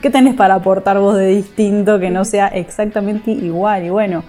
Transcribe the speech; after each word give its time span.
¿Qué 0.00 0.10
tenés 0.10 0.34
para 0.34 0.54
aportar 0.54 0.98
vos 0.98 1.16
de 1.16 1.26
distinto 1.26 2.00
que 2.00 2.10
no 2.10 2.24
sea 2.24 2.46
exactamente 2.48 3.30
igual? 3.30 3.84
Y 3.84 3.90
bueno, 3.90 4.24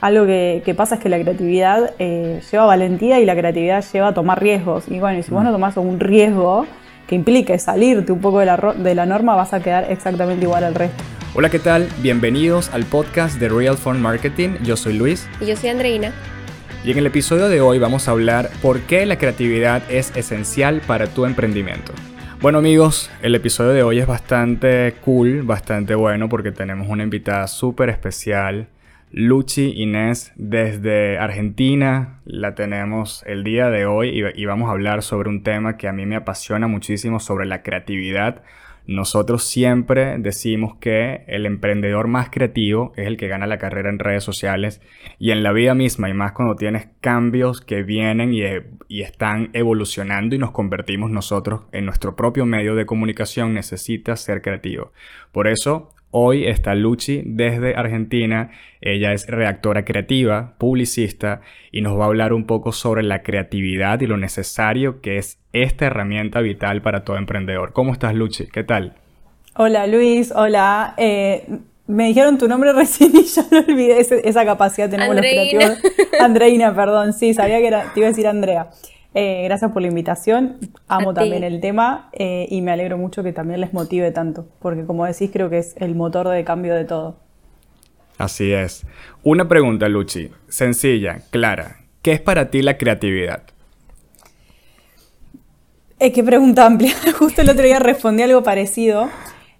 algo 0.00 0.26
que, 0.26 0.74
pasa 0.76 0.96
es 0.96 1.00
que 1.00 1.08
la 1.08 1.18
creatividad 1.18 1.94
eh, 1.98 2.42
lleva 2.50 2.66
valentía 2.66 3.20
y 3.20 3.24
la 3.24 3.34
creatividad 3.34 3.84
lleva 3.92 4.08
a 4.08 4.14
tomar 4.14 4.42
riesgos. 4.42 4.84
Y 4.88 4.98
bueno, 4.98 5.18
y 5.18 5.22
si 5.22 5.30
vos 5.30 5.42
no 5.42 5.52
tomás 5.52 5.76
un 5.76 6.00
riesgo 6.00 6.66
que 7.06 7.14
implique 7.14 7.58
salirte 7.58 8.12
un 8.12 8.20
poco 8.20 8.40
de 8.40 8.46
la, 8.46 8.56
de 8.56 8.94
la 8.94 9.06
norma, 9.06 9.36
vas 9.36 9.54
a 9.54 9.60
quedar 9.60 9.90
exactamente 9.90 10.44
igual 10.44 10.64
al 10.64 10.74
resto. 10.74 11.02
Hola, 11.34 11.50
¿qué 11.50 11.60
tal? 11.60 11.88
Bienvenidos 12.02 12.70
al 12.74 12.84
podcast 12.84 13.38
de 13.38 13.48
Real 13.48 13.76
Fund 13.76 14.00
Marketing. 14.00 14.56
Yo 14.64 14.76
soy 14.76 14.94
Luis. 14.94 15.28
Y 15.40 15.46
yo 15.46 15.56
soy 15.56 15.70
Andreina. 15.70 16.12
Y 16.84 16.90
en 16.90 16.98
el 16.98 17.06
episodio 17.06 17.48
de 17.48 17.60
hoy 17.60 17.78
vamos 17.78 18.08
a 18.08 18.10
hablar 18.10 18.50
por 18.60 18.80
qué 18.80 19.06
la 19.06 19.16
creatividad 19.18 19.82
es 19.88 20.14
esencial 20.16 20.82
para 20.86 21.06
tu 21.06 21.24
emprendimiento. 21.24 21.92
Bueno 22.42 22.58
amigos, 22.58 23.10
el 23.22 23.34
episodio 23.34 23.70
de 23.70 23.82
hoy 23.82 23.98
es 23.98 24.06
bastante 24.06 24.94
cool, 25.04 25.42
bastante 25.42 25.94
bueno 25.94 26.28
porque 26.28 26.52
tenemos 26.52 26.86
una 26.88 27.02
invitada 27.02 27.46
súper 27.46 27.88
especial 27.88 28.68
Luchi 29.10 29.72
Inés 29.74 30.32
desde 30.36 31.18
Argentina. 31.18 32.20
La 32.26 32.54
tenemos 32.54 33.22
el 33.26 33.42
día 33.42 33.70
de 33.70 33.86
hoy 33.86 34.22
y, 34.34 34.44
vamos 34.44 34.68
a 34.68 34.72
hablar 34.72 35.02
sobre 35.02 35.30
un 35.30 35.42
tema 35.42 35.78
que 35.78 35.88
a 35.88 35.92
mí 35.92 36.04
me 36.04 36.16
apasiona 36.16 36.66
muchísimo, 36.66 37.20
sobre 37.20 37.46
la 37.46 37.62
creatividad. 37.62 38.42
Nosotros 38.86 39.42
siempre 39.42 40.16
decimos 40.18 40.76
que 40.78 41.24
el 41.26 41.44
emprendedor 41.44 42.06
más 42.06 42.30
creativo 42.30 42.92
es 42.96 43.06
el 43.08 43.16
que 43.16 43.26
gana 43.26 43.46
la 43.48 43.58
carrera 43.58 43.90
en 43.90 43.98
redes 43.98 44.22
sociales 44.22 44.80
y 45.18 45.32
en 45.32 45.42
la 45.42 45.52
vida 45.52 45.74
misma, 45.74 46.08
y 46.08 46.14
más 46.14 46.32
cuando 46.32 46.54
tienes 46.54 46.88
cambios 47.00 47.60
que 47.60 47.82
vienen 47.82 48.32
y, 48.32 48.42
están 49.02 49.50
evolucionando 49.54 50.36
y 50.36 50.38
nos 50.38 50.52
convertimos 50.52 51.10
nosotros 51.10 51.62
en 51.72 51.84
nuestro 51.84 52.14
propio 52.14 52.46
medio 52.46 52.74
de 52.76 52.86
comunicación, 52.86 53.54
necesitas 53.54 54.20
ser 54.20 54.40
creativo. 54.40 54.92
Por 55.32 55.48
eso 55.48 55.95
Hoy 56.18 56.46
está 56.46 56.74
Luchi 56.74 57.20
desde 57.26 57.74
Argentina. 57.74 58.50
Ella 58.80 59.12
es 59.12 59.26
redactora 59.26 59.84
creativa, 59.84 60.54
publicista 60.56 61.42
y 61.70 61.82
nos 61.82 61.98
va 61.98 62.04
a 62.04 62.06
hablar 62.06 62.32
un 62.32 62.46
poco 62.46 62.72
sobre 62.72 63.02
la 63.02 63.22
creatividad 63.22 64.00
y 64.00 64.06
lo 64.06 64.16
necesario 64.16 65.02
que 65.02 65.18
es 65.18 65.38
esta 65.52 65.84
herramienta 65.84 66.40
vital 66.40 66.80
para 66.80 67.04
todo 67.04 67.18
emprendedor. 67.18 67.74
¿Cómo 67.74 67.92
estás, 67.92 68.14
Luchi? 68.14 68.46
¿Qué 68.46 68.64
tal? 68.64 68.94
Hola, 69.56 69.86
Luis. 69.86 70.32
Hola. 70.34 70.94
Eh, 70.96 71.46
me 71.86 72.06
dijeron 72.06 72.38
tu 72.38 72.48
nombre 72.48 72.72
recién 72.72 73.14
y 73.14 73.24
ya 73.24 73.44
no 73.50 73.58
olvidé 73.58 74.00
esa 74.00 74.44
capacidad 74.46 74.88
tenemos 74.88 75.14
los 75.14 75.22
creativos. 75.22 75.78
Andreina, 76.18 76.74
perdón. 76.74 77.12
Sí, 77.12 77.34
sabía 77.34 77.58
que 77.58 77.66
era, 77.66 77.92
te 77.92 78.00
iba 78.00 78.06
a 78.06 78.10
decir 78.12 78.26
Andrea. 78.26 78.70
Eh, 79.18 79.44
gracias 79.44 79.72
por 79.72 79.80
la 79.80 79.88
invitación. 79.88 80.58
Amo 80.88 81.14
también 81.14 81.42
el 81.42 81.62
tema 81.62 82.10
eh, 82.12 82.46
y 82.50 82.60
me 82.60 82.70
alegro 82.70 82.98
mucho 82.98 83.22
que 83.22 83.32
también 83.32 83.62
les 83.62 83.72
motive 83.72 84.10
tanto, 84.10 84.46
porque 84.58 84.84
como 84.84 85.06
decís, 85.06 85.30
creo 85.32 85.48
que 85.48 85.56
es 85.56 85.74
el 85.78 85.94
motor 85.94 86.28
de 86.28 86.44
cambio 86.44 86.74
de 86.74 86.84
todo. 86.84 87.16
Así 88.18 88.52
es. 88.52 88.84
Una 89.22 89.48
pregunta, 89.48 89.88
Luchi, 89.88 90.30
sencilla, 90.48 91.22
clara. 91.30 91.78
¿Qué 92.02 92.12
es 92.12 92.20
para 92.20 92.50
ti 92.50 92.60
la 92.60 92.76
creatividad? 92.76 93.44
Es 95.98 96.12
que 96.12 96.22
pregunta 96.22 96.66
amplia. 96.66 96.92
Justo 97.18 97.40
el 97.40 97.48
otro 97.48 97.64
día 97.64 97.78
respondí 97.78 98.22
algo 98.22 98.42
parecido. 98.42 99.08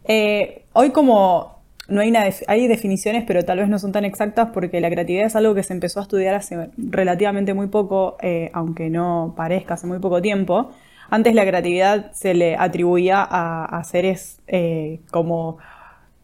Eh, 0.05 0.67
hoy 0.75 0.91
como 0.91 1.56
no 1.89 2.01
hay, 2.01 2.11
una 2.11 2.25
hay 2.49 2.67
definiciones, 2.67 3.25
pero 3.27 3.45
tal 3.45 3.59
vez 3.59 3.69
no 3.69 3.79
son 3.79 3.93
tan 3.93 4.05
exactas 4.05 4.49
porque 4.53 4.81
la 4.81 4.91
creatividad 4.91 5.27
es 5.27 5.37
algo 5.37 5.55
que 5.55 5.63
se 5.63 5.73
empezó 5.73 6.01
a 6.01 6.03
estudiar 6.03 6.35
hace 6.35 6.71
relativamente 6.77 7.55
muy 7.55 7.69
poco, 7.69 8.17
eh, 8.21 8.51
aunque 8.53 8.91
no 8.91 9.35
parezca 9.37 9.75
hace 9.75 9.87
muy 9.87 9.99
poco 9.99 10.21
tiempo. 10.21 10.73
Antes 11.11 11.35
la 11.35 11.47
creatividad 11.47 12.11
se 12.13 12.35
le 12.35 12.57
atribuía 12.57 13.23
a, 13.23 13.83
seres 13.85 14.41
eh, 14.49 15.01
como 15.13 15.59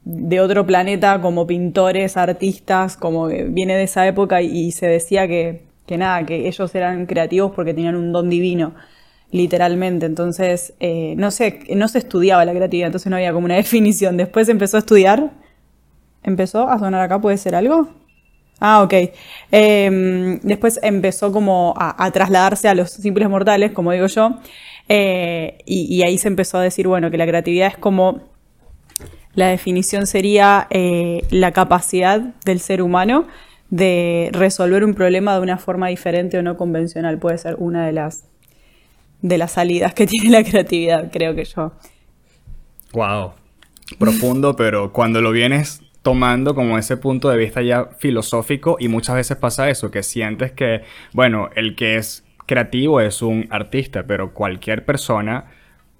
de 0.04 0.40
otro 0.40 0.66
planeta, 0.66 1.20
como 1.20 1.46
pintores, 1.46 2.16
artistas, 2.16 2.96
como 2.96 3.26
viene 3.28 3.76
de 3.76 3.84
esa 3.84 4.06
época 4.06 4.42
y, 4.42 4.72
se 4.72 4.88
decía 4.88 5.28
que, 5.28 5.62
nada, 5.96 6.26
que 6.26 6.48
ellos 6.48 6.74
eran 6.74 7.06
creativos 7.06 7.52
porque 7.54 7.74
tenían 7.74 7.94
un 7.94 8.12
don 8.12 8.28
divino 8.28 8.74
literalmente. 9.30 10.06
Entonces, 10.06 10.74
eh, 10.80 11.14
no 11.16 11.30
sé, 11.30 11.60
no 11.76 11.86
se 11.88 11.98
estudiaba 11.98 12.44
la 12.44 12.52
creatividad, 12.52 12.86
entonces 12.88 13.08
no 13.08 13.16
había 13.16 13.32
como 13.32 13.44
una 13.44 13.54
definición. 13.64 14.16
Después 14.16 14.46
se 14.46 14.52
empezó 14.52 14.78
a 14.78 14.80
estudiar 14.80 15.30
empezó 16.22 16.68
a 16.68 16.78
sonar 16.78 17.02
acá, 17.02 17.20
¿puede 17.20 17.36
ser 17.36 17.54
algo? 17.54 17.88
Ah, 18.64 18.82
ok. 18.82 18.94
Em, 19.50 20.38
después 20.42 20.78
empezó 20.82 21.32
como 21.32 21.74
a, 21.76 22.08
trasladarse 22.12 22.68
a 22.68 22.74
los 22.76 22.92
simples 22.92 23.28
mortales, 23.28 23.72
como 23.72 23.90
digo 23.90 24.06
yo, 24.06 24.38
eh, 24.88 25.58
y, 25.66 26.02
ahí 26.04 26.16
se 26.16 26.28
empezó 26.28 26.58
a 26.58 26.62
decir, 26.62 26.86
bueno, 26.86 27.10
que 27.10 27.16
la 27.16 27.26
creatividad 27.26 27.68
es 27.68 27.76
como, 27.76 28.20
la 29.34 29.48
definición 29.48 30.06
sería 30.06 30.68
eh, 30.70 31.26
la 31.30 31.50
capacidad 31.50 32.20
del 32.44 32.60
ser 32.60 32.82
humano 32.82 33.26
de 33.70 34.28
resolver 34.32 34.84
un 34.84 34.94
problema 34.94 35.34
de 35.34 35.40
una 35.40 35.58
forma 35.58 35.88
diferente 35.88 36.38
o 36.38 36.42
no 36.42 36.56
convencional. 36.56 37.18
Puede 37.18 37.38
ser 37.38 37.56
una 37.58 37.84
de 37.84 37.92
las, 37.92 38.26
de 39.22 39.38
las 39.38 39.52
salidas 39.52 39.92
que 39.92 40.06
tiene 40.06 40.30
la 40.30 40.44
creatividad, 40.44 41.10
creo 41.10 41.34
que 41.34 41.46
yo. 41.46 41.72
Wow. 42.92 43.32
Profundo, 43.98 44.54
pero 44.54 44.92
cuando 44.92 45.20
lo 45.20 45.32
vienes 45.32 45.80
tomando 46.02 46.54
como 46.54 46.78
ese 46.78 46.96
punto 46.96 47.28
de 47.30 47.36
vista 47.36 47.62
ya 47.62 47.86
filosófico 47.98 48.76
y 48.78 48.88
muchas 48.88 49.16
veces 49.16 49.36
pasa 49.36 49.70
eso, 49.70 49.90
que 49.90 50.02
sientes 50.02 50.52
que, 50.52 50.82
bueno, 51.12 51.48
el 51.54 51.76
que 51.76 51.96
es 51.96 52.24
creativo 52.46 53.00
es 53.00 53.22
un 53.22 53.46
artista, 53.50 54.04
pero 54.06 54.34
cualquier 54.34 54.84
persona 54.84 55.46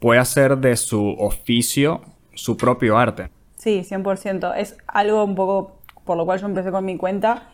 puede 0.00 0.20
hacer 0.20 0.58
de 0.58 0.76
su 0.76 1.14
oficio 1.18 2.02
su 2.34 2.56
propio 2.56 2.98
arte. 2.98 3.30
Sí, 3.56 3.82
100%. 3.88 4.54
Es 4.56 4.76
algo 4.88 5.24
un 5.24 5.34
poco 5.34 5.82
por 6.04 6.16
lo 6.16 6.24
cual 6.24 6.40
yo 6.40 6.46
empecé 6.46 6.70
con 6.70 6.84
mi 6.84 6.96
cuenta 6.96 7.50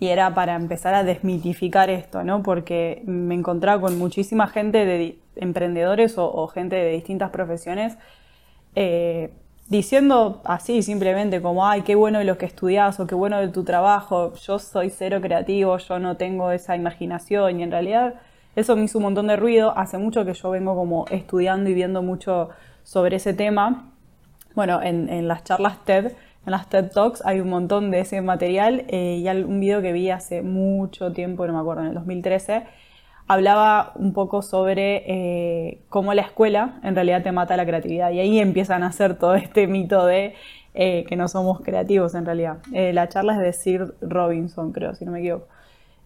y 0.00 0.08
era 0.08 0.32
para 0.34 0.54
empezar 0.54 0.94
a 0.94 1.02
desmitificar 1.02 1.90
esto, 1.90 2.22
¿no? 2.22 2.42
Porque 2.42 3.02
me 3.06 3.34
encontraba 3.34 3.80
con 3.80 3.98
muchísima 3.98 4.46
gente 4.46 4.84
de 4.84 5.18
emprendedores 5.34 6.14
o, 6.16 6.46
gente 6.46 6.76
de 6.76 6.92
distintas 6.92 7.30
profesiones 7.30 7.98
eh, 8.76 9.32
diciendo 9.68 10.40
así 10.44 10.82
simplemente 10.82 11.42
como, 11.42 11.66
ay, 11.66 11.82
qué 11.82 11.94
bueno 11.94 12.18
de 12.18 12.24
lo 12.24 12.38
que 12.38 12.46
estudias 12.46 12.98
o 13.00 13.06
qué 13.06 13.14
bueno 13.14 13.38
de 13.38 13.48
tu 13.48 13.64
trabajo, 13.64 14.34
yo 14.34 14.58
soy 14.58 14.90
cero 14.90 15.20
creativo, 15.20 15.76
yo 15.78 15.98
no 15.98 16.16
tengo 16.16 16.50
esa 16.50 16.76
imaginación 16.76 17.60
y 17.60 17.62
en 17.62 17.70
realidad 17.70 18.14
eso 18.56 18.74
me 18.76 18.84
hizo 18.84 18.98
un 18.98 19.04
montón 19.04 19.28
de 19.28 19.36
ruido. 19.36 19.76
Hace 19.76 19.98
mucho 19.98 20.24
que 20.24 20.34
yo 20.34 20.50
vengo 20.50 20.74
como 20.74 21.04
estudiando 21.10 21.70
y 21.70 21.74
viendo 21.74 22.02
mucho 22.02 22.48
sobre 22.82 23.16
ese 23.16 23.34
tema. 23.34 23.92
Bueno, 24.54 24.82
en, 24.82 25.28
las 25.28 25.44
charlas 25.44 25.84
TED, 25.84 26.06
en 26.44 26.50
las 26.50 26.68
TED 26.68 26.90
Talks 26.90 27.24
hay 27.24 27.40
un 27.40 27.50
montón 27.50 27.90
de 27.90 28.00
ese 28.00 28.20
material 28.20 28.84
eh, 28.88 29.22
y 29.22 29.28
un 29.28 29.60
video 29.60 29.80
que 29.80 29.92
vi 29.92 30.10
hace 30.10 30.42
mucho 30.42 31.12
tiempo, 31.12 31.46
no 31.46 31.52
me 31.52 31.60
acuerdo, 31.60 31.82
en 31.82 31.88
el 31.88 31.94
2013 31.94 32.64
hablaba 33.28 33.92
un 33.94 34.14
poco 34.14 34.40
sobre 34.40 35.04
eh, 35.06 35.82
cómo 35.90 36.14
la 36.14 36.22
escuela 36.22 36.80
en 36.82 36.94
realidad 36.94 37.22
te 37.22 37.30
mata 37.30 37.56
la 37.56 37.66
creatividad 37.66 38.10
y 38.10 38.20
ahí 38.20 38.38
empiezan 38.40 38.82
a 38.82 38.88
hacer 38.88 39.18
todo 39.18 39.34
este 39.34 39.66
mito 39.66 40.06
de 40.06 40.34
eh, 40.74 41.04
que 41.06 41.14
no 41.14 41.28
somos 41.28 41.60
creativos 41.60 42.14
en 42.14 42.24
realidad. 42.24 42.58
Eh, 42.72 42.92
la 42.94 43.08
charla 43.08 43.34
es 43.34 43.40
de 43.40 43.52
Sir 43.52 43.94
Robinson, 44.00 44.72
creo, 44.72 44.94
si 44.94 45.04
no 45.04 45.12
me 45.12 45.20
equivoco. 45.20 45.46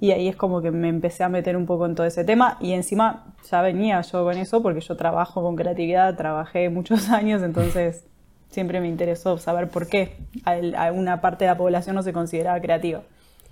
Y 0.00 0.11
ahí 0.11 0.27
es 0.27 0.34
como 0.34 0.61
que 0.62 0.72
me 0.72 0.88
empecé 0.88 1.22
a 1.22 1.28
meter 1.28 1.56
un 1.56 1.65
poco 1.65 1.87
en 1.87 1.94
todo 1.94 2.06
ese 2.06 2.25
tema 2.25 2.56
y 2.61 2.72
encima 2.72 3.32
ya 3.49 3.62
venía 3.62 4.00
yo 4.00 4.25
con 4.25 4.37
eso 4.37 4.61
porque 4.61 4.81
yo 4.81 4.97
trabajo 4.97 5.43
con 5.43 5.55
creatividad, 5.55 6.16
trabajé 6.16 6.71
muchos 6.71 7.09
años, 7.11 7.43
entonces 7.43 8.05
siempre 8.50 8.81
me 8.81 8.88
interesó 8.88 9.38
saber 9.38 9.69
por 9.69 9.87
qué 9.87 10.16
una 10.93 11.21
parte 11.21 11.44
de 11.44 11.53
la 11.53 11.56
población 11.56 11.94
no 11.94 12.03
se 12.03 12.12
consideraba 12.12 12.61
creativa. 12.61 13.03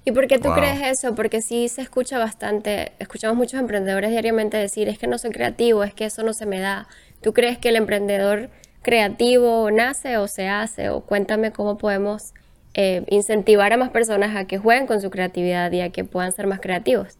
¿Y 0.04 0.12
por 0.12 0.26
qué 0.26 0.38
tú 0.38 0.50
crees 0.52 0.80
eso? 0.82 1.14
Porque 1.14 1.42
sí 1.42 1.68
se 1.68 1.82
escucha 1.82 2.18
bastante, 2.18 2.92
escuchamos 2.98 3.36
muchos 3.36 3.60
emprendedores 3.60 4.10
diariamente 4.10 4.56
decir, 4.56 4.88
es 4.88 4.98
que 4.98 5.06
no 5.06 5.18
soy 5.18 5.30
creativo, 5.30 5.84
es 5.84 5.92
que 5.92 6.06
eso 6.06 6.22
no 6.22 6.32
se 6.32 6.46
me 6.46 6.58
da. 6.58 6.88
¿Tú 7.20 7.34
crees 7.34 7.58
que 7.58 7.68
el 7.68 7.76
emprendedor 7.76 8.48
creativo 8.82 9.70
nace 9.70 10.16
o 10.16 10.26
se 10.26 10.48
hace? 10.48 10.88
O 10.88 11.02
cuéntame 11.02 11.52
cómo 11.52 11.76
podemos 11.76 12.32
eh, 12.72 13.04
incentivar 13.08 13.72
a 13.74 13.76
más 13.76 13.90
personas 13.90 14.34
a 14.36 14.46
que 14.46 14.56
jueguen 14.58 14.86
con 14.86 15.02
su 15.02 15.10
creatividad 15.10 15.70
y 15.72 15.82
a 15.82 15.90
que 15.90 16.04
puedan 16.04 16.32
ser 16.32 16.46
más 16.46 16.60
creativos. 16.60 17.19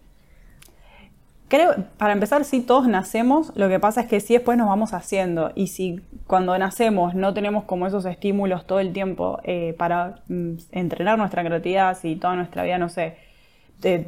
Creo, 1.51 1.75
para 1.99 2.13
empezar, 2.13 2.45
sí, 2.45 2.61
todos 2.61 2.87
nacemos, 2.87 3.51
lo 3.57 3.69
que 3.69 3.81
pasa 3.81 4.03
es 4.03 4.07
que 4.07 4.21
sí 4.21 4.35
después 4.35 4.57
nos 4.57 4.69
vamos 4.69 4.95
haciendo. 4.95 5.51
Y 5.57 5.67
si 5.67 6.01
cuando 6.29 6.57
nacemos 6.57 7.17
no 7.17 7.35
tenemos 7.35 7.65
como 7.65 7.89
esos 7.89 8.05
estímulos 8.05 8.69
todo 8.69 8.79
el 8.79 8.93
tiempo 8.93 9.41
eh, 9.43 9.75
para 9.77 10.23
mm, 10.29 10.53
entrenar 10.71 11.19
nuestra 11.19 11.45
creatividad, 11.45 11.99
si 11.99 12.15
toda 12.15 12.37
nuestra 12.37 12.63
vida, 12.63 12.79
no 12.79 12.89
sé, 12.89 13.17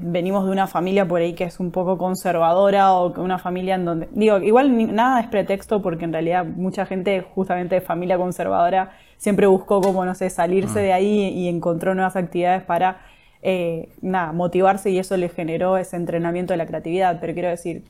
venimos 0.03 0.45
de 0.45 0.53
una 0.53 0.69
familia 0.69 1.09
por 1.09 1.21
ahí 1.21 1.33
que 1.33 1.43
es 1.43 1.59
un 1.59 1.73
poco 1.73 1.99
conservadora 1.99 2.93
o 2.93 3.21
una 3.21 3.41
familia 3.41 3.75
en 3.75 3.87
donde, 3.87 4.09
digo, 4.13 4.39
igual 4.39 4.95
nada 4.95 5.19
es 5.19 5.27
pretexto 5.27 5.83
porque 5.83 6.05
en 6.05 6.13
realidad 6.13 6.45
mucha 6.45 6.87
gente 6.87 7.23
justamente 7.35 7.75
de 7.75 7.81
familia 7.81 8.19
conservadora 8.19 8.93
siempre 9.17 9.49
buscó 9.49 9.81
como, 9.81 10.05
no 10.05 10.15
sé, 10.15 10.31
salirse 10.31 10.79
mm. 10.79 10.83
de 10.83 10.93
ahí 10.93 11.29
y 11.31 11.49
encontró 11.49 11.93
nuevas 11.97 12.15
actividades 12.15 12.63
para 12.63 13.01
eh, 13.43 13.89
nada, 14.01 14.33
motivarse 14.33 14.91
y 14.91 14.99
eso 14.99 15.17
le 15.17 15.29
generó 15.29 15.77
ese 15.77 15.97
entrenamiento 15.97 16.53
de 16.53 16.59
la 16.59 16.67
creatividad. 16.67 17.19
Pero 17.21 17.35
quiero 17.35 17.49
decir, 17.49 17.85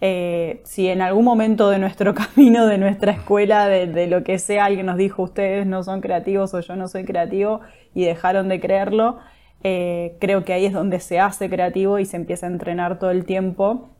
Eh, 0.00 0.60
si 0.64 0.86
en 0.88 1.02
algún 1.02 1.24
momento 1.24 1.70
de 1.70 1.78
nuestro 1.80 2.14
camino, 2.22 2.66
de 2.66 2.78
nuestra 2.78 3.12
escuela, 3.12 3.68
de, 3.68 4.06
lo 4.06 4.22
que 4.22 4.38
sea, 4.38 4.66
alguien 4.66 4.86
nos 4.86 4.96
dijo 4.96 5.22
ustedes 5.22 5.66
no 5.66 5.82
son 5.82 6.00
creativos 6.00 6.54
o 6.54 6.60
yo 6.60 6.76
no 6.76 6.86
soy 6.88 7.04
creativo 7.04 7.60
y 7.94 8.04
dejaron 8.04 8.48
de 8.48 8.60
creerlo, 8.60 9.18
eh, 9.64 10.16
creo 10.20 10.44
que 10.44 10.52
ahí 10.52 10.66
es 10.66 10.72
donde 10.72 11.00
se 11.00 11.18
hace 11.18 11.50
creativo 11.50 11.98
y 11.98 12.04
se 12.06 12.16
empieza 12.16 12.46
a 12.46 12.50
entrenar 12.50 12.98
todo 12.98 13.10
el 13.10 13.24
tiempo. 13.24 13.90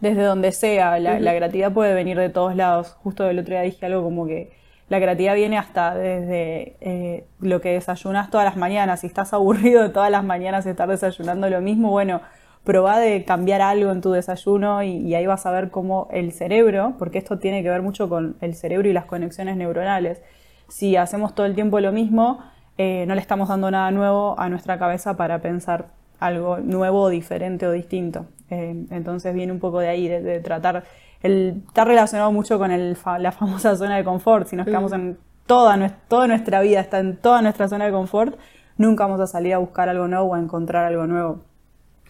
Desde 0.00 0.22
donde 0.22 0.52
sea, 0.52 0.98
la, 0.98 1.18
creatividad 1.18 1.72
puede 1.72 1.94
venir 1.94 2.18
de 2.18 2.28
todos 2.28 2.54
lados. 2.54 2.92
Justo 3.02 3.28
el 3.28 3.38
otro 3.38 3.54
día 3.54 3.62
dije 3.62 3.86
algo 3.86 4.02
como 4.02 4.26
que 4.26 4.50
la 4.88 5.00
creatividad 5.00 5.34
viene 5.34 5.58
hasta 5.58 5.94
desde 5.94 6.76
eh, 6.80 7.26
lo 7.40 7.60
que 7.60 7.72
desayunas 7.72 8.30
todas 8.30 8.44
las 8.44 8.56
mañanas. 8.56 9.00
Si 9.00 9.06
estás 9.06 9.32
aburrido 9.32 9.82
de 9.82 9.88
todas 9.90 10.10
las 10.10 10.24
mañanas 10.24 10.66
estar 10.66 10.88
desayunando 10.88 11.50
lo 11.50 11.60
mismo, 11.60 11.90
bueno, 11.90 12.20
probá 12.64 12.98
de 12.98 13.24
cambiar 13.24 13.62
algo 13.62 13.90
en 13.92 14.00
tu 14.00 14.10
desayuno 14.10 14.82
y, 14.82 15.14
ahí 15.14 15.26
vas 15.26 15.46
a 15.46 15.52
ver 15.52 15.70
cómo 15.70 16.08
el 16.10 16.32
cerebro, 16.32 16.94
porque 16.98 17.18
esto 17.18 17.38
tiene 17.38 17.62
que 17.62 17.70
ver 17.70 17.82
mucho 17.82 18.08
con 18.08 18.36
el 18.40 18.54
cerebro 18.54 18.88
y 18.88 18.92
las 18.92 19.04
conexiones 19.04 19.56
neuronales, 19.56 20.20
si 20.68 20.96
hacemos 20.96 21.34
todo 21.34 21.46
el 21.46 21.54
tiempo 21.54 21.78
lo 21.78 21.92
mismo, 21.92 22.40
eh, 22.76 23.04
no 23.06 23.14
le 23.14 23.20
estamos 23.20 23.48
dando 23.48 23.70
nada 23.70 23.90
nuevo 23.92 24.38
a 24.38 24.48
nuestra 24.48 24.78
cabeza 24.78 25.16
para 25.16 25.40
pensar 25.40 25.86
algo 26.18 26.58
nuevo, 26.58 27.08
diferente 27.08 27.66
o 27.66 27.72
distinto. 27.72 28.26
Eh, 28.50 28.86
entonces 28.90 29.34
viene 29.34 29.52
un 29.52 29.60
poco 29.60 29.78
de 29.78 29.88
ahí, 29.88 30.08
de, 30.08 30.40
tratar, 30.40 30.84
el, 31.26 31.62
está 31.68 31.84
relacionado 31.84 32.32
mucho 32.32 32.58
con 32.58 32.70
la 32.70 33.32
famosa 33.32 33.76
zona 33.76 33.96
de 33.96 34.04
confort, 34.04 34.48
si 34.48 34.56
nos 34.56 34.66
quedamos 34.66 34.92
en 34.92 35.18
toda, 35.46 35.98
toda 36.08 36.26
nuestra 36.26 36.60
vida, 36.60 36.80
está 36.80 36.98
en 36.98 37.16
toda 37.16 37.42
nuestra 37.42 37.68
zona 37.68 37.86
de 37.86 37.92
confort, 37.92 38.38
nunca 38.76 39.04
vamos 39.04 39.20
a 39.20 39.26
salir 39.26 39.54
a 39.54 39.58
buscar 39.58 39.88
algo 39.88 40.08
nuevo 40.08 40.26
o 40.26 40.34
a 40.34 40.38
encontrar 40.38 40.84
algo 40.84 41.06
nuevo. 41.06 41.44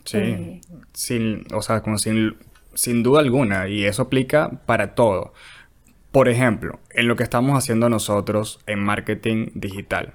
Sí, 0.05 0.19
eh, 0.19 0.61
sin, 0.93 1.45
o 1.53 1.63
sea, 1.63 1.83
como 1.83 1.99
sin, 1.99 2.37
sin 2.75 3.03
duda 3.03 3.21
alguna, 3.21 3.69
y 3.69 3.85
eso 3.85 4.03
aplica 4.03 4.51
para 4.67 4.95
todo. 4.95 5.33
Por 6.13 6.29
ejemplo, 6.29 6.79
en 6.91 7.09
lo 7.09 7.17
que 7.17 7.25
estamos 7.25 7.59
haciendo 7.59 7.89
nosotros 7.89 8.61
en 8.67 8.79
marketing 8.79 9.49
digital 9.55 10.15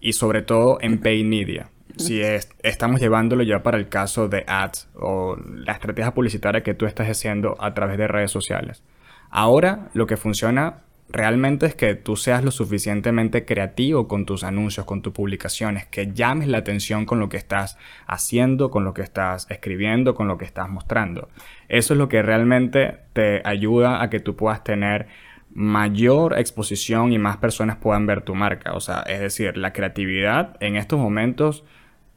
y 0.00 0.12
sobre 0.14 0.42
todo 0.42 0.78
en 0.80 1.00
paid 1.00 1.24
media. 1.24 1.70
Si 1.96 2.22
estamos 2.62 3.00
llevándolo 3.00 3.42
ya 3.42 3.62
para 3.62 3.78
el 3.78 3.88
caso 3.88 4.28
de 4.28 4.44
ads 4.46 4.88
o 4.94 5.36
la 5.36 5.72
estrategia 5.72 6.14
publicitaria 6.14 6.62
que 6.62 6.74
tú 6.74 6.86
estás 6.86 7.08
haciendo 7.08 7.56
a 7.60 7.74
través 7.74 7.98
de 7.98 8.08
redes 8.08 8.30
sociales. 8.30 8.82
Ahora 9.30 9.90
lo 9.94 10.06
que 10.06 10.16
funciona 10.16 10.82
realmente 11.12 11.66
es 11.66 11.74
que 11.74 11.94
tú 11.94 12.16
seas 12.16 12.44
lo 12.44 12.50
suficientemente 12.50 13.44
creativo 13.44 14.08
con 14.08 14.26
tus 14.26 14.44
anuncios, 14.44 14.86
con 14.86 15.02
tus 15.02 15.12
publicaciones, 15.12 15.86
que 15.86 16.12
llames 16.12 16.48
la 16.48 16.58
atención 16.58 17.04
con 17.04 17.18
lo 17.18 17.28
que 17.28 17.36
estás 17.36 17.78
haciendo, 18.06 18.70
con 18.70 18.84
lo 18.84 18.94
que 18.94 19.02
estás 19.02 19.46
escribiendo, 19.50 20.14
con 20.14 20.28
lo 20.28 20.38
que 20.38 20.44
estás 20.44 20.68
mostrando. 20.68 21.28
Eso 21.68 21.94
es 21.94 21.98
lo 21.98 22.08
que 22.08 22.22
realmente 22.22 22.98
te 23.12 23.42
ayuda 23.44 24.02
a 24.02 24.10
que 24.10 24.20
tú 24.20 24.36
puedas 24.36 24.62
tener 24.62 25.08
mayor 25.52 26.38
exposición 26.38 27.12
y 27.12 27.18
más 27.18 27.38
personas 27.38 27.76
puedan 27.76 28.06
ver 28.06 28.22
tu 28.22 28.34
marca. 28.34 28.72
O 28.74 28.80
sea, 28.80 29.00
es 29.00 29.20
decir, 29.20 29.56
la 29.56 29.72
creatividad 29.72 30.56
en 30.60 30.76
estos 30.76 30.98
momentos, 30.98 31.64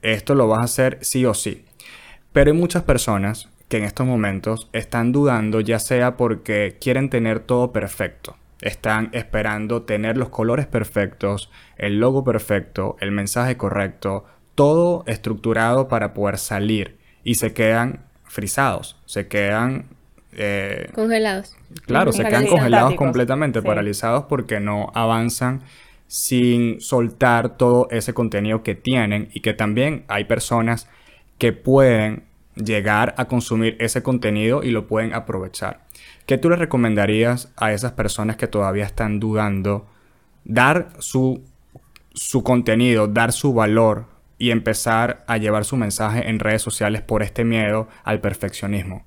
esto 0.04 0.36
lo 0.36 0.48
vas 0.48 0.60
a 0.60 0.64
hacer 0.64 1.00
sí 1.02 1.26
o 1.26 1.34
sí. 1.34 1.66
Pero 2.32 2.52
hay 2.52 2.58
muchas 2.58 2.84
personas 2.84 3.50
que 3.68 3.78
en 3.78 3.86
estos 3.86 4.06
momentos 4.06 4.70
están 4.74 5.12
dudando 5.12 5.60
ya 5.60 5.80
sea 5.80 6.18
porque 6.18 6.78
quieren 6.80 7.10
tener 7.10 7.40
todo 7.40 7.72
perfecto. 7.72 8.36
Están 8.62 9.10
esperando 9.14 9.82
tener 9.82 10.18
los 10.18 10.30
colores 10.30 10.68
perfectos, 10.68 11.50
el 11.78 12.00
logo 12.00 12.24
perfecto, 12.24 12.98
el 13.00 13.12
mensaje 13.12 13.58
correcto, 13.58 14.26
todo 14.56 15.04
estructurado 15.08 15.88
para 15.88 16.14
poder 16.14 16.38
salir. 16.38 16.98
Y 17.24 17.36
se 17.36 17.54
quedan 17.54 18.06
frisados, 18.26 18.98
se 19.06 19.28
quedan... 19.28 19.88
Eh, 20.34 20.90
congelados. 20.94 21.56
Claro, 21.86 22.12
se 22.12 22.24
quedan 22.24 22.48
congelados 22.48 22.96
completamente, 22.96 23.62
paralizados 23.62 24.26
porque 24.26 24.60
no 24.60 24.92
avanzan 24.94 25.62
sin 26.14 26.80
soltar 26.80 27.58
todo 27.58 27.88
ese 27.90 28.14
contenido 28.14 28.62
que 28.62 28.76
tienen 28.76 29.30
y 29.34 29.40
que 29.40 29.56
también 29.56 30.06
hay 30.08 30.26
personas 30.26 30.88
que 31.40 31.54
pueden 31.54 32.26
llegar 32.54 33.16
a 33.18 33.26
consumir 33.26 33.76
ese 33.80 34.04
contenido 34.04 34.62
y 34.62 34.70
lo 34.70 34.86
pueden 34.86 35.16
aprovechar. 35.16 35.88
¿Qué 36.28 36.38
tú 36.38 36.52
le 36.52 36.56
recomendarías 36.56 37.52
a 37.58 37.74
esas 37.74 37.94
personas 37.94 38.36
que 38.36 38.46
todavía 38.46 38.86
están 38.86 39.20
dudando 39.20 39.88
dar 40.44 40.90
su, 41.00 41.42
su 42.14 42.44
contenido, 42.44 43.08
dar 43.08 43.32
su 43.32 43.56
valor 43.56 44.06
y 44.38 44.52
empezar 44.52 45.26
a 45.26 45.38
llevar 45.38 45.66
su 45.66 45.78
mensaje 45.78 46.30
en 46.30 46.38
redes 46.38 46.62
sociales 46.62 47.02
por 47.02 47.24
este 47.24 47.44
miedo 47.44 47.88
al 48.04 48.22
perfeccionismo? 48.22 49.04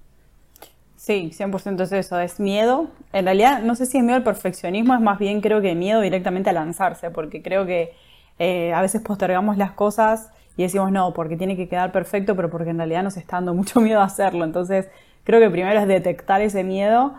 Sí, 1.07 1.31
100% 1.33 1.85
es 1.85 1.93
eso, 1.93 2.19
es 2.19 2.41
miedo. 2.41 2.89
En 3.13 3.27
realidad, 3.27 3.63
no 3.63 3.77
sé 3.77 3.87
si 3.87 3.99
es 3.99 4.03
miedo 4.03 4.17
al 4.17 4.25
perfeccionismo, 4.25 4.95
es 4.95 5.01
más 5.01 5.19
bien 5.19 5.41
creo 5.41 5.61
que 5.61 5.75
miedo 5.77 6.01
directamente 6.01 6.51
a 6.51 6.53
lanzarse, 6.53 7.11
porque 7.11 7.43
creo 7.43 7.65
que 7.65 7.95
eh, 8.41 8.73
a 8.73 8.83
veces 8.83 9.03
postergamos 9.03 9.57
las 9.57 9.71
cosas 9.73 10.31
y 10.57 10.65
decimos 10.65 10.91
no, 10.91 11.15
porque 11.15 11.37
tiene 11.37 11.57
que 11.57 11.69
quedar 11.69 11.93
perfecto, 11.93 12.35
pero 12.35 12.51
porque 12.51 12.71
en 12.71 12.79
realidad 12.79 13.05
nos 13.05 13.17
está 13.17 13.37
dando 13.37 13.55
mucho 13.61 13.81
miedo 13.81 14.01
a 14.01 14.05
hacerlo. 14.05 14.45
Entonces, 14.45 14.89
Creo 15.27 15.41
que 15.41 15.51
primero 15.51 15.79
es 15.81 15.89
detectar 15.89 16.41
ese 16.41 16.63
miedo. 16.63 17.13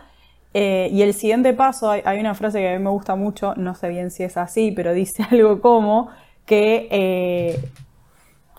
Eh, 0.54 0.90
y 0.94 1.02
el 1.02 1.14
siguiente 1.14 1.54
paso, 1.54 1.92
hay, 1.92 2.20
una 2.20 2.34
frase 2.36 2.60
que 2.60 2.70
a 2.70 2.78
mí 2.78 2.84
me 2.84 2.90
gusta 2.90 3.16
mucho, 3.16 3.54
no 3.56 3.76
sé 3.76 3.90
bien 3.90 4.12
si 4.12 4.24
es 4.24 4.38
así, 4.38 4.72
pero 4.72 4.94
dice 4.94 5.24
algo 5.30 5.60
como 5.62 6.10
que, 6.46 6.88
eh, 6.90 7.60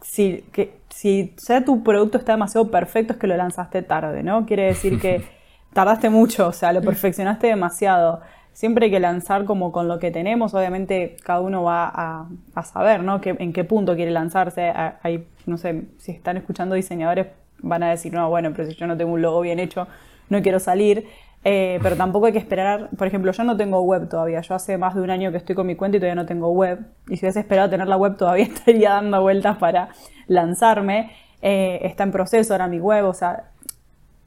si, 0.03 0.45
que 0.53 0.78
si 0.99 1.33
ya 1.47 1.65
tu 1.65 1.85
producto 1.85 2.19
está 2.19 2.33
demasiado 2.33 2.73
perfecto 2.73 3.13
es 3.13 3.21
que 3.21 3.29
lo 3.29 3.37
lanzaste 3.37 3.83
tarde, 3.83 4.25
¿no? 4.25 4.47
Quiere 4.47 4.65
decir 4.65 4.99
que 4.99 5.23
tardaste 5.73 6.11
mucho, 6.11 6.49
o 6.49 6.53
sea, 6.53 6.73
lo 6.73 6.83
perfeccionaste 6.83 7.47
demasiado. 7.47 8.21
Siempre 8.53 8.87
hay 8.87 8.91
que 8.91 8.99
lanzar 8.99 9.45
como 9.45 9.71
con 9.71 9.87
lo 9.87 10.01
que 10.01 10.11
tenemos, 10.11 10.55
obviamente 10.55 11.15
cada 11.23 11.41
uno 11.41 11.63
va 11.63 12.27
a, 12.53 12.63
saber, 12.65 13.05
¿no? 13.05 13.21
Que, 13.21 13.37
en 13.39 13.53
qué 13.53 13.63
punto 13.63 13.95
quiere 13.95 14.11
lanzarse. 14.11 14.73
Hay, 15.05 15.25
no 15.47 15.57
sé, 15.57 15.85
si 15.99 16.11
están 16.11 16.37
escuchando 16.37 16.75
diseñadores 16.75 17.29
van 17.61 17.85
a 17.85 17.91
decir, 17.91 18.13
no, 18.13 18.29
bueno, 18.29 18.51
pero 18.53 18.69
si 18.69 18.75
yo 18.75 18.89
no 18.89 18.97
tengo 18.97 19.13
un 19.13 19.23
logo 19.23 19.41
bien 19.41 19.61
hecho, 19.61 19.87
no 20.31 20.43
quiero 20.43 20.59
salir. 20.59 21.07
Eh, 21.45 21.79
pero 21.83 21.97
tampoco 21.97 22.27
hay 22.27 22.33
que 22.33 22.39
esperar, 22.39 22.91
por 22.97 23.07
ejemplo, 23.07 23.31
yo 23.31 23.45
no 23.45 23.57
tengo 23.57 23.81
web 23.81 24.09
todavía, 24.09 24.41
yo 24.41 24.55
hace 24.55 24.77
más 24.77 24.95
de 24.95 25.03
un 25.03 25.11
año 25.11 25.31
que 25.31 25.37
estoy 25.37 25.55
con 25.55 25.67
mi 25.67 25.77
cuenta 25.77 25.97
y 25.97 26.01
todavía 26.01 26.17
no 26.17 26.27
tengo 26.27 26.51
web, 26.51 26.81
y 27.09 27.17
si 27.17 27.25
hubiese 27.25 27.41
esperado 27.41 27.71
tener 27.71 27.87
la 27.87 27.97
web 27.97 28.17
todavía 28.17 28.45
estaría 28.53 28.91
dando 28.91 29.23
vueltas 29.23 29.57
para 29.57 29.91
lanzarme, 30.27 31.13
eh, 31.41 31.79
está 31.83 32.03
en 32.03 32.11
proceso 32.11 32.55
ahora 32.55 32.67
mi 32.67 32.81
web, 32.81 33.05
o 33.05 33.15
sea, 33.15 33.45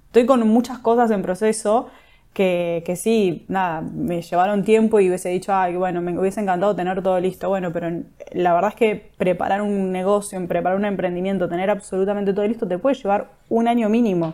estoy 0.08 0.26
con 0.26 0.48
muchas 0.48 0.80
cosas 0.80 1.12
en 1.12 1.22
proceso 1.22 1.90
que, 2.34 2.82
que, 2.86 2.96
sí, 2.96 3.46
nada, 3.50 3.82
me 3.82 4.22
llevaron 4.22 4.64
tiempo 4.64 5.00
y 5.00 5.10
hubiese 5.10 5.30
dicho, 5.30 5.54
ay, 5.54 5.76
bueno, 5.76 6.02
me 6.02 6.18
hubiese 6.18 6.40
encantado 6.40 6.76
tener 6.76 7.04
todo 7.04 7.20
listo. 7.20 7.50
Bueno, 7.50 7.74
pero 7.74 7.90
la 8.32 8.54
verdad 8.54 8.70
es 8.70 8.76
que 8.76 9.12
preparar 9.18 9.62
un 9.62 9.92
negocio, 9.92 10.40
preparar 10.48 10.78
un 10.78 10.86
emprendimiento, 10.86 11.50
tener 11.50 11.70
absolutamente 11.70 12.34
todo 12.34 12.48
listo, 12.48 12.68
te 12.68 12.78
puede 12.78 12.96
llevar 12.96 13.32
un 13.50 13.68
año 13.68 13.90
mínimo. 13.90 14.34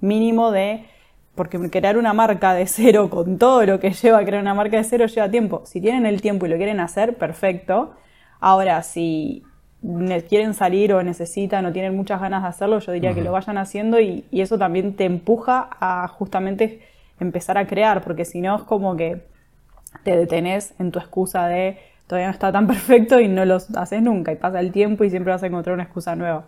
Mínimo 0.00 0.52
de. 0.52 0.86
Porque 1.34 1.58
crear 1.70 1.96
una 1.96 2.12
marca 2.12 2.54
de 2.54 2.66
cero 2.66 3.08
con 3.10 3.38
todo 3.38 3.64
lo 3.64 3.80
que 3.80 3.90
lleva 3.92 4.24
crear 4.24 4.42
una 4.42 4.54
marca 4.54 4.76
de 4.76 4.84
cero 4.84 5.06
lleva 5.06 5.30
tiempo. 5.30 5.62
Si 5.64 5.80
tienen 5.80 6.06
el 6.06 6.20
tiempo 6.20 6.46
y 6.46 6.48
lo 6.48 6.56
quieren 6.56 6.80
hacer, 6.80 7.16
perfecto. 7.16 7.94
Ahora, 8.40 8.82
si 8.82 9.44
quieren 10.28 10.54
salir 10.54 10.92
o 10.92 11.02
necesitan 11.02 11.66
o 11.66 11.72
tienen 11.72 11.96
muchas 11.96 12.20
ganas 12.20 12.42
de 12.42 12.48
hacerlo, 12.48 12.78
yo 12.78 12.92
diría 12.92 13.14
que 13.14 13.22
lo 13.22 13.32
vayan 13.32 13.58
haciendo 13.58 14.00
y, 14.00 14.24
y 14.30 14.40
eso 14.40 14.58
también 14.58 14.94
te 14.94 15.04
empuja 15.04 15.68
a 15.80 16.06
justamente 16.08 16.80
empezar 17.18 17.58
a 17.58 17.66
crear, 17.66 18.02
porque 18.02 18.24
si 18.24 18.40
no 18.40 18.56
es 18.56 18.62
como 18.62 18.96
que 18.96 19.22
te 20.04 20.16
detenés 20.16 20.74
en 20.78 20.90
tu 20.90 20.98
excusa 20.98 21.46
de 21.46 21.78
todavía 22.06 22.28
no 22.28 22.32
está 22.32 22.52
tan 22.52 22.66
perfecto 22.74 23.20
y 23.20 23.28
no 23.28 23.44
lo 23.44 23.56
haces 23.56 24.02
nunca 24.02 24.32
y 24.32 24.36
pasa 24.36 24.60
el 24.60 24.72
tiempo 24.72 25.04
y 25.04 25.10
siempre 25.10 25.32
vas 25.32 25.42
a 25.42 25.46
encontrar 25.46 25.74
una 25.74 25.84
excusa 25.84 26.14
nueva. 26.16 26.44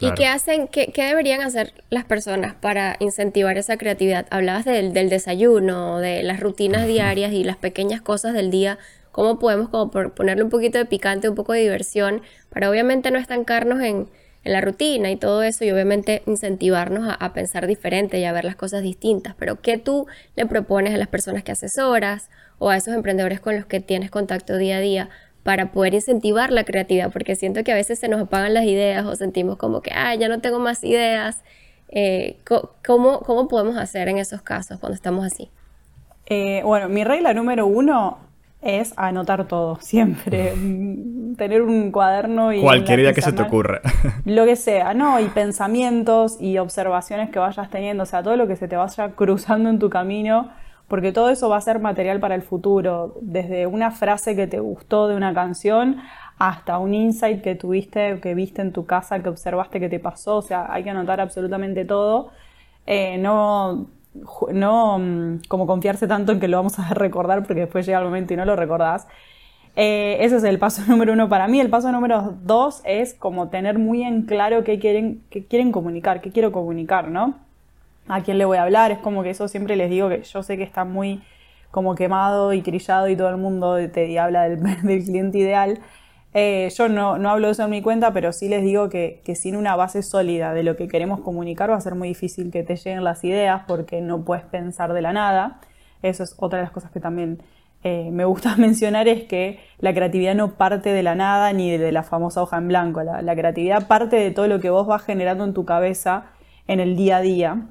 ¿Y 0.00 0.12
qué 0.12 0.26
hacen, 0.26 0.68
qué, 0.68 0.92
deberían 0.96 1.40
hacer 1.40 1.74
las 1.90 2.04
personas 2.04 2.54
para 2.54 2.96
incentivar 3.00 3.58
esa 3.58 3.76
creatividad? 3.76 4.26
Hablabas 4.30 4.64
del, 4.64 4.92
del 4.92 5.08
desayuno, 5.08 5.98
de 5.98 6.22
las 6.22 6.40
rutinas 6.40 6.86
diarias 6.86 7.32
y 7.32 7.44
las 7.44 7.56
pequeñas 7.56 8.00
cosas 8.00 8.32
del 8.32 8.50
día. 8.50 8.78
¿Cómo 9.10 9.38
podemos 9.38 9.68
como 9.70 9.90
ponerle 9.90 10.44
un 10.44 10.50
poquito 10.50 10.78
de 10.78 10.84
picante, 10.84 11.28
un 11.28 11.34
poco 11.34 11.52
de 11.52 11.60
diversión, 11.60 12.22
para 12.50 12.70
obviamente 12.70 13.10
no 13.10 13.18
estancarnos 13.18 13.80
en, 13.80 14.08
en 14.44 14.52
la 14.52 14.60
rutina 14.60 15.10
y 15.10 15.16
todo 15.16 15.42
eso 15.42 15.64
y 15.64 15.70
obviamente 15.70 16.22
incentivarnos 16.26 17.14
a, 17.18 17.32
pensar 17.32 17.66
diferente 17.66 18.18
y 18.18 18.24
a 18.24 18.32
ver 18.32 18.44
las 18.44 18.56
cosas 18.56 18.82
distintas. 18.82 19.34
Pero 19.38 19.60
¿qué 19.60 19.78
tú 19.78 20.06
le 20.36 20.46
propones 20.46 20.94
a 20.94 20.98
las 20.98 21.08
personas 21.08 21.42
que 21.42 21.52
asesoras 21.52 22.30
o 22.58 22.70
a 22.70 22.76
esos 22.76 22.94
emprendedores 22.94 23.40
con 23.40 23.56
los 23.56 23.66
que 23.66 23.80
tienes 23.80 24.10
contacto 24.10 24.56
día 24.56 24.78
a 24.78 24.80
día 24.80 25.10
para 25.48 25.72
poder 25.72 25.94
incentivar 25.94 26.52
la 26.52 26.64
creatividad? 26.64 27.10
Porque 27.10 27.34
siento 27.34 27.64
que 27.64 27.72
a 27.72 27.74
veces 27.74 27.98
se 27.98 28.06
nos 28.06 28.20
apagan 28.20 28.52
las 28.52 28.64
ideas 28.64 29.06
o 29.06 29.16
sentimos 29.16 29.56
como 29.56 29.80
que, 29.80 29.90
ah, 29.94 30.14
ya 30.14 30.28
no 30.28 30.42
tengo 30.42 30.58
más 30.58 30.84
ideas. 30.84 31.42
Eh, 31.88 32.36
¿cómo, 32.84 33.20
¿Cómo 33.20 33.48
podemos 33.48 33.78
hacer 33.78 34.08
en 34.08 34.18
esos 34.18 34.42
casos 34.42 34.78
cuando 34.78 34.94
estamos 34.94 35.24
así? 35.24 35.48
Eh, 36.26 36.60
bueno, 36.66 36.90
mi 36.90 37.02
regla 37.02 37.32
número 37.32 37.66
uno 37.66 38.18
es 38.60 38.92
anotar 38.98 39.48
todo, 39.48 39.76
siempre. 39.80 40.52
tener 41.38 41.62
un 41.62 41.92
cuaderno 41.92 42.52
y... 42.52 42.60
Cualquier 42.60 43.00
idea 43.00 43.14
que 43.14 43.22
se 43.22 43.32
te 43.32 43.40
ocurra. 43.40 43.80
Lo 44.26 44.44
que 44.44 44.54
sea, 44.54 44.92
¿no? 44.92 45.18
Y 45.18 45.28
pensamientos 45.28 46.36
y 46.38 46.58
observaciones 46.58 47.30
que 47.30 47.38
vayas 47.38 47.70
teniendo, 47.70 48.02
o 48.02 48.06
sea, 48.06 48.22
todo 48.22 48.36
lo 48.36 48.46
que 48.48 48.56
se 48.56 48.68
te 48.68 48.76
vaya 48.76 49.12
cruzando 49.12 49.70
en 49.70 49.78
tu 49.78 49.88
camino, 49.88 50.50
porque 50.88 51.12
todo 51.12 51.30
eso 51.30 51.48
va 51.48 51.58
a 51.58 51.60
ser 51.60 51.78
material 51.80 52.18
para 52.18 52.34
el 52.34 52.42
futuro, 52.42 53.16
desde 53.20 53.66
una 53.66 53.90
frase 53.90 54.34
que 54.34 54.46
te 54.46 54.58
gustó 54.58 55.06
de 55.06 55.14
una 55.16 55.34
canción 55.34 55.98
hasta 56.38 56.78
un 56.78 56.94
insight 56.94 57.42
que 57.42 57.54
tuviste, 57.54 58.20
que 58.20 58.34
viste 58.34 58.62
en 58.62 58.72
tu 58.72 58.86
casa, 58.86 59.22
que 59.22 59.28
observaste 59.28 59.80
que 59.80 59.88
te 59.88 59.98
pasó, 59.98 60.36
o 60.36 60.42
sea, 60.42 60.72
hay 60.72 60.84
que 60.84 60.90
anotar 60.90 61.20
absolutamente 61.20 61.84
todo. 61.84 62.30
Eh, 62.86 63.18
no, 63.18 63.88
no 64.52 64.98
mm, 64.98 65.40
como 65.48 65.66
confiarse 65.66 66.06
tanto 66.06 66.32
en 66.32 66.40
que 66.40 66.48
lo 66.48 66.56
vamos 66.56 66.78
a 66.78 66.94
recordar 66.94 67.42
porque 67.42 67.62
después 67.62 67.86
llega 67.86 67.98
el 67.98 68.04
momento 68.04 68.34
y 68.34 68.36
no 68.36 68.44
lo 68.44 68.56
recordás. 68.56 69.06
Eh, 69.76 70.18
ese 70.20 70.36
es 70.36 70.44
el 70.44 70.58
paso 70.58 70.82
número 70.88 71.12
uno 71.12 71.28
para 71.28 71.48
mí. 71.48 71.60
El 71.60 71.70
paso 71.70 71.92
número 71.92 72.34
dos 72.42 72.80
es 72.84 73.14
como 73.14 73.48
tener 73.48 73.78
muy 73.78 74.02
en 74.02 74.22
claro 74.22 74.64
qué 74.64 74.78
quieren, 74.78 75.22
qué 75.30 75.44
quieren 75.44 75.72
comunicar, 75.72 76.20
qué 76.20 76.30
quiero 76.30 76.52
comunicar, 76.52 77.10
¿no? 77.10 77.47
A 78.08 78.22
quién 78.22 78.38
le 78.38 78.44
voy 78.44 78.58
a 78.58 78.62
hablar. 78.62 78.90
Es 78.90 78.98
como 78.98 79.22
que 79.22 79.30
eso 79.30 79.48
siempre 79.48 79.76
les 79.76 79.90
digo 79.90 80.08
que 80.08 80.22
yo 80.22 80.42
sé 80.42 80.56
que 80.56 80.62
está 80.62 80.84
muy 80.84 81.22
como 81.70 81.94
quemado 81.94 82.52
y 82.52 82.62
trillado 82.62 83.08
y 83.08 83.16
todo 83.16 83.28
el 83.28 83.36
mundo 83.36 83.76
te 83.90 84.18
habla 84.18 84.48
del, 84.48 85.04
cliente 85.04 85.38
ideal. 85.38 85.80
Eh, 86.34 86.70
yo 86.76 86.88
no, 86.88 87.14
hablo 87.28 87.46
de 87.46 87.52
eso 87.52 87.64
en 87.64 87.70
mi 87.70 87.82
cuenta, 87.82 88.12
pero 88.12 88.32
sí 88.32 88.48
les 88.48 88.62
digo 88.62 88.88
que, 88.88 89.22
sin 89.34 89.56
una 89.56 89.76
base 89.76 90.02
sólida 90.02 90.52
de 90.52 90.62
lo 90.62 90.76
que 90.76 90.88
queremos 90.88 91.20
comunicar 91.20 91.70
va 91.70 91.76
a 91.76 91.80
ser 91.80 91.94
muy 91.94 92.08
difícil 92.08 92.50
que 92.50 92.62
te 92.62 92.76
lleguen 92.76 93.04
las 93.04 93.24
ideas 93.24 93.62
porque 93.66 94.00
no 94.00 94.24
puedes 94.24 94.44
pensar 94.44 94.92
de 94.92 95.02
la 95.02 95.12
nada. 95.12 95.60
Eso 96.02 96.22
es 96.22 96.34
otra 96.38 96.58
de 96.58 96.64
las 96.64 96.72
cosas 96.72 96.90
que 96.90 97.00
también 97.00 97.42
eh, 97.84 98.10
me 98.12 98.24
gusta 98.24 98.56
mencionar, 98.58 99.08
es 99.08 99.24
que 99.24 99.60
la 99.78 99.94
creatividad 99.94 100.34
no 100.34 100.56
parte 100.56 100.90
de 100.90 101.02
la 101.02 101.14
nada 101.14 101.52
ni 101.52 101.76
de 101.76 101.92
la 101.92 102.02
famosa 102.02 102.42
hoja 102.42 102.58
en 102.58 102.68
blanco. 102.68 103.02
La, 103.02 103.34
creatividad 103.36 103.86
parte 103.86 104.16
de 104.16 104.30
todo 104.30 104.46
lo 104.48 104.60
que 104.60 104.70
vos 104.70 104.86
vas 104.86 105.02
generando 105.02 105.44
en 105.44 105.54
tu 105.54 105.64
cabeza 105.64 106.26
en 106.66 106.80
el 106.80 106.96
día 106.96 107.18
a 107.18 107.20
día. 107.20 107.66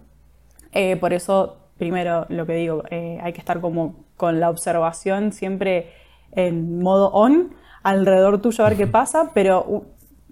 Eh, 0.72 0.96
por 0.98 1.14
eso, 1.14 1.58
primero, 1.78 2.26
lo 2.30 2.46
que 2.46 2.54
digo, 2.54 2.84
hay 2.90 3.34
que 3.34 3.40
estar 3.40 3.62
como 3.62 4.06
con 4.18 4.40
la 4.40 4.50
observación 4.50 5.32
siempre 5.32 5.92
en 6.32 6.80
modo 6.80 7.10
on 7.12 7.54
alrededor 7.84 8.42
tuyo 8.42 8.66
a 8.66 8.70
ver 8.70 8.78
qué 8.78 8.88
pasa, 9.02 9.32
pero 9.34 9.86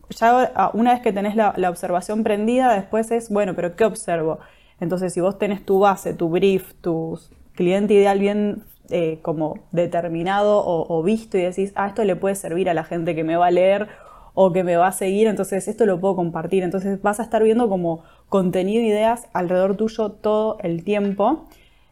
ya 0.09 0.71
una 0.73 0.93
vez 0.93 1.01
que 1.01 1.13
tenés 1.13 1.35
la, 1.35 1.69
observación 1.69 2.23
prendida, 2.23 2.73
después 2.73 3.11
es, 3.11 3.29
bueno, 3.29 3.53
pero 3.55 3.75
¿qué 3.75 3.85
observo? 3.85 4.39
Entonces, 4.79 5.13
si 5.13 5.21
vos 5.21 5.37
tenés 5.37 5.65
tu 5.65 5.79
base, 5.79 6.13
tu 6.13 6.29
brief, 6.29 6.73
tu 6.81 7.17
cliente 7.53 7.93
ideal 7.93 8.19
bien 8.19 8.63
eh, 8.89 9.19
como 9.21 9.55
determinado 9.71 10.61
o, 10.65 11.01
visto 11.01 11.37
y 11.37 11.41
decís, 11.41 11.71
ah, 11.75 11.87
esto 11.87 12.03
le 12.03 12.15
puede 12.15 12.35
servir 12.35 12.69
a 12.69 12.73
la 12.73 12.83
gente 12.83 13.15
que 13.15 13.23
me 13.23 13.35
va 13.35 13.47
a 13.47 13.51
leer 13.51 13.87
o 14.33 14.51
que 14.51 14.63
me 14.63 14.75
va 14.75 14.87
a 14.87 14.91
seguir, 14.91 15.27
entonces 15.27 15.67
esto 15.67 15.85
lo 15.85 15.99
puedo 15.99 16.15
compartir. 16.17 16.61
Entonces 16.61 17.01
vas 17.01 17.19
a 17.19 17.23
estar 17.23 17.41
viendo 17.41 17.69
como 17.69 18.03
contenido 18.29 18.81
e 18.81 18.87
ideas 18.87 19.27
alrededor 19.33 19.75
tuyo 19.75 20.11
todo 20.11 20.57
el 20.61 20.83
tiempo. 20.83 21.47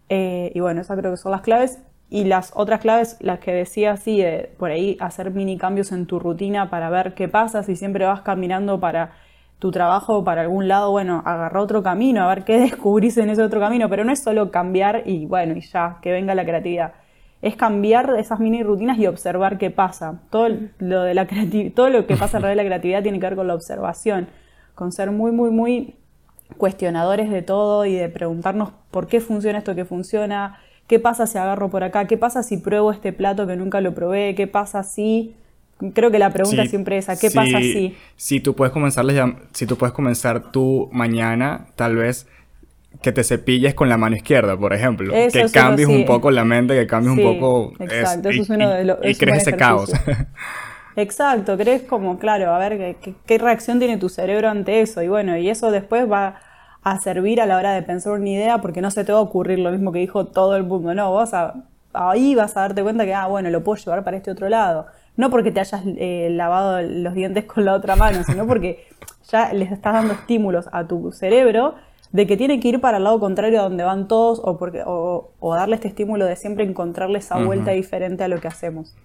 Eh, 0.09 0.51
y 0.53 0.59
bueno, 0.59 0.81
esas 0.81 0.97
creo 0.97 1.11
que 1.11 1.17
son 1.17 1.31
las 1.31 1.41
claves. 1.41 1.81
Y 2.09 2.25
las 2.25 2.51
otras 2.55 2.79
claves, 2.79 3.17
las 3.21 3.39
que 3.39 3.51
decía 3.53 3.93
así, 3.93 4.21
de 4.21 4.51
por 4.59 4.69
ahí 4.69 4.97
hacer 4.99 5.31
mini 5.31 5.57
cambios 5.57 5.91
en 5.91 6.05
tu 6.05 6.19
rutina 6.19 6.69
para 6.69 6.91
ver 6.91 7.15
qué 7.15 7.27
pasa, 7.27 7.63
si 7.63 7.75
siempre 7.75 8.05
vas 8.05 8.21
caminando 8.21 8.79
para 8.79 9.13
tu 9.63 9.71
trabajo 9.71 10.25
para 10.25 10.41
algún 10.41 10.67
lado, 10.67 10.91
bueno, 10.91 11.23
agarra 11.25 11.61
otro 11.61 11.81
camino, 11.81 12.21
a 12.21 12.27
ver 12.27 12.43
qué 12.43 12.59
descubrís 12.59 13.17
en 13.17 13.29
ese 13.29 13.41
otro 13.41 13.59
camino, 13.59 13.89
pero 13.89 14.03
no 14.03 14.11
es 14.11 14.21
solo 14.21 14.51
cambiar 14.51 15.03
y 15.05 15.25
bueno, 15.25 15.55
y 15.55 15.61
ya, 15.61 15.99
que 16.01 16.11
venga 16.11 16.35
la 16.35 16.43
creatividad. 16.43 16.93
Es 17.41 17.55
cambiar 17.55 18.13
esas 18.19 18.39
mini 18.39 18.61
rutinas 18.61 18.97
y 18.99 19.07
observar 19.07 19.57
qué 19.57 19.71
pasa. 19.71 20.19
Todo 20.29 20.49
lo, 20.79 21.03
de 21.03 21.13
la 21.13 21.27
todo 21.73 21.89
lo 21.89 22.05
que 22.05 22.15
pasa 22.15 22.37
alrededor 22.37 22.57
de 22.57 22.63
la 22.63 22.69
creatividad 22.69 23.03
tiene 23.03 23.19
que 23.19 23.25
ver 23.25 23.35
con 23.35 23.47
la 23.47 23.55
observación, 23.55 24.27
con 24.75 24.91
ser 24.91 25.11
muy, 25.11 25.31
muy, 25.31 25.49
muy 25.49 25.95
cuestionadores 26.55 27.29
de 27.29 27.41
todo 27.41 27.85
y 27.85 27.93
de 27.93 28.09
preguntarnos 28.09 28.71
por 28.91 29.07
qué 29.07 29.19
funciona 29.19 29.59
esto 29.59 29.75
que 29.75 29.85
funciona, 29.85 30.59
¿Qué 30.87 30.99
pasa 30.99 31.27
si 31.27 31.37
agarro 31.37 31.69
por 31.69 31.83
acá? 31.83 32.07
¿Qué 32.07 32.17
pasa 32.17 32.43
si 32.43 32.57
pruebo 32.57 32.91
este 32.91 33.13
plato 33.13 33.47
que 33.47 33.55
nunca 33.55 33.79
lo 33.81 33.95
probé? 33.95 34.35
¿Qué 34.35 34.47
pasa 34.47 34.83
si 34.83 35.33
creo 35.93 36.11
que 36.11 36.19
la 36.19 36.31
pregunta 36.31 36.65
siempre 36.65 36.97
es 36.97 37.05
esa, 37.05 37.19
¿qué 37.19 37.31
pasa 37.31 37.59
si? 37.59 37.95
Si 38.15 38.39
tú 38.39 38.55
puedes 38.55 38.71
comenzar, 38.71 39.05
si 39.53 39.65
tú 39.65 39.77
puedes 39.77 39.93
comenzar 39.93 40.51
tu 40.51 40.89
mañana, 40.91 41.67
tal 41.75 41.95
vez 41.95 42.27
que 43.01 43.11
te 43.11 43.23
cepilles 43.23 43.73
con 43.73 43.89
la 43.89 43.97
mano 43.97 44.15
izquierda, 44.15 44.57
por 44.57 44.73
ejemplo. 44.73 45.13
que 45.13 45.45
cambies 45.51 45.87
un 45.87 46.05
poco 46.05 46.31
la 46.31 46.45
mente, 46.45 46.75
que 46.75 46.85
cambies 46.85 47.17
un 47.17 47.23
poco... 47.23 47.73
Exacto, 47.79 48.29
eso 48.29 48.43
es 48.43 48.49
uno 48.49 48.69
de 48.69 48.83
los... 48.83 48.97
Y, 49.03 49.15
crees 49.15 49.39
ese 49.39 49.55
caos. 49.57 49.91
exacto, 50.95 51.57
crees 51.57 51.83
como, 51.83 52.19
claro, 52.19 52.53
a 52.53 52.57
ver, 52.59 52.97
¿qué, 52.99 53.15
¿qué 53.25 53.37
reacción 53.37 53.79
tiene 53.79 53.97
tu 53.97 54.09
cerebro 54.09 54.49
ante 54.49 54.81
eso? 54.81 55.01
Y 55.01 55.07
bueno, 55.07 55.37
y 55.37 55.49
eso 55.49 55.71
después 55.71 56.11
va 56.11 56.39
a 56.83 56.99
servir 56.99 57.41
a 57.41 57.45
la 57.45 57.57
hora 57.57 57.73
de 57.73 57.81
pensar 57.81 58.13
una 58.13 58.29
idea 58.29 58.59
porque 58.59 58.81
no 58.81 58.91
se 58.91 59.03
te 59.03 59.13
va 59.13 59.19
a 59.19 59.21
ocurrir 59.21 59.59
lo 59.59 59.71
mismo 59.71 59.91
que 59.91 59.99
dijo 59.99 60.27
todo 60.27 60.55
el 60.55 60.63
mundo. 60.63 60.93
No, 60.93 61.11
vos 61.11 61.31
ahí 61.93 62.35
vas 62.35 62.57
a 62.57 62.61
darte 62.61 62.83
cuenta 62.83 63.05
que, 63.05 63.13
ah, 63.13 63.27
bueno, 63.27 63.49
lo 63.49 63.63
puedo 63.63 63.81
llevar 63.81 64.03
para 64.03 64.17
este 64.17 64.31
otro 64.31 64.49
lado. 64.49 64.87
No 65.15 65.29
porque 65.29 65.51
te 65.51 65.59
hayas 65.59 65.81
eh, 65.85 66.29
lavado 66.31 66.81
los 66.81 67.13
dientes 67.13 67.45
con 67.45 67.65
la 67.65 67.73
otra 67.73 67.95
mano, 67.95 68.23
sino 68.23 68.47
porque 68.47 68.87
ya 69.29 69.53
les 69.53 69.71
estás 69.71 69.93
dando 69.93 70.13
estímulos 70.13 70.67
a 70.71 70.87
tu 70.87 71.11
cerebro 71.11 71.75
de 72.13 72.27
que 72.27 72.37
tiene 72.37 72.59
que 72.59 72.69
ir 72.69 72.79
para 72.79 72.97
el 72.97 73.03
lado 73.03 73.19
contrario 73.19 73.59
a 73.59 73.63
donde 73.63 73.83
van 73.83 74.07
todos 74.07 74.39
o, 74.43 74.57
porque, 74.57 74.83
o, 74.85 75.33
darle 75.55 75.75
este 75.75 75.87
estímulo 75.87 76.25
de 76.25 76.35
siempre 76.35 76.63
encontrarle 76.63 77.17
esa 77.17 77.43
vuelta 77.43 77.71
diferente 77.71 78.23
a 78.23 78.27
lo 78.27 78.39
que 78.39 78.47
hacemos. 78.47 78.95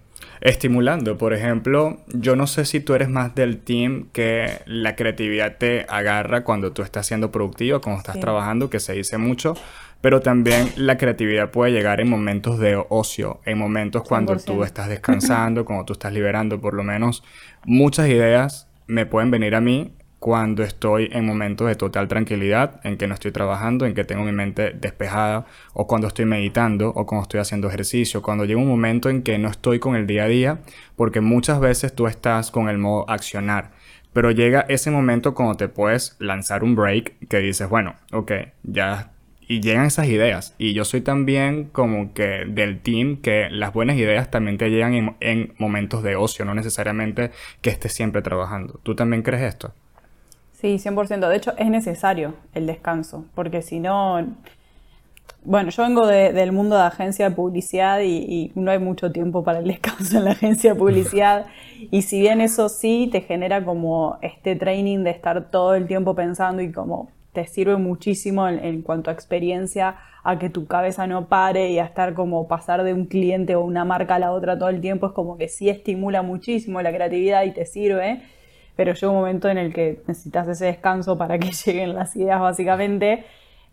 Estimulando, 0.41 1.17
por 1.17 1.33
ejemplo, 1.33 1.97
yo 2.07 2.35
no 2.35 2.45
sé 2.45 2.65
si 2.65 2.79
tú 2.79 2.93
eres 2.93 3.09
más 3.09 3.33
del 3.33 3.57
team 3.59 4.09
que 4.13 4.59
la 4.67 4.95
creatividad 4.95 5.57
te 5.57 5.85
agarra 5.89 6.43
cuando 6.43 6.71
tú 6.71 6.83
estás 6.83 7.07
siendo 7.07 7.31
productivo, 7.31 7.81
cuando 7.81 7.99
estás 7.99 8.19
trabajando, 8.19 8.69
que 8.69 8.79
se 8.79 8.93
dice 8.93 9.17
mucho, 9.17 9.55
pero 10.01 10.21
también 10.21 10.69
la 10.75 10.97
creatividad 10.97 11.49
puede 11.49 11.71
llegar 11.71 12.01
en 12.01 12.09
momentos 12.09 12.59
de 12.59 12.81
ocio, 12.89 13.39
en 13.45 13.57
momentos 13.57 14.03
cuando 14.03 14.37
tú 14.37 14.63
estás 14.63 14.87
descansando, 14.87 15.65
cuando 15.65 15.85
tú 15.85 15.93
estás 15.93 16.13
liberando, 16.13 16.61
por 16.61 16.75
lo 16.75 16.83
menos 16.83 17.23
muchas 17.65 18.07
ideas 18.07 18.67
me 18.85 19.05
pueden 19.05 19.31
venir 19.31 19.55
a 19.55 19.61
mí 19.61 19.93
cuando 20.19 20.63
estoy 20.63 21.09
en 21.13 21.25
momentos 21.25 21.67
de 21.67 21.75
total 21.75 22.07
tranquilidad, 22.09 22.81
en 22.83 22.97
que 22.97 23.07
no 23.07 23.13
estoy 23.13 23.31
trabajando, 23.31 23.85
en 23.85 23.93
que 23.93 24.03
tengo 24.03 24.23
mi 24.23 24.33
mente 24.33 24.71
despejada, 24.71 25.45
o 25.73 25.87
cuando 25.87 26.07
estoy 26.07 26.25
meditando, 26.25 26.89
o 26.89 27.05
cuando 27.05 27.23
estoy 27.23 27.39
haciendo 27.39 27.69
ejercicio, 27.69 28.21
cuando 28.21 28.43
llega 28.43 28.59
un 28.59 28.67
momento 28.67 29.09
en 29.09 29.23
que 29.23 29.37
no 29.37 29.49
estoy 29.49 29.79
con 29.79 29.95
el 29.95 30.07
día 30.07 30.25
a 30.25 30.27
día, 30.27 30.59
porque 30.97 31.21
muchas 31.21 31.61
veces 31.61 31.95
tú 31.95 32.07
estás 32.07 32.51
con 32.51 32.67
el 32.67 32.77
modo 32.77 33.09
accionar, 33.09 33.71
pero 34.11 34.31
llega 34.31 34.65
ese 34.67 34.91
momento 34.91 35.33
cuando 35.33 35.55
te 35.55 35.69
puedes 35.69 36.17
lanzar 36.19 36.63
un 36.63 36.75
break 36.75 37.27
que 37.29 37.39
dices, 37.39 37.69
bueno, 37.69 37.95
ok, 38.11 38.31
ya... 38.63 39.11
Y 39.51 39.61
llegan 39.61 39.87
esas 39.87 40.05
ideas. 40.05 40.53
Y 40.59 40.73
yo 40.73 40.85
soy 40.85 41.01
también 41.01 41.69
como 41.71 42.13
que 42.13 42.45
del 42.47 42.81
team 42.81 43.17
que 43.17 43.49
las 43.49 43.73
buenas 43.73 43.97
ideas 43.97 44.29
también 44.29 44.59
te 44.59 44.69
llegan 44.69 44.93
en, 44.93 45.15
en 45.21 45.55
momentos 45.57 46.03
de 46.03 46.15
ocio, 46.15 46.45
no 46.45 46.53
necesariamente 46.53 47.31
que 47.61 47.71
estés 47.71 47.93
siempre 47.93 48.21
trabajando. 48.21 48.79
¿Tú 48.83 48.93
también 48.93 49.23
crees 49.23 49.41
esto? 49.41 49.73
Sí, 50.59 50.77
100%. 50.77 51.29
De 51.29 51.37
hecho, 51.37 51.53
es 51.57 51.69
necesario 51.69 52.33
el 52.53 52.67
descanso, 52.67 53.25
porque 53.33 53.61
si 53.61 53.79
no... 53.79 54.35
Bueno, 55.45 55.69
yo 55.69 55.83
vengo 55.83 56.05
del 56.05 56.51
mundo 56.51 56.75
de 56.75 56.81
agencia 56.81 57.29
de 57.29 57.35
publicidad 57.35 58.01
y, 58.01 58.51
no 58.55 58.69
hay 58.69 58.79
mucho 58.79 59.09
tiempo 59.13 59.41
para 59.41 59.59
el 59.59 59.67
descanso 59.67 60.17
en 60.17 60.25
la 60.25 60.31
agencia 60.31 60.73
de 60.73 60.79
publicidad. 60.79 61.45
Y 61.91 62.01
si 62.01 62.19
bien 62.19 62.41
eso 62.41 62.67
sí 62.67 63.07
te 63.09 63.21
genera 63.21 63.63
como 63.63 64.17
este 64.21 64.57
training 64.57 65.05
de 65.05 65.11
estar 65.11 65.49
todo 65.49 65.75
el 65.75 65.87
tiempo 65.87 66.13
pensando 66.13 66.61
y 66.61 66.73
como 66.73 67.09
te 67.31 67.47
sirve 67.47 67.77
muchísimo 67.77 68.49
en, 68.49 68.59
en, 68.59 68.81
cuanto 68.81 69.09
a 69.09 69.13
experiencia 69.13 69.95
a 70.25 70.37
que 70.37 70.49
tu 70.49 70.67
cabeza 70.67 71.07
no 71.07 71.29
pare 71.29 71.69
y 71.69 71.79
a 71.79 71.85
estar 71.85 72.13
como 72.13 72.49
pasar 72.49 72.83
de 72.83 72.93
un 72.93 73.05
cliente 73.05 73.55
o 73.55 73.61
una 73.61 73.85
marca 73.85 74.15
a 74.15 74.19
la 74.19 74.33
otra 74.33 74.59
todo 74.59 74.67
el 74.67 74.81
tiempo, 74.81 75.07
es 75.07 75.13
como 75.13 75.37
que 75.37 75.47
sí 75.47 75.69
estimula 75.69 76.21
muchísimo 76.21 76.81
la 76.81 76.91
creatividad 76.91 77.45
y 77.45 77.51
te 77.51 77.65
sirve 77.65 78.23
pero 78.79 78.93
llega 78.93 79.09
un 79.09 79.17
momento 79.17 79.49
en 79.49 79.57
el 79.57 79.73
que 79.73 80.03
necesitas 80.07 80.47
ese 80.47 80.67
descanso 80.67 81.17
para 81.17 81.37
que 81.37 81.51
lleguen 81.65 81.95
las 81.95 82.15
ideas 82.15 82.39
básicamente. 82.39 83.25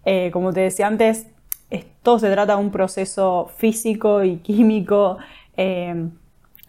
Eh, 0.05 0.33
como 0.33 0.53
te 0.53 0.59
decía 0.59 0.89
antes, 0.89 1.29
esto 1.71 2.19
se 2.19 2.29
trata 2.29 2.57
de 2.57 2.61
un 2.61 2.73
proceso 2.73 3.49
físico 3.57 4.25
y 4.25 4.39
químico 4.39 5.19
eh, 5.57 6.09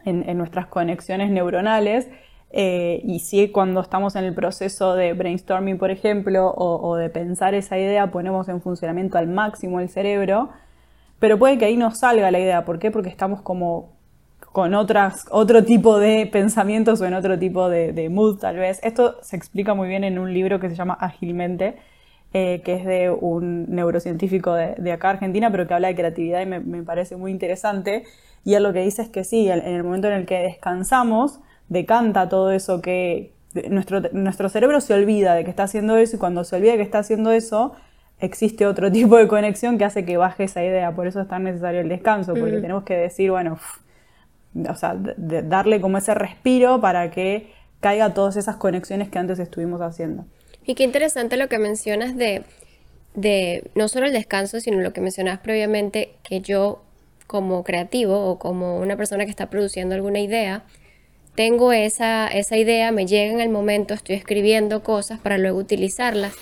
en, 0.06 0.38
nuestras 0.38 0.67
conexiones 0.67 1.32
neuronales. 1.32 2.10
Eh, 2.51 3.01
y 3.03 3.22
si 3.22 3.50
cuando 3.50 3.82
estamos 3.82 4.15
en 4.15 4.25
el 4.25 4.36
proceso 4.36 4.94
de 4.94 5.13
brainstorming, 5.13 5.79
por 5.79 5.89
ejemplo, 5.89 6.53
o, 6.56 6.96
de 6.96 7.10
pensar 7.10 7.56
esa 7.56 7.79
idea, 7.79 8.12
ponemos 8.12 8.50
en 8.50 8.62
funcionamiento 8.62 9.17
al 9.17 9.25
máximo 9.25 9.79
el 9.79 9.89
cerebro, 9.89 10.50
pero 11.17 11.39
puede 11.39 11.58
que 11.58 11.65
ahí 11.65 11.75
no 11.75 11.89
salga 11.89 12.29
la 12.29 12.38
idea. 12.38 12.65
¿Por 12.65 12.77
qué? 12.77 12.91
Porque 12.91 13.10
estamos 13.10 13.41
como 13.41 13.97
con 14.58 14.74
otras, 14.74 15.28
otro 15.30 15.64
tipo 15.64 16.00
de 16.00 16.26
pensamientos 16.26 17.00
o 17.00 17.06
en 17.06 17.14
otro 17.14 17.38
tipo 17.38 17.70
de, 17.70 18.10
mood 18.10 18.40
tal 18.40 18.56
vez. 18.56 18.80
Esto 18.82 19.18
se 19.22 19.36
explica 19.36 19.76
muy 19.76 19.88
bien 19.88 20.04
en 20.04 20.18
un 20.18 20.34
libro 20.34 20.60
que 20.60 20.68
se 20.68 20.76
llama 20.76 20.98
Ágilmente, 21.00 21.76
eh, 22.34 22.64
que 22.66 22.74
es 22.74 22.84
de 22.84 23.12
un 23.12 23.68
neurocientífico 23.70 24.56
de, 24.56 24.92
acá 24.92 25.12
Argentina, 25.12 25.52
pero 25.52 25.68
que 25.68 25.76
habla 25.76 25.90
de 25.90 25.96
creatividad 25.96 26.42
y 26.42 26.48
me, 26.48 26.82
parece 26.82 27.18
muy 27.18 27.30
interesante. 27.30 28.06
Y 28.44 28.56
él 28.56 28.64
lo 28.64 28.74
que 28.74 28.82
dice 28.82 29.04
es 29.04 29.10
que 29.10 29.24
sí, 29.24 29.48
en 29.48 29.60
el 29.60 29.84
momento 29.84 30.08
en 30.08 30.16
el 30.16 30.26
que 30.26 30.40
descansamos, 30.40 31.40
decanta 31.70 32.28
todo 32.28 32.50
eso 32.50 32.82
que 32.82 33.34
nuestro, 33.70 34.02
nuestro 34.12 34.50
cerebro 34.50 34.82
se 34.82 34.96
olvida 34.96 35.36
de 35.36 35.44
que 35.44 35.52
está 35.52 35.66
haciendo 35.66 35.98
eso 35.98 36.16
y 36.16 36.20
cuando 36.20 36.44
se 36.44 36.56
olvida 36.56 36.78
que 36.78 36.82
está 36.82 36.98
haciendo 36.98 37.30
eso, 37.30 37.74
existe 38.20 38.66
otro 38.66 38.92
tipo 38.92 39.18
de 39.18 39.28
conexión 39.28 39.78
que 39.78 39.86
hace 39.86 40.04
que 40.04 40.18
baje 40.18 40.46
esa 40.46 40.64
idea. 40.64 40.96
Por 40.96 41.06
eso 41.06 41.22
es 41.22 41.28
tan 41.28 41.44
necesario 41.44 41.82
el 41.82 41.90
descanso, 41.90 42.34
porque 42.34 42.60
tenemos 42.60 42.86
que 42.86 42.98
decir, 42.98 43.30
bueno, 43.30 43.60
o 44.70 44.76
sea, 44.76 44.96
darle 44.98 45.82
como 45.82 45.98
ese 45.98 46.14
respiro 46.14 46.82
para 46.82 47.12
que 47.12 47.52
caiga 47.80 48.14
todas 48.14 48.38
esas 48.38 48.56
conexiones 48.56 49.10
que 49.10 49.20
antes 49.20 49.40
estuvimos 49.40 49.82
haciendo. 49.82 50.26
Y 50.66 50.76
qué 50.76 50.84
interesante 50.84 51.38
lo 51.38 51.48
que 51.48 51.60
mencionas 51.60 52.16
de, 52.16 52.44
de 53.14 53.70
no 53.76 53.88
solo 53.88 54.08
el 54.08 54.14
descanso, 54.14 54.60
sino 54.60 54.80
lo 54.80 54.94
que 54.94 55.02
mencionabas 55.02 55.40
previamente, 55.40 56.16
que 56.24 56.42
yo 56.42 56.84
como 57.28 57.64
creativo 57.64 58.26
o 58.26 58.40
como 58.40 58.80
una 58.80 58.96
persona 58.96 59.26
que 59.26 59.32
está 59.32 59.50
produciendo 59.50 59.96
alguna 59.96 60.20
idea, 60.20 60.64
tengo 61.36 61.72
esa, 61.72 62.28
esa 62.28 62.58
idea, 62.58 62.92
me 62.92 63.06
llega 63.06 63.32
en 63.32 63.42
el 63.42 63.50
momento, 63.50 63.94
estoy 63.94 64.16
escribiendo 64.16 64.82
cosas 64.82 65.20
para 65.20 65.38
luego 65.38 65.60
utilizarlas. 65.60 66.34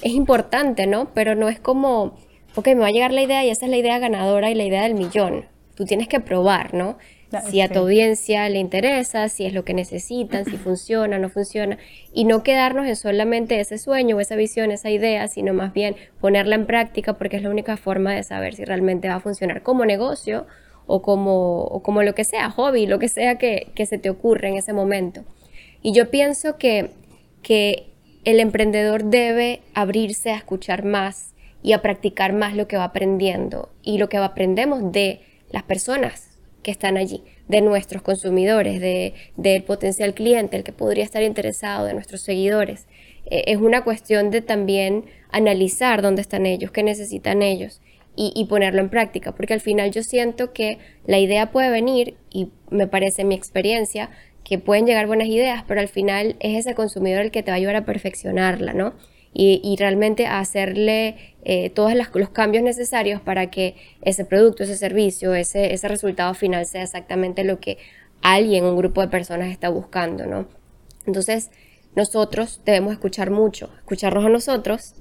Es 0.00 0.12
importante, 0.12 0.86
¿no? 0.86 1.12
Pero 1.12 1.34
no 1.34 1.48
es 1.48 1.58
como, 1.58 2.16
ok, 2.54 2.68
me 2.68 2.74
va 2.76 2.86
a 2.86 2.92
llegar 2.92 3.12
la 3.12 3.22
idea 3.22 3.44
y 3.44 3.50
esa 3.50 3.64
es 3.66 3.70
la 3.70 3.78
idea 3.78 3.98
ganadora 3.98 4.50
y 4.50 4.54
la 4.54 4.64
idea 4.64 4.82
del 4.82 4.94
millón. 4.94 5.46
Tú 5.74 5.86
tienes 5.86 6.06
que 6.06 6.20
probar, 6.20 6.72
¿no? 6.72 6.98
Si 7.50 7.60
a 7.60 7.68
tu 7.68 7.80
audiencia 7.80 8.48
le 8.48 8.58
interesa, 8.58 9.28
si 9.28 9.44
es 9.44 9.52
lo 9.52 9.64
que 9.64 9.74
necesitan, 9.74 10.44
si 10.44 10.56
funciona, 10.56 11.18
no 11.18 11.28
funciona, 11.28 11.78
y 12.12 12.24
no 12.24 12.42
quedarnos 12.42 12.86
en 12.86 12.96
solamente 12.96 13.60
ese 13.60 13.78
sueño 13.78 14.16
o 14.16 14.20
esa 14.20 14.36
visión, 14.36 14.70
esa 14.70 14.90
idea, 14.90 15.28
sino 15.28 15.52
más 15.52 15.72
bien 15.72 15.96
ponerla 16.20 16.54
en 16.54 16.66
práctica 16.66 17.14
porque 17.14 17.36
es 17.36 17.42
la 17.42 17.50
única 17.50 17.76
forma 17.76 18.14
de 18.14 18.22
saber 18.22 18.54
si 18.54 18.64
realmente 18.64 19.08
va 19.08 19.16
a 19.16 19.20
funcionar 19.20 19.62
como 19.62 19.84
negocio 19.84 20.46
o 20.86 21.02
como, 21.02 21.82
como 21.84 22.02
lo 22.02 22.14
que 22.14 22.24
sea, 22.24 22.50
hobby, 22.50 22.86
lo 22.86 22.98
que 22.98 23.08
sea 23.08 23.36
que, 23.36 23.70
se 23.76 23.98
te 23.98 24.08
ocurre 24.08 24.48
en 24.48 24.56
ese 24.56 24.72
momento. 24.72 25.24
Y 25.82 25.92
yo 25.92 26.10
pienso 26.10 26.56
que, 26.56 26.90
que 27.42 27.90
el 28.24 28.40
emprendedor 28.40 29.04
debe 29.04 29.60
abrirse 29.74 30.30
a 30.30 30.36
escuchar 30.36 30.84
más 30.84 31.34
y 31.62 31.72
a 31.72 31.82
practicar 31.82 32.32
más 32.32 32.54
lo 32.54 32.68
que 32.68 32.78
va 32.78 32.84
aprendiendo 32.84 33.68
y 33.82 33.98
lo 33.98 34.08
que 34.08 34.16
aprendemos 34.16 34.92
de 34.92 35.20
las 35.50 35.62
personas 35.62 36.27
que 36.62 36.70
están 36.70 36.96
allí, 36.96 37.22
de 37.48 37.60
nuestros 37.60 38.02
consumidores, 38.02 38.80
de, 38.80 39.14
del 39.36 39.62
potencial 39.62 40.14
cliente, 40.14 40.56
el 40.56 40.64
que 40.64 40.72
podría 40.72 41.04
estar 41.04 41.22
interesado, 41.22 41.86
de 41.86 41.94
nuestros 41.94 42.20
seguidores. 42.22 42.86
Eh, 43.26 43.44
es 43.46 43.58
una 43.58 43.84
cuestión 43.84 44.30
de 44.30 44.42
también 44.42 45.04
analizar 45.30 46.02
dónde 46.02 46.22
están 46.22 46.46
ellos, 46.46 46.70
qué 46.70 46.82
necesitan 46.82 47.42
ellos 47.42 47.80
y, 48.16 48.32
y, 48.34 48.46
ponerlo 48.46 48.80
en 48.80 48.88
práctica, 48.88 49.32
porque 49.32 49.54
al 49.54 49.60
final 49.60 49.90
yo 49.92 50.02
siento 50.02 50.52
que 50.52 50.78
la 51.06 51.18
idea 51.18 51.52
puede 51.52 51.70
venir 51.70 52.16
y 52.30 52.48
me 52.70 52.86
parece 52.86 53.24
mi 53.24 53.34
experiencia 53.34 54.10
que 54.42 54.58
pueden 54.58 54.86
llegar 54.86 55.06
buenas 55.06 55.28
ideas, 55.28 55.62
pero 55.68 55.80
al 55.80 55.88
final 55.88 56.36
es 56.40 56.58
ese 56.58 56.74
consumidor 56.74 57.22
el 57.22 57.30
que 57.30 57.42
te 57.42 57.50
va 57.50 57.56
a 57.56 57.58
ayudar 57.58 57.76
a 57.76 57.84
perfeccionarla, 57.84 58.72
¿no? 58.72 58.94
Y, 59.34 59.76
realmente 59.78 60.26
hacerle 60.26 61.34
eh, 61.44 61.70
todos 61.70 61.92
los 62.14 62.30
cambios 62.30 62.64
necesarios 62.64 63.20
para 63.20 63.50
que 63.50 63.76
ese 64.02 64.24
producto, 64.24 64.64
ese 64.64 64.76
servicio, 64.76 65.34
ese, 65.34 65.72
ese 65.72 65.86
resultado 65.86 66.34
final 66.34 66.66
sea 66.66 66.82
exactamente 66.82 67.44
lo 67.44 67.60
que 67.60 67.78
alguien, 68.22 68.64
un 68.64 68.76
grupo 68.76 69.00
de 69.00 69.08
personas 69.08 69.50
está 69.50 69.68
buscando, 69.68 70.26
¿no? 70.26 70.48
Entonces, 71.06 71.50
nosotros 71.94 72.60
debemos 72.64 72.92
escuchar 72.92 73.30
mucho, 73.30 73.70
escucharnos 73.78 74.24
a 74.24 74.28
nosotros, 74.28 74.94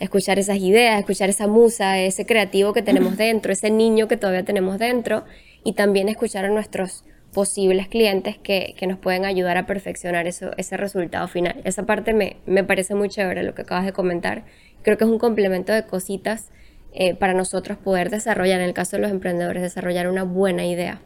escuchar 0.00 0.38
esas 0.38 0.58
ideas, 0.58 0.98
escuchar 0.98 1.30
esa 1.30 1.46
musa, 1.46 2.00
ese 2.00 2.26
creativo 2.26 2.72
que 2.72 2.82
tenemos 2.82 3.16
dentro, 3.18 3.52
ese 3.52 3.70
niño 3.70 4.08
que 4.08 4.16
todavía 4.16 4.44
tenemos 4.44 4.78
dentro, 4.78 5.24
y 5.64 5.72
también 5.72 6.08
escuchar 6.08 6.44
a 6.44 6.48
nuestros 6.48 7.04
posibles 7.34 7.88
clientes 7.88 8.38
que, 8.38 8.74
nos 8.86 8.98
pueden 8.98 9.26
ayudar 9.26 9.58
a 9.58 9.66
perfeccionar 9.66 10.26
eso, 10.26 10.52
ese 10.56 10.76
resultado 10.78 11.28
final. 11.28 11.60
Esa 11.64 11.84
parte 11.84 12.14
me, 12.14 12.36
me, 12.46 12.64
parece 12.64 12.94
muy 12.94 13.10
chévere 13.10 13.42
lo 13.42 13.54
que 13.54 13.62
acabas 13.62 13.84
de 13.84 13.92
comentar. 13.92 14.44
Creo 14.82 14.96
que 14.96 15.04
es 15.04 15.10
un 15.10 15.18
complemento 15.18 15.72
de 15.72 15.84
cositas 15.84 16.50
eh, 16.92 17.14
para 17.14 17.34
nosotros 17.34 17.76
poder 17.76 18.08
desarrollar, 18.08 18.60
en 18.60 18.66
el 18.66 18.72
caso 18.72 18.96
de 18.96 19.02
los 19.02 19.10
emprendedores, 19.10 19.62
desarrollar 19.62 20.08
una 20.08 20.22
buena 20.22 20.64
idea. 20.64 21.00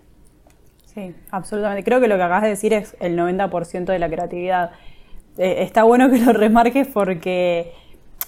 Sí, 0.84 1.14
absolutamente. 1.30 1.82
Creo 1.82 2.00
que 2.00 2.08
lo 2.08 2.16
que 2.16 2.22
acabas 2.22 2.42
de 2.42 2.50
decir 2.50 2.72
es 2.74 2.96
el 3.00 3.16
90% 3.18 3.86
de 3.86 3.98
la 3.98 4.08
creatividad. 4.08 4.72
Eh, 5.38 5.62
está 5.62 5.84
bueno 5.84 6.10
que 6.10 6.18
lo 6.18 6.32
remarques 6.32 6.88
porque 6.88 7.72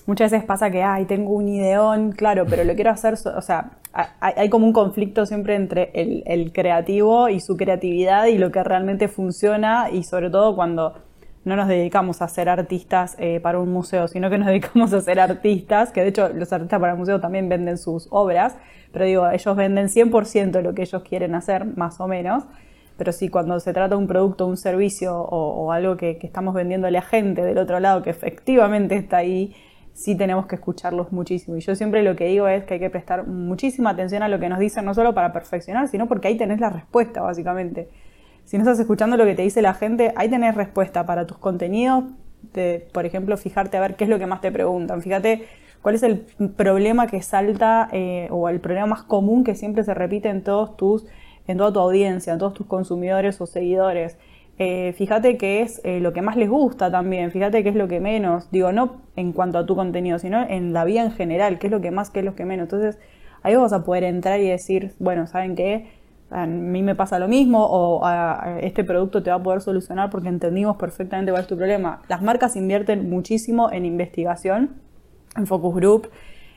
muchas 0.07 0.31
veces 0.31 0.47
pasa 0.47 0.71
que, 0.71 0.83
ay, 0.83 1.05
tengo 1.05 1.33
un 1.33 1.49
ideón, 1.49 2.13
claro, 2.13 2.47
pero 2.49 2.65
lo 2.65 2.75
quiero 2.75 2.91
hacer, 2.91 3.15
o 3.15 3.43
sea, 3.43 3.80
hay, 3.93 4.49
como 4.51 4.67
un 4.67 4.73
conflicto 4.73 5.27
siempre 5.27 5.57
entre 5.57 5.91
el, 5.95 6.53
creativo 6.53 7.29
y 7.29 7.41
su 7.41 7.57
creatividad 7.57 8.27
y 8.27 8.39
lo 8.39 8.53
que 8.53 8.63
realmente 8.63 9.09
funciona 9.09 9.91
y 9.91 10.05
sobre 10.05 10.31
todo 10.31 10.55
cuando 10.55 10.95
no 11.45 11.57
nos 11.57 11.69
dedicamos 11.69 12.23
a 12.23 12.29
ser 12.29 12.49
artistas 12.49 13.17
eh, 13.19 13.41
para 13.41 13.59
un 13.59 13.73
museo, 13.73 14.07
sino 14.07 14.31
que 14.31 14.39
nos 14.39 14.47
dedicamos 14.49 14.93
a 14.93 15.01
ser 15.01 15.19
artistas, 15.19 15.91
que 15.91 16.03
de 16.03 16.09
hecho 16.09 16.29
los 16.29 16.53
artistas 16.53 16.79
para 16.79 16.93
el 16.93 16.99
museo 16.99 17.21
también 17.21 17.49
venden 17.49 17.79
sus 17.79 18.07
obras, 18.11 18.57
pero 18.93 19.05
digo, 19.05 19.29
ellos 19.29 19.57
venden 19.57 19.89
100% 19.89 20.63
lo 20.63 20.75
que 20.75 20.83
ellos 20.83 21.03
quieren 21.03 21.35
hacer, 21.35 21.65
más 21.77 22.01
o 22.01 22.07
menos, 22.07 22.45
pero 22.97 23.13
sí, 23.13 23.29
cuando 23.29 23.59
se 23.61 23.73
trata 23.73 23.95
de 23.95 23.97
un 23.97 24.07
producto, 24.07 24.47
un 24.47 24.59
servicio 24.59 25.17
o, 25.17 25.73
algo 25.73 25.97
que, 25.97 26.19
que 26.19 26.27
estamos 26.27 26.55
vendiéndole 26.55 26.99
a 26.99 27.03
gente 27.03 27.43
del 27.43 27.57
otro 27.57 27.81
lado 27.81 28.03
que 28.03 28.11
efectivamente 28.11 28.95
está 28.95 29.17
ahí, 29.17 29.55
sí 30.01 30.15
tenemos 30.15 30.47
que 30.47 30.55
escucharlos 30.55 31.13
muchísimo. 31.13 31.59
Y 31.59 31.61
yo 31.61 31.75
siempre 31.75 32.03
lo 32.03 32.17
que 32.17 32.25
digo 32.25 32.49
es 32.49 32.65
que 32.65 32.75
hay 32.75 32.81
que 32.81 32.89
prestar 32.89 33.27
muchísima 33.27 33.91
atención 33.91 34.23
a 34.23 34.29
lo 34.29 34.41
que 34.41 34.49
nos 34.49 34.59
dicen, 34.59 34.87
no 34.87 34.95
solo 34.95 35.13
para 35.13 35.31
perfeccionar, 35.31 35.89
sino 35.89 36.09
porque 36.09 36.29
ahí 36.29 36.39
tenés 36.39 36.59
la 36.59 36.71
respuesta, 36.71 37.21
básicamente. 37.21 37.91
Si 38.47 38.57
no 38.57 38.63
estás 38.63 38.81
escuchando 38.81 39.19
lo 39.19 39.27
que 39.27 39.35
te 39.35 39.43
dice 39.43 39.61
la 39.61 39.75
gente, 39.75 40.15
ahí 40.17 40.31
tenés 40.31 40.55
respuesta 40.55 41.05
para 41.05 41.27
tus 41.27 41.37
contenidos. 41.37 42.05
De, 42.55 42.89
por 42.95 43.05
ejemplo, 43.05 43.37
fijarte 43.37 43.77
a 43.77 43.81
ver 43.81 43.97
qué 43.97 44.05
es 44.05 44.11
lo 44.11 44.19
que 44.19 44.25
más 44.25 44.41
te 44.41 44.51
preguntan. 44.51 45.03
Fíjate 45.03 45.47
cuál 45.83 45.95
es 45.95 46.03
el 46.03 46.21
problema 46.57 47.07
que 47.07 47.21
salta 47.21 47.91
eh, 47.93 48.29
o 48.31 48.49
el 48.49 48.59
problema 48.61 48.87
más 48.87 49.03
común 49.03 49.45
que 49.45 49.55
siempre 49.55 49.85
se 49.85 49.93
repite 49.93 50.31
en 50.31 50.43
todos 50.43 50.79
tus, 50.79 51.05
en 51.47 51.59
toda 51.59 51.75
tu 51.75 51.79
audiencia, 51.79 52.33
en 52.33 52.39
todos 52.39 52.55
tus 52.55 52.67
consumidores 52.67 53.39
o 53.43 53.47
seguidores. 53.47 54.17
Eh, 54.63 54.93
fíjate 54.93 55.39
qué 55.39 55.63
es 55.63 55.81
eh, 55.85 56.01
lo 56.01 56.13
que 56.13 56.21
más 56.21 56.37
les 56.37 56.51
gusta 56.51 56.91
también, 56.91 57.31
fíjate 57.31 57.63
qué 57.63 57.71
es 57.71 57.75
lo 57.75 57.89
que 57.89 57.99
menos, 57.99 58.51
digo, 58.51 58.73
no 58.73 59.01
en 59.17 59.33
cuanto 59.33 59.57
a 59.57 59.65
tu 59.65 59.75
contenido, 59.75 60.19
sino 60.19 60.47
en 60.47 60.75
la 60.75 60.85
vida 60.85 61.03
en 61.03 61.13
general, 61.13 61.59
qué 61.59 61.69
es 61.69 61.71
lo 61.71 61.81
que 61.81 61.91
más, 61.91 62.11
qué 62.11 62.19
es 62.19 62.27
lo 62.27 62.35
que 62.35 62.45
menos. 62.45 62.65
Entonces, 62.65 62.99
ahí 63.43 63.57
vas 63.57 63.73
a 63.73 63.85
poder 63.85 64.05
entrar 64.05 64.39
y 64.39 64.51
decir, 64.51 64.93
bueno, 64.99 65.27
¿saben 65.27 65.55
qué? 65.57 65.89
A 66.29 66.45
mí 66.45 66.83
me 66.83 66.95
pasa 66.95 67.19
lo 67.19 67.27
mismo 67.27 67.65
o 67.65 68.05
a, 68.05 68.59
este 68.61 68.85
producto 68.85 69.23
te 69.23 69.31
va 69.31 69.37
a 69.37 69.43
poder 69.43 69.63
solucionar 69.63 70.11
porque 70.11 70.29
entendimos 70.29 70.77
perfectamente 70.77 71.33
cuál 71.33 71.45
es 71.45 71.49
tu 71.49 71.57
problema. 71.57 72.03
Las 72.09 72.21
marcas 72.21 72.55
invierten 72.55 73.09
muchísimo 73.09 73.73
en 73.73 73.87
investigación, 73.87 74.73
en 75.37 75.47
focus 75.47 75.75
group, 75.75 76.11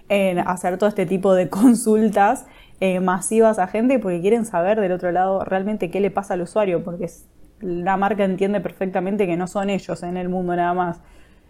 en 0.09 0.39
hacer 0.39 0.77
todo 0.77 0.89
este 0.89 1.05
tipo 1.05 1.33
de 1.35 1.47
consultas 1.49 2.47
eh, 2.81 2.99
masivas 2.99 3.59
a 3.59 3.67
gente 3.67 3.97
porque 3.97 4.19
quieren 4.19 4.43
saber 4.43 4.81
del 4.81 4.91
otro 4.91 5.13
lado 5.13 5.45
realmente 5.45 5.89
qué 5.89 6.01
le 6.01 6.11
pasa 6.11 6.33
al 6.33 6.41
usuario, 6.41 6.83
porque 6.83 7.05
es, 7.05 7.29
la 7.63 7.97
marca 7.97 8.23
entiende 8.23 8.59
perfectamente 8.59 9.25
que 9.25 9.37
no 9.37 9.47
son 9.47 9.69
ellos 9.69 10.03
en 10.03 10.17
el 10.17 10.29
mundo 10.29 10.55
nada 10.55 10.73
más. 10.73 10.99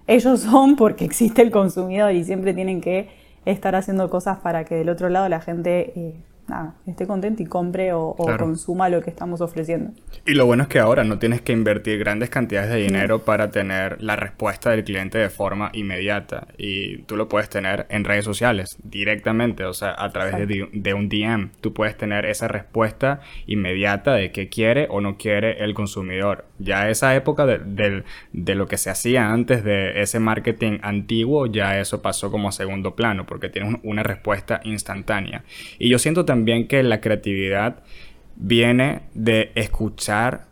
Ellos 0.08 0.40
son 0.52 0.76
porque 0.76 1.06
existe 1.06 1.42
el 1.42 1.52
consumidor 1.52 2.12
y 2.14 2.24
siempre 2.24 2.54
tienen 2.54 2.82
que 2.82 3.10
estar 3.46 3.76
haciendo 3.76 4.10
cosas 4.10 4.40
para 4.40 4.64
que 4.64 4.76
del 4.76 4.90
otro 4.90 5.10
lado 5.10 5.28
la 5.28 5.42
gente 5.42 5.92
eh, 5.96 6.16
nada, 6.48 6.76
esté 6.86 7.08
contento 7.08 7.42
y 7.42 7.46
compre 7.46 7.94
o, 7.94 8.16
consuma 8.38 8.90
lo 8.90 9.02
que 9.02 9.10
estamos 9.10 9.42
ofreciendo. 9.42 9.92
Y 10.26 10.34
lo 10.34 10.46
bueno 10.46 10.64
es 10.64 10.70
que 10.70 10.80
ahora 10.80 11.04
no 11.04 11.20
tienes 11.20 11.42
que 11.42 11.54
invertir 11.54 12.00
grandes 12.00 12.30
cantidades 12.30 12.70
de 12.70 12.78
dinero 12.78 13.20
para 13.20 13.52
tener 13.52 14.02
la 14.02 14.16
respuesta 14.16 14.72
del 14.72 14.84
cliente 14.84 15.18
de 15.18 15.30
forma 15.30 15.70
inmediata. 15.74 16.48
Y 16.58 17.00
tú 17.04 17.16
lo 17.16 17.28
puedes 17.30 17.50
tener 17.50 17.86
en 17.90 18.04
redes 18.04 18.26
sociales 18.26 18.78
directamente, 18.84 19.66
o 19.66 19.74
sea, 19.74 19.96
a 19.98 20.10
través 20.12 20.48
de, 20.48 20.94
un 20.94 21.10
DM. 21.10 21.52
Tú 21.62 21.74
puedes 21.74 21.98
tener 21.98 22.26
esa 22.26 22.48
respuesta 22.48 23.22
inmediata 23.48 24.14
de 24.14 24.32
qué 24.32 24.50
quiere 24.50 24.88
o 24.90 25.02
no 25.02 25.18
quiere 25.18 25.64
el 25.64 25.74
consumidor. 25.74 26.46
Ya 26.64 26.90
esa 26.90 27.16
época 27.16 27.46
de, 27.46 28.04
de 28.32 28.56
lo 28.56 28.68
que 28.68 28.78
se 28.78 28.90
hacía 28.90 29.32
antes 29.32 29.64
de 29.64 30.02
ese 30.02 30.20
marketing 30.20 30.80
antiguo, 30.82 31.46
ya 31.48 31.80
eso 31.80 32.02
pasó 32.02 32.32
como 32.32 32.50
a 32.50 32.52
segundo 32.52 32.96
plano, 32.96 33.26
porque 33.26 33.50
tienes 33.50 33.80
una 33.84 34.04
respuesta 34.04 34.62
instantánea. 34.64 35.44
Y 35.80 35.90
yo 35.90 36.00
siento 36.00 36.26
también 36.26 36.68
que 36.68 36.82
la 36.84 37.02
creatividad 37.02 37.84
viene 38.36 39.02
de 39.14 39.52
escuchar 39.56 40.48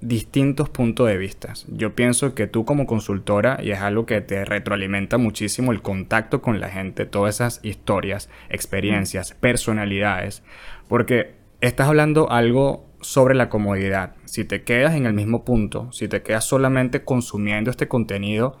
distintos 0.00 0.68
puntos 0.68 1.08
de 1.08 1.16
vista. 1.16 1.54
Yo 1.68 1.94
pienso 1.94 2.34
que 2.34 2.46
tú 2.46 2.64
como 2.64 2.86
consultora, 2.86 3.58
y 3.62 3.70
es 3.70 3.80
algo 3.80 4.06
que 4.06 4.20
te 4.20 4.44
retroalimenta 4.44 5.18
muchísimo 5.18 5.72
el 5.72 5.82
contacto 5.82 6.42
con 6.42 6.60
la 6.60 6.68
gente, 6.68 7.06
todas 7.06 7.36
esas 7.36 7.60
historias, 7.62 8.30
experiencias, 8.48 9.34
personalidades, 9.34 10.42
porque 10.88 11.34
estás 11.60 11.88
hablando 11.88 12.30
algo 12.30 12.85
sobre 13.00 13.34
la 13.34 13.48
comodidad. 13.48 14.14
Si 14.24 14.44
te 14.44 14.62
quedas 14.62 14.94
en 14.94 15.06
el 15.06 15.12
mismo 15.12 15.44
punto, 15.44 15.92
si 15.92 16.08
te 16.08 16.22
quedas 16.22 16.44
solamente 16.44 17.04
consumiendo 17.04 17.70
este 17.70 17.88
contenido, 17.88 18.58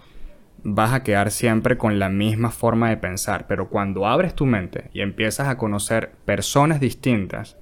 vas 0.62 0.92
a 0.92 1.02
quedar 1.02 1.30
siempre 1.30 1.78
con 1.78 1.98
la 1.98 2.08
misma 2.08 2.50
forma 2.50 2.88
de 2.88 2.96
pensar, 2.96 3.46
pero 3.46 3.68
cuando 3.68 4.06
abres 4.06 4.34
tu 4.34 4.46
mente 4.46 4.90
y 4.92 5.00
empiezas 5.00 5.48
a 5.48 5.56
conocer 5.56 6.12
personas 6.24 6.80
distintas 6.80 7.56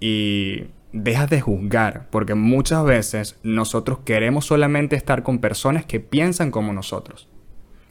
y 0.00 0.64
dejas 0.92 1.30
de 1.30 1.40
juzgar, 1.40 2.08
porque 2.10 2.34
muchas 2.34 2.84
veces 2.84 3.38
nosotros 3.42 4.00
queremos 4.04 4.44
solamente 4.44 4.96
estar 4.96 5.22
con 5.22 5.38
personas 5.38 5.86
que 5.86 6.00
piensan 6.00 6.50
como 6.50 6.72
nosotros, 6.72 7.28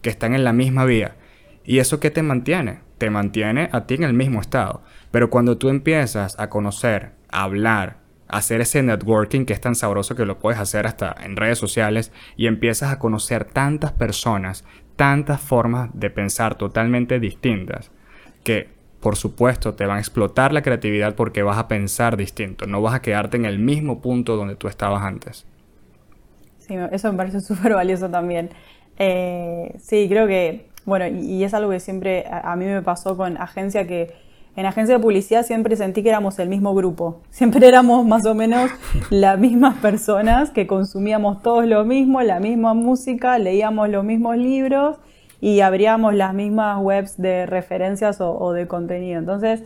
que 0.02 0.10
están 0.10 0.36
en 0.36 0.44
la 0.44 0.54
misma 0.54 0.86
vía. 0.86 1.16
¿Y 1.64 1.80
eso 1.80 2.00
qué 2.00 2.12
te 2.12 2.22
mantiene? 2.22 2.82
Te 2.98 3.10
mantiene 3.10 3.70
a 3.72 3.86
ti 3.86 3.96
en 3.96 4.04
el 4.04 4.14
mismo 4.14 4.42
estado. 4.42 4.84
Pero 5.10 5.30
cuando 5.30 5.58
tú 5.58 5.70
empiezas 5.70 6.40
a 6.40 6.50
conocer, 6.50 7.14
a 7.30 7.44
hablar, 7.44 8.01
hacer 8.32 8.62
ese 8.62 8.82
networking 8.82 9.46
que 9.46 9.54
es 9.54 9.62
tan 9.62 9.76
sabroso 9.76 10.16
que 10.16 10.26
lo 10.26 10.40
puedes 10.40 10.60
hacer 10.60 10.88
hasta 10.88 11.16
en 11.24 11.36
redes 11.36 11.60
sociales 11.60 12.12
y 12.38 12.48
empiezas 12.48 12.92
a 12.92 13.00
conocer 13.00 13.46
tantas 13.46 13.92
personas, 13.92 14.66
tantas 14.96 15.42
formas 15.42 15.90
de 15.94 16.10
pensar 16.10 16.56
totalmente 16.56 17.20
distintas, 17.20 17.92
que 18.44 18.82
por 19.02 19.16
supuesto, 19.16 19.74
te 19.74 19.86
van 19.86 19.98
a 19.98 20.00
explotar 20.00 20.54
la 20.54 20.62
creatividad 20.62 21.16
porque 21.16 21.42
vas 21.42 21.58
a 21.58 21.68
pensar 21.68 22.16
distinto, 22.18 22.68
no 22.68 22.82
vas 22.82 22.94
a 22.94 23.02
quedarte 23.02 23.36
en 23.36 23.46
el 23.46 23.58
mismo 23.58 24.00
punto 24.00 24.38
donde 24.38 24.56
tú 24.56 24.68
estabas 24.68 25.02
antes. 25.02 25.46
Sí, 26.60 26.76
eso 26.92 27.12
me 27.12 27.18
parece 27.18 27.42
súper 27.42 27.74
valioso 27.74 28.10
también. 28.10 28.52
Eh, 28.98 29.76
sí, 29.80 30.08
creo 30.08 30.28
que, 30.28 30.68
bueno, 30.86 31.08
y, 31.08 31.44
es 31.44 31.54
algo 31.56 31.72
que 31.72 31.80
siempre 31.80 32.26
a, 32.30 32.56
mí 32.56 32.66
me 32.66 32.84
pasó 32.84 33.18
con 33.18 33.38
agencia 33.38 33.88
que 33.88 34.14
en 34.56 34.66
agencia 34.66 34.96
de 34.96 35.02
publicidad 35.02 35.44
siempre 35.44 35.76
sentí 35.76 36.04
que 36.04 36.10
éramos 36.10 36.38
el 36.40 36.50
mismo 36.50 36.76
grupo. 36.76 37.22
Siempre 37.30 37.68
éramos 37.68 38.06
más 38.06 38.26
o 38.26 38.36
menos 38.36 38.70
las 39.10 39.40
mismas 39.40 39.78
personas 39.78 40.52
que 40.52 40.68
consumíamos 40.68 41.42
todos 41.42 41.66
lo 41.66 41.86
mismo, 41.86 42.22
la 42.22 42.40
misma 42.40 42.74
música, 42.74 43.38
leíamos 43.40 43.90
los 43.90 44.04
mismos 44.04 44.38
libros 44.38 44.98
y 45.40 45.62
abríamos 45.62 46.14
las 46.14 46.34
mismas 46.34 46.82
webs 46.82 47.18
de 47.18 47.46
referencias 47.46 48.22
o, 48.22 48.54
de 48.54 48.68
contenido. 48.68 49.20
Entonces, 49.20 49.64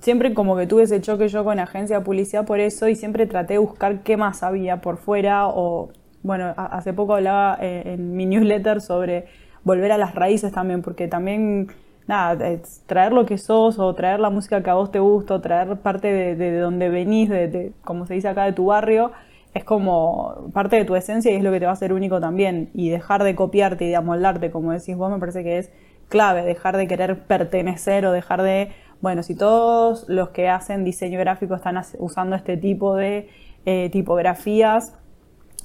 siempre 0.00 0.34
como 0.34 0.56
que 0.56 0.66
tuve 0.66 0.82
ese 0.82 1.00
choque 1.00 1.28
yo 1.28 1.42
con 1.42 1.58
agencia 1.58 1.98
de 1.98 2.04
publicidad 2.04 2.44
por 2.44 2.60
eso 2.60 2.88
y 2.88 2.96
siempre 2.96 3.26
traté 3.26 3.54
de 3.54 3.58
buscar 3.58 4.02
qué 4.02 4.16
más 4.16 4.42
había 4.42 4.80
por 4.80 4.98
fuera 4.98 5.48
o, 5.48 5.90
bueno, 6.22 6.52
hace 6.56 6.92
poco 6.92 7.14
hablaba 7.14 7.58
eh, 7.60 7.94
en 7.94 8.14
mi 8.14 8.26
newsletter 8.26 8.80
sobre 8.80 9.26
volver 9.64 9.92
a 9.92 9.98
las 9.98 10.14
raíces 10.14 10.52
también, 10.52 10.82
porque 10.82 11.08
también, 11.08 11.68
nada, 12.10 12.60
traer 12.86 13.12
lo 13.12 13.24
que 13.24 13.38
sos 13.38 13.78
o 13.78 13.94
traer 13.94 14.20
la 14.20 14.30
música 14.30 14.62
que 14.62 14.68
a 14.68 14.74
vos 14.74 14.90
te 14.90 14.98
gusta 14.98 15.34
o 15.34 15.40
traer 15.40 15.76
parte 15.76 16.12
de, 16.12 16.34
de 16.34 16.58
donde 16.58 16.88
venís, 16.88 17.30
de, 17.30 17.48
de, 17.48 17.72
como 17.84 18.04
se 18.04 18.14
dice 18.14 18.28
acá, 18.28 18.44
de 18.44 18.52
tu 18.52 18.66
barrio, 18.66 19.12
es 19.54 19.64
como 19.64 20.50
parte 20.52 20.76
de 20.76 20.84
tu 20.84 20.96
esencia 20.96 21.32
y 21.32 21.36
es 21.36 21.42
lo 21.42 21.52
que 21.52 21.60
te 21.60 21.66
va 21.66 21.70
a 21.70 21.74
hacer 21.74 21.92
único 21.92 22.20
también. 22.20 22.70
Y 22.74 22.90
dejar 22.90 23.22
de 23.22 23.34
copiarte 23.34 23.84
y 23.84 23.88
de 23.88 23.96
amoldarte, 23.96 24.50
como 24.50 24.72
decís 24.72 24.96
vos, 24.96 25.10
me 25.10 25.18
parece 25.18 25.42
que 25.44 25.58
es 25.58 25.72
clave, 26.08 26.42
dejar 26.42 26.76
de 26.76 26.88
querer 26.88 27.20
pertenecer 27.26 28.04
o 28.06 28.12
dejar 28.12 28.42
de, 28.42 28.72
bueno, 29.00 29.22
si 29.22 29.36
todos 29.36 30.08
los 30.08 30.30
que 30.30 30.48
hacen 30.48 30.84
diseño 30.84 31.18
gráfico 31.20 31.54
están 31.54 31.80
usando 31.98 32.34
este 32.36 32.56
tipo 32.56 32.96
de 32.96 33.28
eh, 33.64 33.88
tipografías 33.90 34.99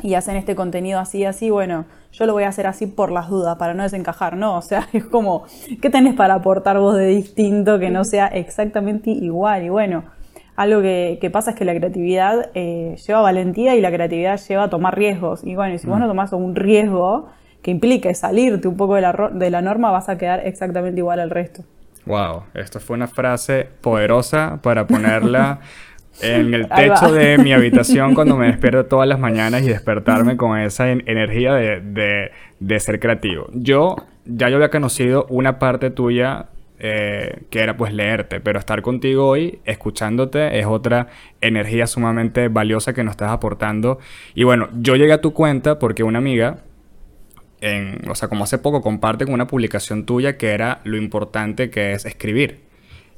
y 0.01 0.15
hacen 0.15 0.35
este 0.35 0.55
contenido 0.55 0.99
así, 0.99 1.25
así, 1.25 1.49
bueno, 1.49 1.85
yo 2.11 2.25
lo 2.25 2.33
voy 2.33 2.43
a 2.43 2.49
hacer 2.49 2.67
así 2.67 2.87
por 2.87 3.11
las 3.11 3.29
dudas, 3.29 3.57
para 3.57 3.73
no 3.73 3.83
desencajar, 3.83 4.35
¿no? 4.35 4.57
O 4.57 4.61
sea, 4.61 4.87
es 4.93 5.05
como, 5.05 5.45
¿qué 5.81 5.89
tenés 5.89 6.15
para 6.15 6.35
aportar 6.35 6.79
vos 6.79 6.97
de 6.97 7.07
distinto 7.07 7.79
que 7.79 7.89
no 7.89 8.03
sea 8.03 8.27
exactamente 8.27 9.09
igual? 9.09 9.63
Y 9.63 9.69
bueno, 9.69 10.03
algo 10.55 10.81
que, 10.81 11.29
pasa 11.31 11.51
es 11.51 11.57
que 11.57 11.65
la 11.65 11.75
creatividad 11.75 12.51
eh, 12.53 12.95
lleva 13.05 13.21
valentía 13.21 13.75
y 13.75 13.81
la 13.81 13.91
creatividad 13.91 14.39
lleva 14.39 14.63
a 14.63 14.69
tomar 14.69 14.97
riesgos. 14.97 15.43
Y 15.43 15.55
bueno, 15.55 15.77
si 15.77 15.87
vos 15.87 15.99
no 15.99 16.05
mm. 16.05 16.09
tomás 16.09 16.33
un 16.33 16.55
riesgo 16.55 17.29
que 17.61 17.71
implique 17.71 18.13
salirte 18.13 18.67
un 18.67 18.77
poco 18.77 18.95
de 18.95 19.01
la, 19.01 19.31
de 19.33 19.49
la 19.49 19.61
norma, 19.61 19.91
vas 19.91 20.07
a 20.07 20.17
quedar 20.17 20.45
exactamente 20.45 20.99
igual 20.99 21.19
al 21.19 21.29
resto. 21.29 21.63
Wow, 22.05 22.43
esto 22.53 22.79
fue 22.79 22.95
una 22.95 23.07
frase 23.07 23.67
poderosa 23.81 24.59
para 24.61 24.85
ponerla 24.85 25.59
en 26.21 26.53
el 26.53 26.67
techo 26.75 27.11
de 27.11 27.37
mi 27.37 27.53
habitación 27.53 28.13
cuando 28.13 28.37
me 28.37 28.47
despierto 28.51 28.85
todas 28.85 29.07
las 29.07 29.19
mañanas 29.19 29.63
y 29.63 29.67
despertarme 29.67 30.37
con 30.37 30.59
esa 30.59 30.89
energía 30.89 31.53
de, 31.53 32.31
de, 32.59 32.79
ser 32.79 32.99
creativo. 32.99 33.47
Yo 33.53 33.95
ya 34.25 34.49
yo 34.49 34.55
había 34.55 34.69
conocido 34.69 35.25
una 35.29 35.59
parte 35.59 35.91
tuya 35.91 36.47
eh, 36.77 37.43
que 37.49 37.61
era 37.61 37.77
pues 37.77 37.93
leerte, 37.93 38.41
pero 38.41 38.59
estar 38.59 38.81
contigo 38.81 39.27
hoy, 39.27 39.59
escuchándote, 39.65 40.59
es 40.59 40.65
otra 40.65 41.07
energía 41.39 41.87
sumamente 41.87 42.49
valiosa 42.49 42.93
que 42.93 43.03
nos 43.03 43.11
estás 43.11 43.31
aportando. 43.31 43.99
Y 44.33 44.43
bueno, 44.43 44.67
yo 44.73 44.95
llegué 44.95 45.13
a 45.13 45.21
tu 45.21 45.33
cuenta 45.33 45.79
porque 45.79 46.03
una 46.03 46.19
amiga, 46.19 46.57
en, 47.61 48.01
o 48.09 48.15
sea, 48.15 48.27
como 48.27 48.43
hace 48.43 48.57
poco, 48.57 48.81
comparte 48.81 49.23
con 49.25 49.33
una 49.33 49.47
publicación 49.47 50.05
tuya 50.05 50.37
que 50.37 50.49
era 50.49 50.81
lo 50.83 50.97
importante 50.97 51.69
que 51.69 51.93
es 51.93 52.05
escribir. 52.05 52.65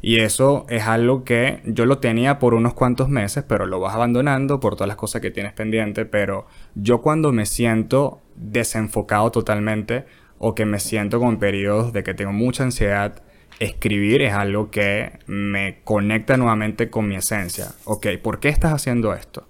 Y 0.02 0.20
eso 0.20 0.66
es 0.70 0.84
algo 0.84 1.24
que 1.24 1.62
yo 1.66 1.86
lo 1.86 1.98
tenía 1.98 2.40
por 2.40 2.54
unos 2.54 2.74
cuantos 2.74 3.10
meses, 3.10 3.44
pero 3.48 3.66
lo 3.66 3.80
vas 3.80 3.96
abandonando 3.96 4.60
por 4.60 4.76
todas 4.76 4.88
las 4.88 4.98
cosas 4.98 5.22
que 5.22 5.32
tienes 5.32 5.54
pendiente. 5.54 6.06
Pero 6.06 6.46
yo 6.76 7.02
cuando 7.02 7.32
me 7.32 7.46
siento 7.46 8.22
desenfocado 8.36 9.32
totalmente 9.32 10.06
o 10.38 10.54
que 10.54 10.66
me 10.66 10.80
siento 10.80 11.20
con 11.20 11.40
periodos 11.40 11.94
de 11.94 12.04
que 12.04 12.14
tengo 12.14 12.32
mucha 12.32 12.64
ansiedad, 12.64 13.24
escribir 13.60 14.22
es 14.22 14.34
algo 14.34 14.70
que 14.70 15.20
me 15.26 15.80
conecta 15.84 16.38
nuevamente 16.38 16.90
con 16.90 17.08
mi 17.08 17.16
esencia. 17.16 17.70
Ok, 17.86 18.08
¿por 18.22 18.40
qué 18.40 18.50
estás 18.50 18.74
haciendo 18.74 19.14
esto? 19.14 19.48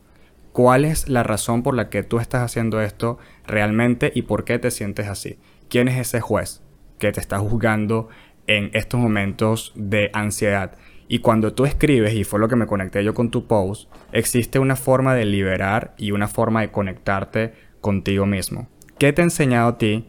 ¿Cuál 0.53 0.85
es 0.85 1.09
la 1.09 1.23
razón 1.23 1.61
por 1.61 1.75
la 1.75 1.89
que 1.89 2.03
tú 2.03 2.19
estás 2.19 2.41
haciendo 2.41 2.81
esto 2.81 3.19
realmente 3.45 4.11
y 4.15 4.23
por 4.23 4.43
qué 4.43 4.57
te 4.59 4.71
sientes 4.71 5.07
así? 5.07 5.37
¿Quién 5.69 5.87
es 5.87 5.97
ese 5.99 6.21
juez 6.21 6.63
que 6.97 7.11
te 7.11 7.19
está 7.19 7.37
juzgando 7.37 8.09
en 8.47 8.71
estos 8.73 8.99
momentos 8.99 9.71
de 9.75 10.09
ansiedad? 10.13 10.73
Y 11.07 11.19
cuando 11.19 11.53
tú 11.53 11.65
escribes, 11.65 12.13
y 12.15 12.23
fue 12.23 12.39
lo 12.39 12.49
que 12.49 12.55
me 12.55 12.67
conecté 12.67 13.03
yo 13.03 13.13
con 13.13 13.31
tu 13.31 13.47
post, 13.47 13.89
existe 14.11 14.59
una 14.59 14.75
forma 14.75 15.15
de 15.15 15.25
liberar 15.25 15.93
y 15.97 16.11
una 16.11 16.27
forma 16.27 16.61
de 16.61 16.71
conectarte 16.71 17.53
contigo 17.79 18.25
mismo. 18.25 18.67
¿Qué 18.97 19.13
te 19.13 19.21
ha 19.21 19.25
enseñado 19.25 19.69
a 19.69 19.77
ti 19.77 20.05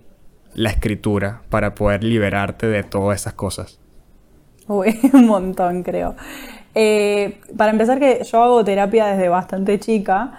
la 0.55 0.71
escritura 0.71 1.43
para 1.51 1.75
poder 1.75 2.03
liberarte 2.03 2.67
de 2.67 2.83
todas 2.83 3.21
esas 3.21 3.35
cosas? 3.35 3.79
Uy, 4.67 4.99
un 5.13 5.27
montón 5.27 5.83
creo. 5.83 6.17
Eh, 6.75 7.41
para 7.57 7.71
empezar 7.71 7.99
que 7.99 8.23
yo 8.25 8.43
hago 8.43 8.65
terapia 8.65 9.07
desde 9.07 9.29
bastante 9.29 9.79
chica 9.79 10.33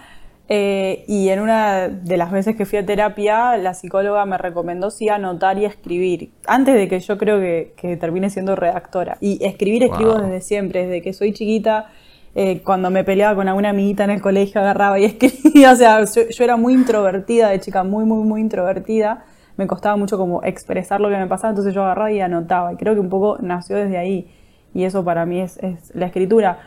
eh, 0.49 1.05
y 1.07 1.29
en 1.29 1.39
una 1.39 1.87
de 1.87 2.17
las 2.17 2.31
veces 2.31 2.55
que 2.55 2.65
fui 2.65 2.79
a 2.79 2.85
terapia 2.85 3.55
la 3.57 3.73
psicóloga 3.73 4.25
me 4.25 4.37
recomendó 4.37 4.89
sí 4.89 5.07
anotar 5.07 5.57
y 5.57 5.65
escribir, 5.65 6.31
antes 6.47 6.75
de 6.75 6.87
que 6.87 6.99
yo 6.99 7.17
creo 7.17 7.39
que, 7.39 7.97
termine 7.97 8.29
siendo 8.29 8.55
redactora. 8.55 9.17
Y 9.21 9.43
escribir 9.45 9.83
escribo 9.83 10.19
desde 10.19 10.41
siempre, 10.41 10.87
desde 10.87 11.01
que 11.01 11.13
soy 11.13 11.33
chiquita. 11.33 11.87
Eh, 12.35 12.61
cuando 12.63 12.91
me 12.91 13.03
peleaba 13.03 13.35
con 13.35 13.47
alguna 13.47 13.69
amiguita 13.69 14.03
en 14.03 14.11
el 14.11 14.21
colegio 14.21 14.61
agarraba 14.61 14.99
y 14.99 15.05
escribía, 15.05 15.71
o 15.71 15.75
sea, 15.75 16.03
yo 16.03 16.43
era 16.43 16.57
muy 16.57 16.73
introvertida 16.73 17.49
de 17.49 17.59
chica, 17.59 17.83
muy, 17.83 18.05
muy, 18.05 18.23
muy 18.23 18.41
introvertida 18.41 19.25
me 19.59 19.67
costaba 19.67 19.97
mucho 19.97 20.17
como 20.17 20.41
expresar 20.45 21.01
lo 21.01 21.09
que 21.09 21.17
me 21.17 21.27
pasaba, 21.27 21.49
entonces 21.49 21.73
yo 21.73 21.83
agarraba 21.83 22.09
y 22.13 22.21
anotaba. 22.21 22.71
Y 22.71 22.77
creo 22.77 22.93
que 22.93 23.01
un 23.01 23.09
poco 23.09 23.39
nació 23.41 23.75
desde 23.75 23.97
ahí. 23.97 24.31
Y 24.73 24.85
eso 24.85 25.03
para 25.03 25.25
mí 25.25 25.41
es, 25.41 25.59
la 25.93 26.05
escritura. 26.05 26.59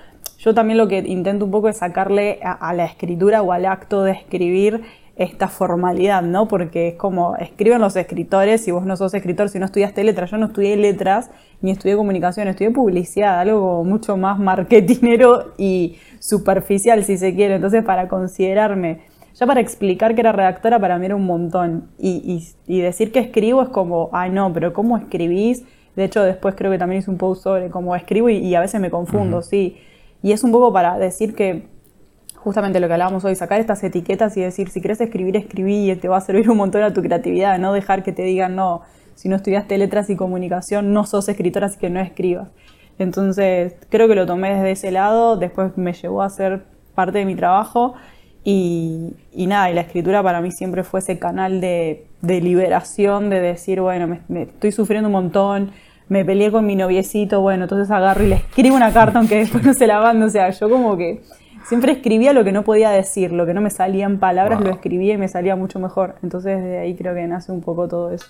Yo 0.44 0.54
también 0.54 0.76
lo 0.76 0.88
que 0.88 0.98
intento 0.98 1.44
un 1.44 1.52
poco 1.52 1.68
es 1.68 1.76
sacarle 1.76 2.40
a, 2.42 2.72
la 2.74 2.84
escritura 2.84 3.42
o 3.42 3.52
al 3.52 3.64
acto 3.64 4.02
de 4.02 4.10
escribir 4.10 4.82
esta 5.14 5.46
formalidad, 5.46 6.22
¿no? 6.22 6.48
Porque 6.48 6.88
es 6.88 6.94
como 6.94 7.36
escriben 7.36 7.80
los 7.80 7.94
escritores, 7.94 8.64
si 8.64 8.72
vos 8.72 8.84
no 8.84 8.96
sos 8.96 9.14
escritor, 9.14 9.48
si 9.50 9.60
no 9.60 9.66
estudiaste 9.66 10.02
letras, 10.02 10.32
yo 10.32 10.38
no 10.38 10.46
estudié 10.46 10.76
letras 10.76 11.30
ni 11.60 11.70
estudié 11.70 11.94
comunicación, 11.94 12.48
estudié 12.48 12.72
publicidad, 12.72 13.38
algo 13.38 13.84
mucho 13.84 14.16
más 14.16 14.40
marketinero 14.40 15.52
y 15.58 15.96
superficial 16.18 17.04
si 17.04 17.18
se 17.18 17.36
quiere. 17.36 17.54
Entonces, 17.54 17.84
para 17.84 18.08
considerarme 18.08 19.12
ya 19.34 19.46
para 19.46 19.60
explicar 19.60 20.14
que 20.14 20.20
era 20.20 20.32
redactora 20.32 20.78
para 20.78 20.98
mí 20.98 21.06
era 21.06 21.16
un 21.16 21.24
montón. 21.24 21.88
Y, 21.98 22.44
decir 22.66 23.12
que 23.12 23.20
escribo 23.20 23.62
es 23.62 23.68
como, 23.68 24.10
ay 24.12 24.30
no, 24.30 24.52
pero 24.52 24.72
¿cómo 24.72 24.96
escribís? 24.96 25.64
De 25.96 26.04
hecho, 26.04 26.22
después 26.22 26.54
creo 26.54 26.70
que 26.70 26.78
también 26.78 27.00
hice 27.00 27.10
un 27.10 27.18
post 27.18 27.42
sobre 27.42 27.70
cómo 27.70 27.94
escribo 27.94 28.28
y, 28.28 28.54
a 28.54 28.60
veces 28.60 28.80
me 28.80 28.90
confundo, 28.90 29.42
sí. 29.42 29.76
Y 30.22 30.32
es 30.32 30.44
un 30.44 30.52
poco 30.52 30.72
para 30.72 30.98
decir 30.98 31.34
que, 31.34 31.66
justamente 32.36 32.80
lo 32.80 32.86
que 32.86 32.92
hablábamos 32.94 33.24
hoy, 33.24 33.34
sacar 33.34 33.60
estas 33.60 33.82
etiquetas 33.82 34.36
y 34.36 34.40
decir, 34.40 34.68
si 34.68 34.80
quieres 34.80 35.00
escribir, 35.00 35.36
escribí 35.36 35.90
y 35.90 35.96
te 35.96 36.08
va 36.08 36.18
a 36.18 36.20
servir 36.20 36.48
un 36.50 36.56
montón 36.56 36.82
a 36.82 36.92
tu 36.92 37.02
creatividad, 37.02 37.58
no 37.58 37.72
dejar 37.72 38.02
que 38.02 38.12
te 38.12 38.22
digan, 38.22 38.54
no, 38.56 38.82
si 39.14 39.28
no 39.28 39.36
estudiaste 39.36 39.76
letras 39.78 40.10
y 40.10 40.16
comunicación, 40.16 40.92
no 40.92 41.06
sos 41.06 41.28
escritora, 41.28 41.66
así 41.66 41.78
que 41.78 41.90
no 41.90 42.00
escribas. 42.00 42.48
Entonces, 42.98 43.74
creo 43.88 44.08
que 44.08 44.14
lo 44.14 44.26
tomé 44.26 44.54
desde 44.54 44.70
ese 44.72 44.90
lado, 44.92 45.36
después 45.36 45.76
me 45.76 45.92
llevó 45.92 46.22
a 46.22 46.30
ser 46.30 46.64
parte 46.94 47.18
de 47.18 47.24
mi 47.24 47.34
trabajo 47.34 47.94
y, 48.44 49.14
nada, 49.34 49.70
y 49.70 49.74
la 49.74 49.82
escritura 49.82 50.22
para 50.22 50.40
mí 50.40 50.50
siempre 50.50 50.82
fue 50.82 51.00
ese 51.00 51.18
canal 51.18 51.60
de, 51.60 52.06
liberación, 52.22 53.30
de 53.30 53.40
decir, 53.40 53.80
bueno, 53.80 54.18
me, 54.28 54.42
estoy 54.42 54.72
sufriendo 54.72 55.08
un 55.08 55.12
montón, 55.12 55.70
me 56.08 56.24
peleé 56.24 56.50
con 56.50 56.66
mi 56.66 56.76
noviecito, 56.76 57.40
bueno, 57.40 57.64
entonces 57.64 57.90
agarro 57.90 58.24
y 58.24 58.28
le 58.28 58.34
escribo 58.36 58.76
una 58.76 58.92
carta 58.92 59.18
aunque 59.18 59.36
después 59.38 59.64
no 59.64 59.74
se 59.74 59.86
la 59.86 60.00
mando, 60.00 60.26
o 60.26 60.30
sea, 60.30 60.50
yo 60.50 60.68
como 60.68 60.96
que 60.96 61.22
siempre 61.64 61.92
escribía 61.92 62.32
lo 62.32 62.44
que 62.44 62.52
no 62.52 62.64
podía 62.64 62.90
decir, 62.90 63.32
lo 63.32 63.46
que 63.46 63.54
no 63.54 63.60
me 63.60 63.70
salía 63.70 64.06
en 64.06 64.18
palabras, 64.18 64.60
lo 64.60 64.70
escribía 64.70 65.14
y 65.14 65.18
me 65.18 65.28
salía 65.28 65.56
mucho 65.56 65.78
mejor, 65.78 66.16
entonces 66.22 66.62
de 66.62 66.78
ahí 66.78 66.94
creo 66.94 67.14
que 67.14 67.26
nace 67.26 67.52
un 67.52 67.60
poco 67.60 67.88
todo 67.88 68.12
eso. 68.12 68.26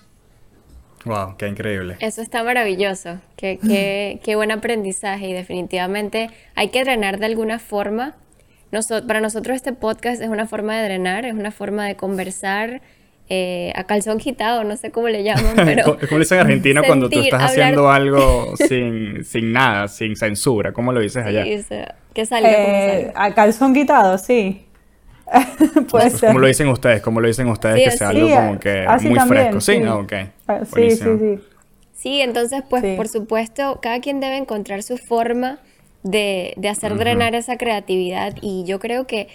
Wow, 1.05 1.35
qué 1.37 1.49
increíble. 1.49 1.97
Eso 1.99 2.21
está 2.21 2.43
maravilloso, 2.43 3.19
qué, 3.35 4.19
qué 4.23 4.35
buen 4.35 4.51
aprendizaje 4.51 5.27
y 5.27 5.33
definitivamente 5.33 6.29
hay 6.55 6.69
que 6.69 6.83
drenar 6.83 7.19
de 7.19 7.25
alguna 7.25 7.59
forma 7.59 8.15
para 9.07 9.21
nosotros 9.21 9.55
este 9.55 9.73
podcast 9.73 10.21
es 10.21 10.29
una 10.29 10.47
forma 10.47 10.75
de 10.75 10.83
drenar, 10.85 11.25
es 11.25 11.33
una 11.33 11.51
forma 11.51 11.85
de 11.85 11.95
conversar. 11.95 12.81
Eh, 13.35 13.73
a 13.75 13.85
calzón 13.85 14.19
quitado, 14.19 14.63
no 14.63 14.77
sé 14.77 14.91
cómo 14.91 15.09
le 15.09 15.23
llaman, 15.23 15.55
pero... 15.55 15.97
¿Cómo 15.97 16.11
le 16.11 16.19
dicen 16.19 16.37
en 16.37 16.45
Argentina 16.45 16.83
cuando 16.87 17.09
tú 17.09 17.19
estás 17.19 17.41
haciendo 17.41 17.89
algo 17.89 18.53
sin, 18.67 19.25
sin 19.25 19.51
nada, 19.51 19.87
sin 19.87 20.15
censura? 20.15 20.71
¿Cómo 20.71 20.93
lo 20.93 20.99
dices 20.99 21.25
allá? 21.25 21.43
Sí, 21.43 21.65
que 22.13 22.27
salga, 22.27 22.51
eh, 22.51 23.11
A 23.15 23.33
calzón 23.33 23.73
quitado, 23.73 24.19
sí. 24.19 24.67
Puede 25.89 26.11
ser. 26.11 26.27
¿Cómo 26.27 26.39
lo 26.41 26.47
dicen 26.47 26.67
ustedes? 26.67 27.01
¿Cómo 27.01 27.21
lo 27.21 27.27
dicen 27.27 27.47
ustedes? 27.47 27.83
que 27.83 27.97
sea 27.97 28.09
algo 28.09 28.29
como 28.29 28.59
que 28.59 28.85
muy 29.01 29.19
fresco. 29.21 29.61
Sí, 29.61 29.77
sí. 29.77 29.83
ok. 29.83 30.13
Ah, 30.47 30.59
sí, 30.71 30.91
sí, 30.91 30.97
sí. 31.03 31.39
Sí, 31.93 32.21
entonces, 32.21 32.61
pues, 32.69 32.83
por 32.95 33.07
supuesto, 33.07 33.79
cada 33.81 33.99
quien 33.99 34.19
debe 34.19 34.37
encontrar 34.37 34.83
su 34.83 34.97
forma 34.97 35.57
de, 36.03 36.53
hacer 36.69 36.95
drenar 36.97 37.33
esa 37.33 37.57
creatividad 37.57 38.35
y 38.41 38.63
yo 38.65 38.79
creo 38.79 39.07
que 39.07 39.27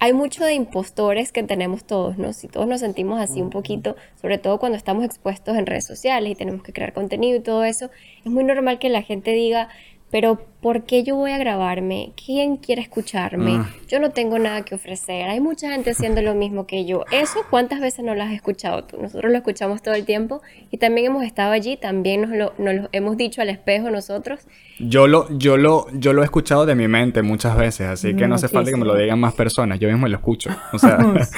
hay 0.00 0.12
mucho 0.12 0.44
de 0.44 0.54
impostores 0.54 1.32
que 1.32 1.42
tenemos 1.42 1.84
todos, 1.84 2.18
¿no? 2.18 2.32
Si 2.32 2.46
todos 2.46 2.66
nos 2.66 2.80
sentimos 2.80 3.20
así 3.20 3.40
un 3.40 3.50
poquito, 3.50 3.96
sobre 4.20 4.38
todo 4.38 4.58
cuando 4.58 4.78
estamos 4.78 5.04
expuestos 5.04 5.56
en 5.56 5.66
redes 5.66 5.86
sociales 5.86 6.32
y 6.32 6.34
tenemos 6.34 6.62
que 6.62 6.72
crear 6.72 6.92
contenido 6.92 7.38
y 7.38 7.40
todo 7.40 7.64
eso, 7.64 7.90
es 8.24 8.30
muy 8.30 8.44
normal 8.44 8.78
que 8.78 8.88
la 8.90 9.02
gente 9.02 9.32
diga, 9.32 9.68
pero 10.10 10.40
¿por 10.60 10.84
qué 10.84 11.04
yo 11.04 11.16
voy 11.16 11.30
a 11.30 11.38
grabarme? 11.38 12.12
¿Quién 12.24 12.56
quiere 12.56 12.82
escucharme? 12.82 13.56
Ah. 13.56 13.70
Yo 13.88 14.00
no 14.00 14.10
tengo 14.10 14.38
nada 14.38 14.62
que 14.62 14.74
ofrecer. 14.74 15.28
Hay 15.28 15.40
mucha 15.40 15.70
gente 15.70 15.90
haciendo 15.90 16.22
lo 16.22 16.34
mismo 16.34 16.66
que 16.66 16.84
yo. 16.84 17.04
Eso, 17.10 17.40
¿cuántas 17.50 17.80
veces 17.80 18.04
no 18.04 18.14
lo 18.14 18.22
has 18.22 18.32
escuchado 18.32 18.84
tú? 18.84 19.00
Nosotros 19.00 19.30
lo 19.30 19.38
escuchamos 19.38 19.82
todo 19.82 19.94
el 19.94 20.04
tiempo 20.04 20.42
y 20.70 20.78
también 20.78 21.06
hemos 21.06 21.24
estado 21.24 21.52
allí, 21.52 21.76
también 21.76 22.22
nos 22.22 22.30
lo, 22.30 22.52
nos 22.58 22.74
lo 22.74 22.88
hemos 22.92 23.16
dicho 23.16 23.42
al 23.42 23.50
espejo 23.50 23.90
nosotros 23.90 24.40
yo 24.80 25.08
lo, 25.08 25.26
yo 25.36 25.56
lo, 25.56 25.86
yo 25.92 26.12
lo 26.12 26.22
he 26.22 26.24
escuchado 26.24 26.64
de 26.64 26.76
mi 26.76 26.86
mente 26.86 27.22
muchas 27.22 27.56
veces, 27.56 27.88
así 27.88 28.14
que 28.14 28.28
no 28.28 28.36
hace 28.36 28.48
falta 28.48 28.70
que 28.70 28.76
me 28.76 28.84
lo 28.84 28.94
digan 28.94 29.18
más 29.18 29.34
personas, 29.34 29.80
yo 29.80 29.88
mismo 29.88 30.06
lo 30.06 30.16
escucho. 30.16 30.50
O 30.72 30.78
sea, 30.78 30.98
es 31.20 31.32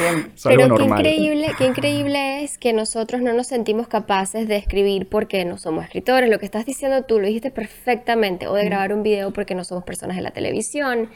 Pero 0.45 0.69
normal. 0.69 1.03
Qué 1.03 1.15
increíble, 1.15 1.47
qué 1.57 1.65
increíble 1.65 2.45
es 2.45 2.59
que 2.59 2.75
nosotros 2.75 3.23
no 3.23 3.33
nos 3.33 3.47
sentimos 3.47 3.89
capaces 3.89 4.47
de 4.47 4.57
escribir 4.57 5.09
porque 5.09 5.45
no 5.47 5.57
somos 5.57 5.85
escritores. 5.85 6.29
Lo 6.29 6.39
que 6.39 6.45
estás 6.45 6.67
diciendo 6.67 7.03
tú 7.05 7.19
lo 7.19 7.27
dijiste 7.27 7.51
perfectamente, 7.51 8.47
o 8.47 8.55
de 8.55 8.65
grabar 8.67 8.93
un 8.93 9.03
video 9.03 9.10
porque 9.33 9.55
no 9.55 9.65
somos 9.65 9.85
personas 9.85 10.17
de 10.17 10.23
la 10.23 10.31
televisión. 10.31 11.11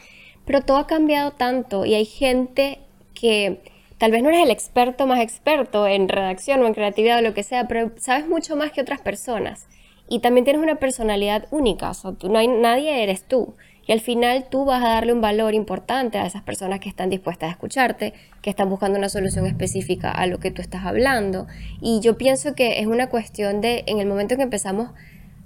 Pero 0.45 0.61
todo 0.61 0.77
ha 0.77 0.87
cambiado 0.87 1.31
tanto 1.31 1.85
y 1.85 1.95
hay 1.95 2.05
gente 2.05 2.79
que 3.13 3.61
tal 3.97 4.11
vez 4.11 4.21
no 4.21 4.29
eres 4.29 4.43
el 4.43 4.51
experto 4.51 5.07
más 5.07 5.19
experto 5.19 5.87
en 5.87 6.09
redacción 6.09 6.61
o 6.61 6.67
en 6.67 6.73
creatividad 6.73 7.19
o 7.19 7.21
lo 7.21 7.33
que 7.33 7.43
sea, 7.43 7.67
pero 7.67 7.91
sabes 7.97 8.27
mucho 8.27 8.55
más 8.55 8.71
que 8.71 8.81
otras 8.81 9.01
personas 9.01 9.67
y 10.07 10.19
también 10.19 10.45
tienes 10.45 10.61
una 10.61 10.75
personalidad 10.75 11.47
única, 11.51 11.91
o 12.03 12.13
tú, 12.13 12.29
no 12.29 12.37
hay, 12.37 12.47
nadie 12.47 13.03
eres 13.03 13.23
tú. 13.23 13.55
Y 13.87 13.91
al 13.91 14.01
final 14.01 14.47
tú 14.49 14.65
vas 14.65 14.83
a 14.83 14.89
darle 14.89 15.13
un 15.13 15.21
valor 15.21 15.53
importante 15.53 16.17
a 16.17 16.25
esas 16.25 16.41
personas 16.41 16.79
que 16.79 16.89
están 16.89 17.11
dispuestas 17.11 17.49
a 17.49 17.51
escucharte, 17.51 18.13
que 18.41 18.49
están 18.49 18.69
buscando 18.69 18.97
una 18.97 19.09
solución 19.09 19.45
específica 19.45 20.09
a 20.09 20.25
lo 20.25 20.39
que 20.39 20.49
tú 20.49 20.61
estás 20.61 20.85
hablando. 20.85 21.45
Y 21.81 21.99
yo 22.01 22.17
pienso 22.17 22.55
que 22.55 22.79
es 22.79 22.87
una 22.87 23.09
cuestión 23.09 23.61
de, 23.61 23.83
en 23.85 23.99
el 23.99 24.07
momento 24.07 24.33
en 24.33 24.39
que 24.39 24.43
empezamos 24.43 24.89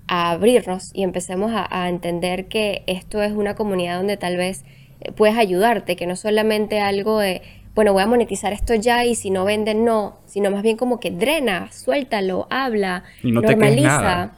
a 0.10 0.32
abrirnos 0.32 0.90
y 0.94 1.04
empecemos 1.04 1.52
a, 1.54 1.88
entender 1.88 2.48
que 2.48 2.84
esto 2.88 3.22
es 3.22 3.32
una 3.32 3.56
comunidad 3.56 3.98
donde 3.98 4.18
tal 4.18 4.38
vez 4.38 4.66
eh, 5.02 5.12
puedes 5.12 5.38
ayudarte, 5.38 5.96
que 5.96 6.08
no 6.08 6.16
solamente 6.16 6.82
algo 6.82 7.20
de, 7.20 7.44
bueno, 7.76 7.94
voy 7.94 8.02
a 8.02 8.08
monetizar 8.08 8.52
esto 8.52 8.74
ya 8.74 9.06
y 9.06 9.14
si 9.14 9.30
no 9.30 9.46
venden, 9.46 9.86
no, 9.86 10.18
sino 10.26 10.50
más 10.50 10.64
bien 10.64 10.78
como 10.78 11.00
que 11.00 11.12
drena, 11.12 11.72
suéltalo, 11.72 12.48
habla, 12.50 13.04
normaliza. 13.22 14.32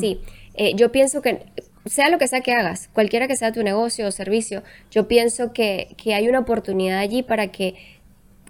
Sí, 0.00 0.20
eh, 0.54 0.72
yo 0.74 0.90
pienso 0.90 1.20
que 1.20 1.44
sea 1.84 2.08
lo 2.08 2.18
que 2.18 2.26
sea 2.26 2.40
que 2.40 2.52
hagas, 2.52 2.88
cualquiera 2.92 3.28
que 3.28 3.36
sea 3.36 3.52
tu 3.52 3.62
negocio 3.62 4.06
o 4.06 4.10
servicio, 4.10 4.62
yo 4.90 5.08
pienso 5.08 5.52
que, 5.52 5.94
hay 6.06 6.28
una 6.28 6.40
oportunidad 6.40 6.98
allí 7.00 7.22
para 7.22 7.48
que 7.48 7.74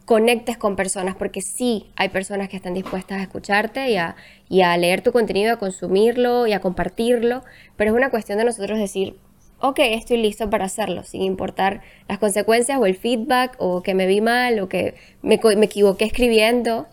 conectes 0.08 0.56
con 0.56 0.74
personas, 0.74 1.16
porque 1.16 1.42
sí 1.42 1.90
hay 1.94 2.08
personas 2.08 2.48
que 2.48 2.56
están 2.56 2.72
dispuestas 2.72 3.18
a 3.18 3.22
escucharte 3.22 3.90
y 3.90 3.98
a, 3.98 4.16
y 4.48 4.62
a 4.62 4.74
leer 4.78 5.02
tu 5.02 5.12
contenido, 5.12 5.52
a 5.52 5.58
consumirlo 5.58 6.46
y 6.46 6.54
a 6.54 6.62
compartirlo, 6.62 7.44
pero 7.76 7.90
es 7.90 7.96
una 7.98 8.08
cuestión 8.08 8.38
de 8.38 8.46
nosotros 8.46 8.78
decir, 8.78 9.18
ok, 9.60 9.80
estoy 9.80 10.16
listo 10.16 10.48
para 10.48 10.64
hacerlo, 10.64 11.02
sin 11.04 11.20
importar 11.20 11.82
las 12.08 12.16
consecuencias 12.16 12.78
o 12.78 12.86
el 12.86 12.96
feedback 12.96 13.56
o 13.58 13.82
que 13.82 13.94
me 13.94 14.06
vi 14.06 14.22
mal 14.22 14.60
o 14.60 14.68
que 14.70 14.94
me, 15.20 15.38
me 15.58 15.66
equivoqué 15.66 16.06
escribiendo. 16.06 16.86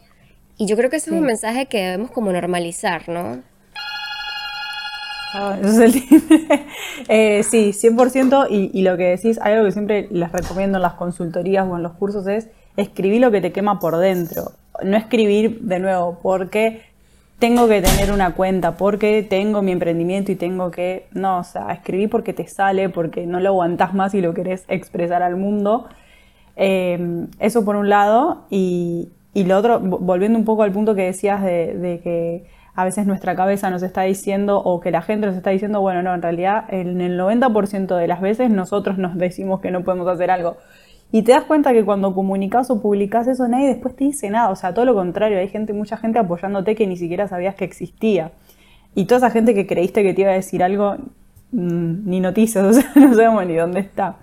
Y 0.57 0.65
yo 0.65 0.75
creo 0.75 0.89
que 0.89 0.97
ese 0.97 1.11
es 1.11 1.15
un 1.15 1.23
mensaje 1.25 1.67
que 1.67 1.85
debemos 1.85 2.11
como 2.11 2.33
normalizar, 2.33 3.07
¿no? 3.07 3.43
Ah, 5.33 5.57
eso 5.61 5.83
es 5.83 5.95
el 5.95 6.03
eh, 7.07 7.43
sí, 7.43 7.71
100%. 7.71 8.47
Y, 8.49 8.77
y, 8.77 8.81
lo 8.81 8.97
que 8.97 9.03
decís, 9.03 9.39
algo 9.39 9.63
que 9.63 9.71
siempre 9.71 10.09
les 10.11 10.33
recomiendo 10.33 10.79
en 10.79 10.81
las 10.81 10.95
consultorías 10.95 11.65
o 11.65 11.77
en 11.77 11.83
los 11.83 11.93
cursos 11.93 12.27
es 12.27 12.49
escribir 12.77 13.21
lo 13.21 13.31
que 13.31 13.41
te 13.41 13.51
quema 13.51 13.79
por 13.79 13.97
dentro. 13.97 14.51
No 14.83 14.97
escribir 14.97 15.61
de 15.61 15.79
nuevo 15.79 16.19
porque 16.21 16.81
tengo 17.39 17.67
que 17.67 17.81
tener 17.81 18.11
una 18.11 18.33
cuenta, 18.33 18.77
porque 18.77 19.23
tengo 19.23 19.61
mi 19.61 19.71
emprendimiento 19.71 20.31
y 20.31 20.35
tengo 20.35 20.71
que. 20.71 21.07
No, 21.11 21.39
o 21.39 21.43
sea, 21.43 21.71
escribir 21.71 22.09
porque 22.09 22.33
te 22.33 22.47
sale, 22.47 22.89
porque 22.89 23.25
no 23.25 23.39
lo 23.39 23.49
aguantás 23.49 23.93
más 23.93 24.13
y 24.13 24.21
lo 24.21 24.33
querés 24.33 24.65
expresar 24.67 25.23
al 25.23 25.35
mundo. 25.35 25.87
Eh, 26.55 27.27
eso 27.39 27.65
por 27.65 27.75
un 27.75 27.89
lado. 27.89 28.45
Y, 28.49 29.09
y, 29.33 29.45
lo 29.45 29.57
otro, 29.57 29.79
volviendo 29.79 30.37
un 30.37 30.45
poco 30.45 30.63
al 30.63 30.71
punto 30.71 30.95
que 30.95 31.03
decías 31.03 31.43
de 31.43 31.99
que 32.03 32.45
a 32.75 32.83
veces 32.83 33.07
nuestra 33.07 33.35
cabeza 33.35 33.69
nos 33.69 33.83
está 33.83 34.01
diciendo 34.01 34.59
o 34.59 34.81
que 34.81 34.91
la 34.91 35.01
gente 35.01 35.27
nos 35.27 35.35
está 35.35 35.49
diciendo, 35.49 35.79
bueno, 35.79 36.03
no, 36.03 36.13
en 36.13 36.21
realidad 36.21 36.65
en 36.67 36.99
el 36.99 37.17
90% 37.17 37.95
de 37.95 38.07
las 38.07 38.19
veces 38.19 38.49
nosotros 38.49 38.97
nos 38.97 39.17
decimos 39.17 39.61
que 39.61 39.71
no 39.71 39.83
podemos 39.83 40.07
hacer 40.07 40.29
algo. 40.29 40.57
Y 41.15 41.21
te 41.21 41.31
das 41.31 41.45
cuenta 41.45 41.71
que 41.71 41.85
cuando 41.85 42.13
comunicas 42.13 42.69
o 42.69 42.81
publicas 42.81 43.25
eso, 43.29 43.47
nadie 43.47 43.67
después 43.67 43.95
te 43.95 44.03
dice 44.03 44.29
nada. 44.29 44.49
O 44.49 44.55
sea, 44.57 44.73
todo 44.73 44.83
lo 44.83 44.93
contrario, 44.93 45.39
hay 45.39 45.47
gente, 45.47 45.71
mucha 45.71 45.95
gente 45.95 46.19
apoyándote 46.19 46.75
que 46.75 46.85
ni 46.87 46.97
siquiera 46.97 47.25
sabías 47.29 47.55
que 47.55 47.63
existía. 47.63 48.33
Y 48.95 49.05
toda 49.05 49.19
esa 49.19 49.29
gente 49.29 49.53
que 49.53 49.65
creíste 49.65 50.03
que 50.03 50.13
te 50.13 50.23
iba 50.23 50.31
a 50.31 50.33
decir 50.33 50.61
algo, 50.61 50.97
mm, 51.53 52.09
ni 52.09 52.19
noticias, 52.19 52.65
o 52.65 52.73
sea, 52.73 52.91
no 52.95 53.13
sabemos 53.13 53.45
ni 53.45 53.55
dónde 53.55 53.79
está. 53.79 54.17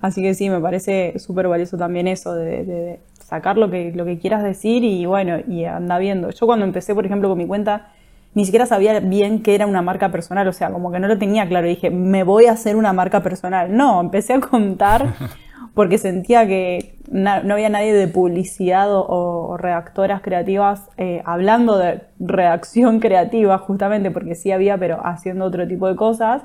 Así 0.00 0.20
que 0.20 0.34
sí, 0.34 0.50
me 0.50 0.58
parece 0.58 1.16
súper 1.20 1.46
valioso 1.46 1.78
también 1.78 2.08
eso 2.08 2.34
de, 2.34 2.98
sacar 3.24 3.56
lo 3.56 3.70
que, 3.70 3.92
lo 3.94 4.04
que 4.04 4.18
quieras 4.18 4.42
decir 4.42 4.82
y 4.82 5.06
bueno, 5.06 5.38
y 5.46 5.64
anda 5.66 5.96
viendo. 5.98 6.30
Yo 6.30 6.46
cuando 6.46 6.64
empecé, 6.64 6.92
por 6.92 7.06
ejemplo, 7.06 7.28
con 7.28 7.38
mi 7.38 7.46
cuenta, 7.46 7.92
ni 8.34 8.44
siquiera 8.46 8.66
sabía 8.66 8.98
bien 8.98 9.44
qué 9.44 9.54
era 9.54 9.68
una 9.68 9.80
marca 9.80 10.10
personal, 10.10 10.48
o 10.48 10.52
sea, 10.52 10.72
como 10.72 10.90
que 10.90 10.98
no 10.98 11.06
lo 11.06 11.18
tenía 11.18 11.46
claro. 11.46 11.68
Dije, 11.68 11.90
me 11.90 12.24
voy 12.24 12.46
a 12.46 12.52
hacer 12.52 12.74
una 12.74 12.92
marca 12.92 13.22
personal. 13.22 13.76
No, 13.76 14.00
empecé 14.00 14.32
a 14.32 14.40
contar 14.40 15.14
porque 15.74 15.98
sentía 15.98 16.46
que 16.46 16.98
no 17.10 17.54
había 17.54 17.68
nadie 17.68 17.92
de 17.92 18.08
publicidad 18.08 18.88
o, 18.90 19.56
redactoras 19.58 20.22
creativas 20.22 20.88
eh, 20.96 21.22
hablando 21.24 21.78
de 21.78 22.02
redacción 22.18 23.00
creativa, 23.00 23.58
justamente 23.58 24.10
porque 24.10 24.34
sí 24.34 24.50
había, 24.52 24.78
pero 24.78 25.04
haciendo 25.04 25.44
otro 25.44 25.66
tipo 25.66 25.88
de 25.88 25.96
cosas. 25.96 26.42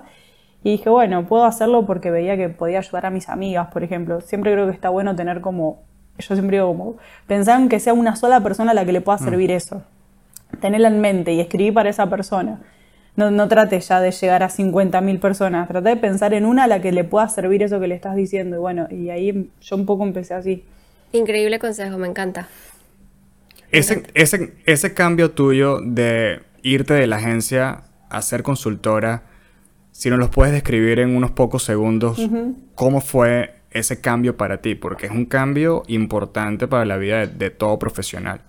Y 0.63 0.71
dije, 0.71 0.89
bueno, 0.89 1.25
puedo 1.27 1.45
hacerlo 1.45 1.85
porque 1.85 2.11
veía 2.11 2.35
que 2.35 2.49
podía 2.49 2.79
ayudar 2.79 3.05
a 3.05 3.09
mis 3.09 3.29
amigas, 3.29 3.67
por 3.71 3.83
ejemplo. 3.83 4.21
Siempre 4.21 4.51
creo 4.51 4.65
que 4.65 4.73
está 4.73 4.89
bueno 4.89 5.15
tener 5.15 5.39
como 5.39 5.87
yo 6.19 6.35
siempre 6.35 6.57
digo 6.57 6.67
como, 6.67 6.95
pensar 7.27 7.59
en 7.61 7.69
que 7.69 7.79
sea 7.79 7.93
una 7.93 8.15
sola 8.15 8.41
persona 8.41 8.71
a 8.71 8.73
la 8.73 8.85
que 8.85 8.91
le 8.91 9.01
pueda 9.01 9.17
mm. 9.17 9.23
servir 9.23 9.51
eso. 9.51 9.83
Tenerla 10.59 10.87
en 10.87 11.01
mente 11.01 11.33
y 11.33 11.39
escribir 11.39 11.73
para 11.73 11.89
esa 11.89 12.09
persona. 12.09 12.61
No, 13.17 13.29
no 13.31 13.49
trate 13.49 13.79
ya 13.81 13.99
de 13.99 14.11
llegar 14.11 14.43
a 14.43 14.49
50.000 14.49 15.19
personas, 15.19 15.67
trate 15.67 15.89
de 15.89 15.97
pensar 15.97 16.33
en 16.33 16.45
una 16.45 16.63
a 16.63 16.67
la 16.67 16.81
que 16.81 16.93
le 16.93 17.03
pueda 17.03 17.27
servir 17.27 17.63
eso 17.63 17.81
que 17.81 17.87
le 17.87 17.95
estás 17.95 18.15
diciendo. 18.15 18.55
Y 18.55 18.59
bueno, 18.59 18.87
y 18.89 19.09
ahí 19.09 19.49
yo 19.59 19.75
un 19.75 19.85
poco 19.85 20.05
empecé 20.05 20.33
así. 20.33 20.63
Increíble 21.11 21.59
consejo, 21.59 21.97
me 21.97 22.07
encanta. 22.07 22.47
ese, 23.71 24.03
Ese, 24.13 24.53
ese 24.65 24.93
cambio 24.93 25.31
tuyo 25.31 25.81
de 25.81 26.41
irte 26.61 26.93
de 26.93 27.07
la 27.07 27.17
agencia 27.17 27.83
a 28.09 28.21
ser 28.21 28.43
consultora, 28.43 29.23
si 29.91 30.09
nos 30.09 30.19
los 30.19 30.29
puedes 30.29 30.53
describir 30.53 30.99
en 30.99 31.15
unos 31.15 31.31
pocos 31.31 31.63
segundos, 31.63 32.19
¿cómo 32.75 33.01
fue 33.01 33.55
ese 33.71 33.99
cambio 33.99 34.37
para 34.37 34.61
ti? 34.61 34.75
Porque 34.75 35.07
es 35.07 35.11
un 35.11 35.25
cambio 35.25 35.83
importante 35.87 36.67
para 36.67 36.85
la 36.85 36.97
vida 36.97 37.25
de, 37.25 37.49
todo 37.49 37.79
profesional. 37.79 38.41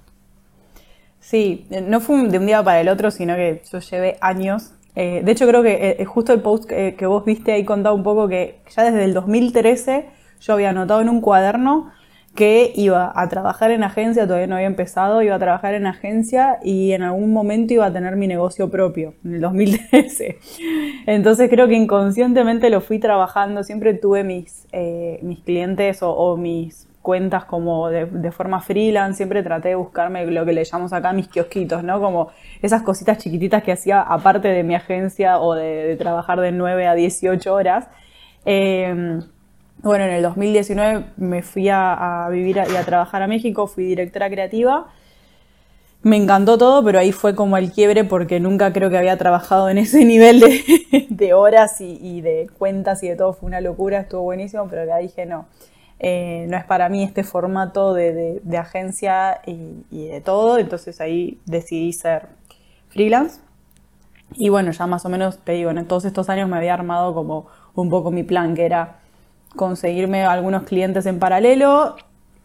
Sí, 1.28 1.66
no 1.86 2.00
fue 2.00 2.26
de 2.28 2.38
un 2.38 2.46
día 2.46 2.62
para 2.62 2.80
el 2.80 2.88
otro, 2.88 3.10
sino 3.10 3.36
que 3.36 3.60
yo 3.70 3.80
llevé 3.80 4.16
años. 4.22 4.72
Eh, 4.94 5.20
de 5.22 5.30
hecho, 5.30 5.46
creo 5.46 5.62
que 5.62 5.96
eh, 5.98 6.04
justo 6.06 6.32
el 6.32 6.40
post 6.40 6.64
que, 6.64 6.94
que, 6.96 7.04
vos 7.04 7.22
viste 7.26 7.52
ahí 7.52 7.66
contaba 7.66 7.94
un 7.94 8.02
poco 8.02 8.28
que 8.28 8.60
ya 8.74 8.84
desde 8.84 9.04
el 9.04 9.12
2013 9.12 10.06
yo 10.40 10.52
había 10.54 10.70
anotado 10.70 11.02
en 11.02 11.10
un 11.10 11.20
cuaderno 11.20 11.92
que 12.34 12.72
iba 12.76 13.12
a 13.14 13.28
trabajar 13.28 13.72
en 13.72 13.82
agencia, 13.82 14.24
todavía 14.24 14.46
no 14.46 14.54
había 14.54 14.68
empezado, 14.68 15.20
iba 15.20 15.34
a 15.34 15.38
trabajar 15.38 15.74
en 15.74 15.86
agencia 15.86 16.60
y 16.62 16.92
en 16.92 17.02
algún 17.02 17.32
momento 17.32 17.74
iba 17.74 17.84
a 17.84 17.92
tener 17.92 18.16
mi 18.16 18.26
negocio 18.26 18.70
propio, 18.70 19.12
en 19.22 19.34
el 19.34 19.40
2013. 19.42 20.38
Entonces 21.06 21.50
creo 21.50 21.68
que 21.68 21.74
inconscientemente 21.74 22.70
lo 22.70 22.80
fui 22.80 23.00
trabajando, 23.00 23.64
siempre 23.64 23.92
tuve 23.92 24.24
mis, 24.24 24.66
eh, 24.72 25.18
mis 25.22 25.40
clientes 25.40 25.98
o, 26.00 26.36
mis 26.38 26.88
cuentas 27.08 27.46
como 27.46 27.88
de, 27.88 28.30
forma 28.32 28.60
freelance, 28.60 29.16
siempre 29.16 29.42
traté 29.42 29.70
de 29.70 29.76
buscarme 29.76 30.26
lo 30.26 30.44
que 30.44 30.52
le 30.52 30.62
llamamos 30.62 30.92
acá 30.92 31.14
mis 31.14 31.26
kiosquitos, 31.26 31.82
¿no? 31.82 32.02
Como 32.02 32.28
esas 32.60 32.82
cositas 32.82 33.16
chiquititas 33.16 33.62
que 33.62 33.72
hacía 33.72 34.02
aparte 34.02 34.48
de 34.48 34.62
mi 34.62 34.74
agencia 34.74 35.38
o 35.38 35.54
de, 35.54 35.96
trabajar 35.98 36.38
de 36.38 36.52
9 36.52 36.86
a 36.86 36.94
18 36.94 37.54
horas. 37.54 37.88
Eh, 38.44 39.20
Bueno, 39.82 40.04
en 40.04 40.10
el 40.10 40.22
2019 40.22 41.04
me 41.16 41.40
fui 41.42 41.70
a, 41.70 42.28
vivir 42.30 42.58
y 42.70 42.76
a 42.76 42.84
trabajar 42.84 43.22
a 43.22 43.26
México, 43.26 43.66
fui 43.66 43.84
directora 43.86 44.28
creativa. 44.28 44.88
Me 46.02 46.16
encantó 46.16 46.58
todo, 46.58 46.84
pero 46.84 46.98
ahí 46.98 47.12
fue 47.12 47.34
como 47.34 47.56
el 47.56 47.72
quiebre 47.72 48.04
porque 48.04 48.38
nunca 48.38 48.70
creo 48.74 48.90
que 48.90 48.98
había 48.98 49.16
trabajado 49.16 49.70
en 49.70 49.78
ese 49.78 50.04
nivel 50.12 50.44
de, 51.08 51.32
horas 51.32 51.80
y, 51.80 52.20
de 52.20 52.50
cuentas 52.58 53.02
y 53.02 53.08
de 53.08 53.16
todo. 53.16 53.32
Fue 53.32 53.46
una 53.46 53.62
locura, 53.62 54.00
estuvo 54.00 54.24
buenísimo, 54.24 54.68
pero 54.68 54.84
ya 54.84 54.98
dije 54.98 55.24
no. 55.24 55.46
Eh, 56.00 56.46
no 56.48 56.56
es 56.56 56.64
para 56.64 56.88
mí 56.88 57.02
este 57.02 57.24
formato 57.24 57.92
de, 57.92 58.40
agencia 58.58 59.40
y, 59.46 59.84
y, 59.90 60.06
de 60.06 60.20
todo, 60.20 60.58
entonces 60.58 61.00
ahí 61.00 61.40
decidí 61.44 61.92
ser 61.92 62.28
freelance. 62.88 63.40
Y 64.34 64.50
bueno, 64.50 64.70
ya 64.70 64.86
más 64.86 65.04
o 65.04 65.08
menos 65.08 65.38
te 65.38 65.52
digo, 65.52 65.70
en 65.70 65.86
todos 65.86 66.04
estos 66.04 66.28
años 66.28 66.48
me 66.48 66.56
había 66.56 66.74
armado 66.74 67.14
como 67.14 67.46
un 67.74 67.88
poco 67.90 68.10
mi 68.10 68.22
plan, 68.22 68.54
que 68.54 68.66
era 68.66 68.96
conseguirme 69.56 70.24
algunos 70.24 70.64
clientes 70.64 71.06
en 71.06 71.18
paralelo. 71.18 71.96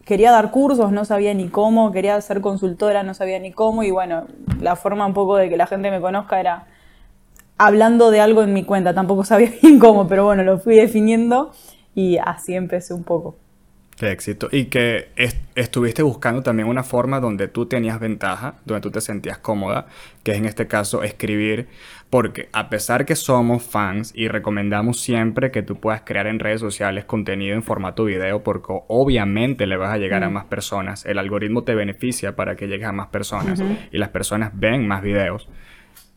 Quería 0.04 0.30
dar 0.30 0.50
cursos, 0.50 0.92
no 0.92 1.04
sabía 1.04 1.32
ni 1.34 1.48
cómo, 1.48 1.92
quería 1.92 2.20
ser 2.20 2.40
consultora, 2.40 3.02
no 3.02 3.14
sabía 3.14 3.38
ni 3.38 3.52
cómo, 3.52 3.82
y 3.82 3.90
bueno, 3.90 4.24
la 4.60 4.76
forma 4.76 5.06
un 5.06 5.14
poco 5.14 5.36
de 5.36 5.48
que 5.48 5.56
la 5.56 5.66
gente 5.66 5.90
me 5.90 6.00
conozca 6.00 6.40
era 6.40 6.66
hablando 7.56 8.10
de 8.10 8.20
algo 8.20 8.42
en 8.42 8.52
mi 8.52 8.64
cuenta, 8.64 8.92
tampoco 8.94 9.24
sabía 9.24 9.50
bien 9.62 9.78
cómo, 9.78 10.06
pero 10.06 10.24
bueno, 10.24 10.42
lo 10.42 10.58
fui 10.58 10.76
definiendo 10.76 11.52
y 11.94 12.18
así 12.18 12.54
empecé 12.54 12.92
un 12.92 13.04
poco. 13.04 13.36
Qué 13.96 14.10
éxito. 14.10 14.48
Y 14.50 14.66
que 14.66 15.08
estuviste 15.54 16.02
buscando 16.02 16.42
también 16.42 16.68
una 16.68 16.82
forma 16.82 17.20
donde 17.20 17.46
tú 17.46 17.66
tenías 17.66 18.00
ventaja, 18.00 18.56
donde 18.64 18.80
tú 18.80 18.90
te 18.90 19.00
sentías 19.00 19.38
cómoda, 19.38 19.86
que 20.24 20.32
es 20.32 20.38
en 20.38 20.46
este 20.46 20.66
caso 20.66 21.04
escribir, 21.04 21.68
porque 22.10 22.48
a 22.52 22.68
pesar 22.70 23.06
que 23.06 23.14
somos 23.14 23.62
fans 23.62 24.12
y 24.14 24.26
recomendamos 24.28 25.00
siempre 25.00 25.52
que 25.52 25.62
tú 25.62 25.76
puedas 25.76 26.02
crear 26.02 26.26
en 26.26 26.40
redes 26.40 26.60
sociales 26.60 27.04
contenido 27.04 27.54
en 27.54 27.62
formato 27.62 28.04
video, 28.04 28.42
porque 28.42 28.72
obviamente 28.88 29.66
le 29.66 29.76
vas 29.76 29.92
a 29.92 29.98
llegar 29.98 30.24
a 30.24 30.30
más 30.30 30.46
personas, 30.46 31.06
el 31.06 31.18
algoritmo 31.18 31.62
te 31.62 31.74
beneficia 31.74 32.34
para 32.34 32.56
que 32.56 32.66
llegues 32.66 32.88
a 32.88 32.92
más 32.92 33.08
personas 33.08 33.62
y 33.92 33.98
las 33.98 34.08
personas 34.08 34.50
ven 34.54 34.88
más 34.88 35.02
videos 35.02 35.48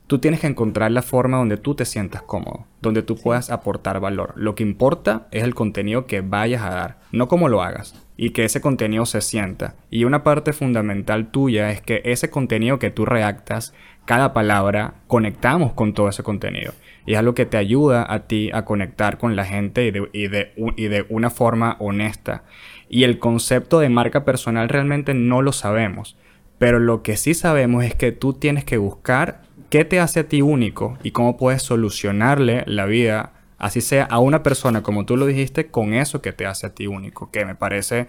tú 0.07 0.19
tienes 0.19 0.39
que 0.39 0.47
encontrar 0.47 0.91
la 0.91 1.01
forma 1.01 1.37
donde 1.37 1.57
tú 1.57 1.75
te 1.75 1.85
sientas 1.85 2.21
cómodo, 2.21 2.65
donde 2.81 3.03
tú 3.03 3.15
puedas 3.17 3.51
aportar 3.51 3.99
valor. 3.99 4.33
Lo 4.37 4.55
que 4.55 4.63
importa 4.63 5.27
es 5.31 5.43
el 5.43 5.53
contenido 5.53 6.05
que 6.05 6.21
vayas 6.21 6.63
a 6.63 6.69
dar, 6.69 6.99
no 7.11 7.27
cómo 7.27 7.49
lo 7.49 7.61
hagas, 7.61 8.07
y 8.15 8.31
que 8.31 8.45
ese 8.45 8.61
contenido 8.61 9.05
se 9.05 9.21
sienta. 9.21 9.75
Y 9.91 10.05
una 10.05 10.23
parte 10.23 10.53
fundamental 10.53 11.29
tuya 11.29 11.71
es 11.71 11.81
que 11.81 12.01
ese 12.05 12.29
contenido 12.29 12.79
que 12.79 12.89
tú 12.89 13.05
reactas, 13.05 13.73
cada 14.05 14.33
palabra, 14.33 14.95
conectamos 15.07 15.73
con 15.73 15.93
todo 15.93 16.07
ese 16.07 16.23
contenido. 16.23 16.71
Y 17.05 17.13
es 17.13 17.19
algo 17.19 17.35
que 17.35 17.45
te 17.45 17.57
ayuda 17.57 18.05
a 18.09 18.27
ti 18.27 18.49
a 18.53 18.63
conectar 18.63 19.17
con 19.17 19.35
la 19.35 19.45
gente 19.45 19.85
y 19.85 19.91
de, 19.91 20.09
y 20.13 20.27
de, 20.27 20.53
y 20.77 20.87
de 20.87 21.05
una 21.09 21.29
forma 21.29 21.75
honesta. 21.79 22.43
Y 22.89 23.03
el 23.03 23.19
concepto 23.19 23.79
de 23.79 23.89
marca 23.89 24.23
personal 24.23 24.69
realmente 24.69 25.13
no 25.13 25.41
lo 25.41 25.51
sabemos. 25.51 26.17
Pero 26.57 26.79
lo 26.79 27.03
que 27.03 27.17
sí 27.17 27.33
sabemos 27.33 27.83
es 27.83 27.95
que 27.95 28.11
tú 28.11 28.33
tienes 28.33 28.63
que 28.63 28.77
buscar 28.77 29.46
qué 29.69 29.85
te 29.85 29.99
hace 29.99 30.21
a 30.21 30.27
ti 30.27 30.41
único 30.41 30.97
y 31.03 31.11
cómo 31.11 31.37
puedes 31.37 31.61
solucionarle 31.61 32.63
la 32.67 32.85
vida, 32.85 33.33
así 33.57 33.81
sea 33.81 34.05
a 34.05 34.19
una 34.19 34.43
persona, 34.43 34.83
como 34.83 35.05
tú 35.05 35.17
lo 35.17 35.25
dijiste, 35.25 35.67
con 35.67 35.93
eso 35.93 36.21
que 36.21 36.33
te 36.33 36.45
hace 36.45 36.67
a 36.67 36.73
ti 36.73 36.87
único, 36.87 37.31
que 37.31 37.45
me 37.45 37.55
parece 37.55 38.07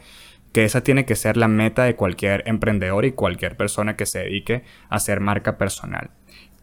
que 0.53 0.65
esa 0.65 0.83
tiene 0.83 1.05
que 1.05 1.17
ser 1.17 1.37
la 1.37 1.49
meta 1.49 1.85
de 1.85 1.97
cualquier 1.97 2.43
emprendedor 2.47 3.05
y 3.05 3.13
cualquier 3.13 3.57
persona 3.57 3.97
que 3.97 4.07
se 4.07 4.21
dedique 4.21 4.65
a 4.89 4.97
hacer 4.97 5.21
marca 5.21 5.59
personal. 5.59 6.11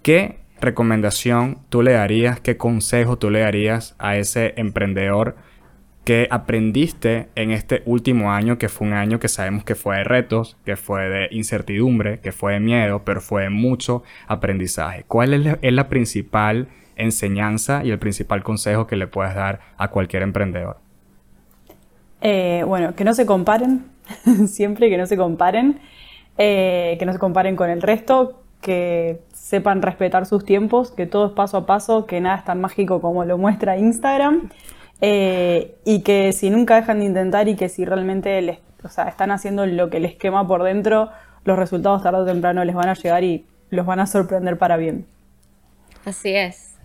¿Qué 0.02 0.40
recomendación 0.60 1.60
tú 1.70 1.82
le 1.82 1.94
darías, 1.94 2.40
qué 2.40 2.58
consejo 2.58 3.18
tú 3.18 3.30
le 3.30 3.40
darías 3.40 3.96
a 4.00 4.18
ese 4.18 4.54
emprendedor 4.58 5.36
¿Qué 6.06 6.28
aprendiste 6.30 7.30
en 7.34 7.50
este 7.50 7.82
último 7.88 8.32
año, 8.32 8.60
que 8.60 8.70
fue 8.70 8.86
un 8.86 8.94
año 8.94 9.20
que 9.20 9.28
sabemos 9.28 9.64
que 9.64 9.74
fue 9.74 9.98
de 9.98 10.04
retos, 10.04 10.56
que 10.64 10.76
fue 10.76 11.10
de 11.10 11.28
incertidumbre, 11.32 12.20
que 12.20 12.32
fue 12.32 12.54
de 12.54 12.60
miedo, 12.60 13.02
pero 13.04 13.22
fue 13.22 13.42
de 13.42 13.50
mucho 13.50 14.04
aprendizaje? 14.28 15.04
¿Cuál 15.08 15.34
es 15.34 15.74
la, 15.74 15.90
principal 15.90 16.68
enseñanza 16.96 17.84
y 17.84 17.90
el 17.90 17.98
principal 17.98 18.44
consejo 18.44 18.86
que 18.86 18.98
le 18.98 19.08
puedes 19.08 19.34
dar 19.34 19.62
a 19.78 19.88
cualquier 19.88 20.22
emprendedor? 20.22 20.78
Eh, 22.22 22.64
bueno, 22.68 22.94
que 22.94 23.04
no 23.04 23.16
se 23.16 23.26
comparen, 23.26 23.86
siempre 24.48 24.92
que 24.92 24.98
no 24.98 25.08
se 25.08 25.18
comparen, 25.18 25.80
eh, 26.38 26.98
que 27.00 27.06
no 27.08 27.14
se 27.14 27.20
comparen 27.20 27.56
con 27.56 27.72
el 27.72 27.82
resto, 27.82 28.44
que 28.62 29.22
sepan 29.34 29.82
respetar 29.82 30.28
sus 30.28 30.46
tiempos, 30.46 30.92
que 30.92 31.08
todo 31.08 31.26
es 31.26 31.32
paso 31.32 31.58
a 31.58 31.66
paso, 31.66 32.06
que 32.06 32.22
nada 32.22 32.38
es 32.38 32.46
tan 32.46 32.62
mágico 32.62 33.02
como 33.02 33.26
lo 33.26 33.40
muestra 33.40 33.76
Instagram 33.80 34.52
eh, 35.02 35.76
y 35.84 36.02
que 36.02 36.32
si 36.34 36.50
nunca 36.50 36.76
dejan 36.76 37.00
de 37.00 37.06
intentar 37.06 37.48
y 37.48 37.56
que 37.56 37.70
si 37.70 37.86
realmente 37.86 38.42
les, 38.42 38.60
o 38.84 38.90
sea, 38.90 39.08
están 39.08 39.32
haciendo 39.32 39.66
lo 39.66 39.90
que 39.90 40.00
les 40.00 40.16
quema 40.16 40.48
por 40.48 40.64
dentro, 40.64 41.10
los 41.44 41.58
resultados 41.58 42.04
tarde 42.04 42.20
o 42.20 42.26
temprano 42.26 42.64
les 42.66 42.76
van 42.76 42.90
a 42.90 42.94
llegar 42.94 43.24
y 43.24 43.46
los 43.70 43.86
van 43.86 44.00
a 44.00 44.08
sorprender 44.08 44.58
para 44.58 44.78
bien. 44.78 45.06
Así 46.06 46.36
es. 46.36 46.76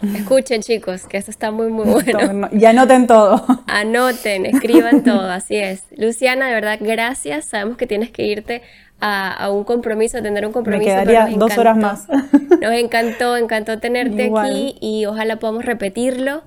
Escuchen 0.00 0.62
chicos, 0.62 1.06
que 1.06 1.16
esto 1.16 1.32
está 1.32 1.50
muy 1.50 1.68
muy 1.68 1.86
bueno. 1.86 2.48
Y 2.52 2.64
anoten 2.64 3.08
todo. 3.08 3.44
Anoten, 3.66 4.46
escriban 4.46 5.02
todo, 5.02 5.28
así 5.28 5.56
es. 5.56 5.86
Luciana, 5.96 6.46
de 6.46 6.54
verdad, 6.54 6.78
gracias. 6.80 7.46
Sabemos 7.46 7.76
que 7.76 7.88
tienes 7.88 8.10
que 8.10 8.24
irte 8.24 8.62
a, 9.00 9.50
un 9.50 9.64
compromiso, 9.64 10.18
a 10.18 10.22
tener 10.22 10.44
un 10.46 10.52
compromiso. 10.52 10.90
Me 10.90 11.04
quedaría 11.04 11.36
dos 11.36 11.56
horas 11.56 11.76
más. 11.76 12.08
Nos 12.60 12.72
encantó, 12.72 13.36
encantó 13.36 13.78
tenerte 13.78 14.30
aquí 14.34 14.76
y 14.80 15.06
ojalá 15.06 15.36
podamos 15.36 15.64
repetirlo. 15.64 16.42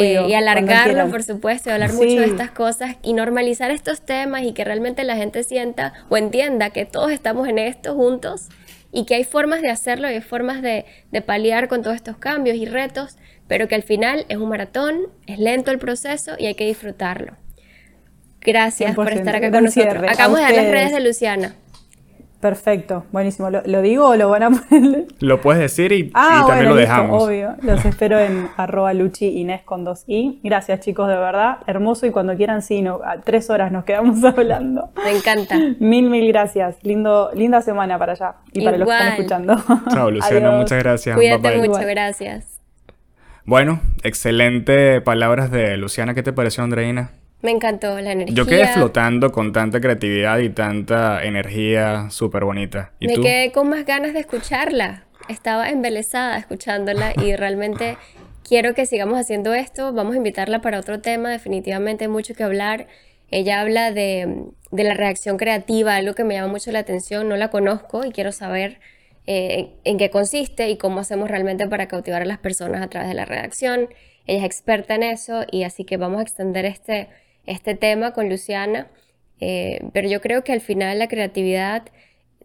Eh, 0.00 0.26
y 0.28 0.34
alargarlo, 0.34 1.08
por 1.10 1.22
supuesto, 1.22 1.70
y 1.70 1.72
hablar 1.72 1.92
mucho 1.94 2.20
de 2.20 2.26
estas 2.26 2.50
cosas 2.50 2.96
y 3.02 3.14
normalizar 3.14 3.70
estos 3.70 4.02
temas 4.02 4.42
y 4.42 4.52
que 4.52 4.64
realmente 4.64 5.04
la 5.04 5.16
gente 5.16 5.42
sienta 5.42 5.94
o 6.10 6.18
entienda 6.18 6.70
que 6.70 6.84
todos 6.84 7.10
estamos 7.10 7.48
en 7.48 7.58
esto 7.58 7.94
juntos 7.94 8.48
y 8.92 9.06
que 9.06 9.14
hay 9.14 9.24
formas 9.24 9.62
de 9.62 9.70
hacerlo 9.70 10.10
y 10.10 10.14
hay 10.14 10.20
formas 10.20 10.60
de, 10.60 10.84
de 11.12 11.22
paliar 11.22 11.68
con 11.68 11.82
todos 11.82 11.96
estos 11.96 12.18
cambios 12.18 12.56
y 12.56 12.66
retos, 12.66 13.16
pero 13.46 13.68
que 13.68 13.74
al 13.74 13.82
final 13.82 14.26
es 14.28 14.36
un 14.36 14.50
maratón, 14.50 15.06
es 15.26 15.38
lento 15.38 15.70
el 15.70 15.78
proceso 15.78 16.32
y 16.38 16.46
hay 16.46 16.54
que 16.54 16.66
disfrutarlo. 16.66 17.36
Gracias 18.42 18.94
por 18.94 19.10
estar 19.12 19.36
acá 19.36 19.50
con 19.50 19.64
nosotros. 19.64 20.04
Acabamos 20.08 20.38
de 20.38 20.44
dar 20.44 20.54
las 20.54 20.70
redes 20.70 20.92
de 20.92 21.00
Luciana. 21.00 21.54
Perfecto, 22.40 23.04
buenísimo. 23.12 23.50
¿Lo, 23.50 23.82
digo 23.82 24.08
o 24.08 24.16
lo 24.16 24.30
van 24.30 24.42
a 24.42 24.50
poner? 24.68 25.04
Lo 25.20 25.42
puedes 25.42 25.60
decir 25.60 25.92
y, 25.92 26.10
ah, 26.14 26.44
también 26.48 26.70
lo 26.70 26.74
dejamos. 26.74 27.22
obvio. 27.22 27.54
Los 27.62 27.84
espero 27.84 28.18
en 28.18 28.48
arroba 28.56 28.94
luchi 28.94 29.26
Inés 29.40 29.60
con 29.62 29.84
dos 29.84 30.04
i. 30.06 30.40
Gracias 30.42 30.80
chicos, 30.80 31.08
de 31.08 31.16
verdad. 31.16 31.58
Hermoso 31.66 32.06
y 32.06 32.10
cuando 32.10 32.34
quieran, 32.36 32.62
sí, 32.62 32.80
no, 32.80 33.00
a 33.04 33.20
tres 33.20 33.50
horas 33.50 33.70
nos 33.72 33.84
quedamos 33.84 34.24
hablando. 34.24 34.90
Me 35.04 35.16
encanta. 35.16 35.56
Mil, 35.80 36.08
mil 36.08 36.26
gracias. 36.28 36.76
Lindo, 36.82 37.30
linda 37.34 37.60
semana 37.60 37.98
para 37.98 38.12
allá 38.12 38.36
y 38.52 38.64
para 38.64 38.78
los 38.78 38.88
que 38.88 38.94
están 38.94 39.12
escuchando. 39.12 39.62
Chao, 39.90 40.10
Luciano. 40.10 40.52
Muchas 40.52 40.78
gracias. 40.78 41.16
Cuídate 41.16 41.58
mucho, 41.58 41.80
gracias. 41.86 42.60
Bueno, 43.44 43.80
excelente 44.02 45.00
palabras 45.02 45.50
de 45.50 45.76
Luciana. 45.76 46.14
¿Qué 46.14 46.22
te 46.22 46.32
pareció, 46.32 46.64
Andreina? 46.64 47.19
Me 47.42 47.50
encantó 47.50 47.98
la 48.00 48.12
energía. 48.12 48.34
Yo 48.34 48.46
quedé 48.46 48.66
flotando 48.68 49.32
con 49.32 49.52
tanta 49.52 49.80
creatividad 49.80 50.38
y 50.38 50.50
tanta 50.50 51.24
energía 51.24 52.10
súper 52.10 52.44
bonita. 52.44 52.92
Me 53.00 53.14
quedé 53.14 53.50
con 53.52 53.68
más 53.68 53.86
ganas 53.86 54.12
de 54.12 54.20
escucharla. 54.20 55.04
Estaba 55.28 55.70
embelesada 55.70 56.36
escuchándola 56.38 57.12
y 57.16 57.34
realmente 57.36 57.96
quiero 58.46 58.74
que 58.74 58.84
sigamos 58.84 59.18
haciendo 59.18 59.54
esto. 59.54 59.92
Vamos 59.92 60.14
a 60.14 60.16
invitarla 60.18 60.60
para 60.60 60.78
otro 60.78 61.00
tema. 61.00 61.30
Definitivamente 61.30 62.04
hay 62.04 62.10
mucho 62.10 62.34
que 62.34 62.42
hablar. 62.42 62.88
Ella 63.30 63.60
habla 63.60 63.92
de, 63.92 64.48
la 64.72 64.94
reacción 64.94 65.38
creativa, 65.38 65.96
algo 65.96 66.14
que 66.14 66.24
me 66.24 66.34
llama 66.34 66.48
mucho 66.48 66.72
la 66.72 66.80
atención. 66.80 67.28
No 67.28 67.36
la 67.36 67.48
conozco 67.48 68.04
y 68.04 68.10
quiero 68.10 68.32
saber 68.32 68.80
eh, 69.26 69.70
en 69.84 69.96
qué 69.96 70.10
consiste 70.10 70.68
y 70.68 70.76
cómo 70.76 71.00
hacemos 71.00 71.30
realmente 71.30 71.66
para 71.68 71.88
cautivar 71.88 72.20
a 72.22 72.26
las 72.26 72.38
personas 72.38 72.82
a 72.82 72.88
través 72.88 73.08
de 73.08 73.14
la 73.14 73.24
redacción. 73.24 73.88
Ella 74.26 74.40
es 74.40 74.44
experta 74.44 74.94
en 74.94 75.04
eso 75.04 75.44
y 75.50 75.62
así 75.62 75.84
que 75.84 75.96
vamos 75.96 76.18
a 76.18 76.22
extender 76.22 76.66
este 76.66 77.08
este 77.50 77.74
tema 77.74 78.12
con 78.12 78.28
Luciana, 78.28 78.86
eh, 79.40 79.80
pero 79.92 80.08
yo 80.08 80.20
creo 80.20 80.44
que 80.44 80.52
al 80.52 80.60
final 80.60 80.98
la 80.98 81.08
creatividad 81.08 81.82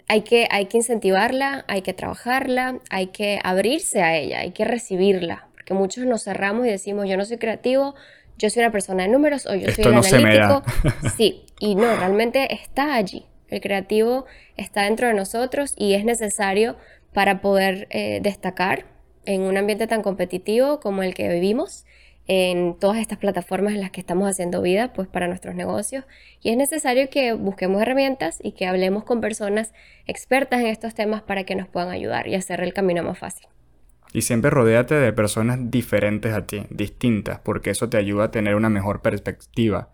hay 0.07 0.21
que, 0.21 0.47
hay 0.49 0.65
que 0.65 0.77
incentivarla, 0.77 1.65
hay 1.67 1.81
que 1.81 1.93
trabajarla, 1.93 2.79
hay 2.89 3.07
que 3.07 3.39
abrirse 3.43 4.01
a 4.01 4.15
ella, 4.15 4.39
hay 4.39 4.51
que 4.51 4.65
recibirla, 4.65 5.47
porque 5.53 5.73
muchos 5.73 6.05
nos 6.05 6.23
cerramos 6.23 6.65
y 6.65 6.69
decimos 6.69 7.07
yo 7.07 7.17
no 7.17 7.25
soy 7.25 7.37
creativo, 7.37 7.95
yo 8.37 8.49
soy 8.49 8.63
una 8.63 8.71
persona 8.71 9.03
de 9.03 9.09
números 9.09 9.45
o 9.45 9.55
yo 9.55 9.71
soy 9.71 9.85
un 9.85 9.95
analítico. 9.95 10.63
Sí, 11.15 11.45
y 11.59 11.75
no, 11.75 11.95
realmente 11.95 12.53
está 12.53 12.95
allí. 12.95 13.25
El 13.47 13.61
creativo 13.61 14.25
está 14.57 14.83
dentro 14.83 15.07
de 15.07 15.13
nosotros 15.13 15.73
y 15.77 15.93
es 15.93 16.03
necesario 16.03 16.75
para 17.13 17.41
poder 17.41 17.87
eh, 17.91 18.19
destacar 18.21 18.85
en 19.25 19.41
un 19.41 19.55
ambiente 19.57 19.87
tan 19.87 20.01
competitivo 20.01 20.79
como 20.79 21.03
el 21.03 21.13
que 21.13 21.29
vivimos 21.29 21.85
en 22.27 22.77
todas 22.79 22.97
estas 22.97 23.19
plataformas 23.19 23.73
en 23.73 23.81
las 23.81 23.91
que 23.91 24.01
estamos 24.01 24.29
haciendo 24.29 24.61
vida 24.61 24.93
pues 24.93 25.07
para 25.07 25.27
nuestros 25.27 25.55
negocios 25.55 26.05
y 26.41 26.49
es 26.49 26.57
necesario 26.57 27.09
que 27.09 27.33
busquemos 27.33 27.81
herramientas 27.81 28.39
y 28.41 28.53
que 28.53 28.65
hablemos 28.65 29.03
con 29.03 29.21
personas 29.21 29.73
expertas 30.07 30.61
en 30.61 30.67
estos 30.67 30.95
temas 30.95 31.21
para 31.21 31.43
que 31.43 31.55
nos 31.55 31.67
puedan 31.67 31.89
ayudar 31.89 32.27
y 32.27 32.35
hacer 32.35 32.61
el 32.61 32.73
camino 32.73 33.03
más 33.03 33.19
fácil. 33.19 33.47
Y 34.15 34.21
siempre 34.21 34.49
rodéate 34.49 34.95
de 34.95 35.11
personas 35.11 35.59
diferentes 35.61 36.33
a 36.33 36.47
ti, 36.47 36.65
distintas, 36.69 37.39
porque 37.39 37.71
eso 37.71 37.89
te 37.89 37.97
ayuda 37.97 38.25
a 38.25 38.31
tener 38.31 38.55
una 38.55 38.69
mejor 38.69 39.01
perspectiva. 39.01 39.89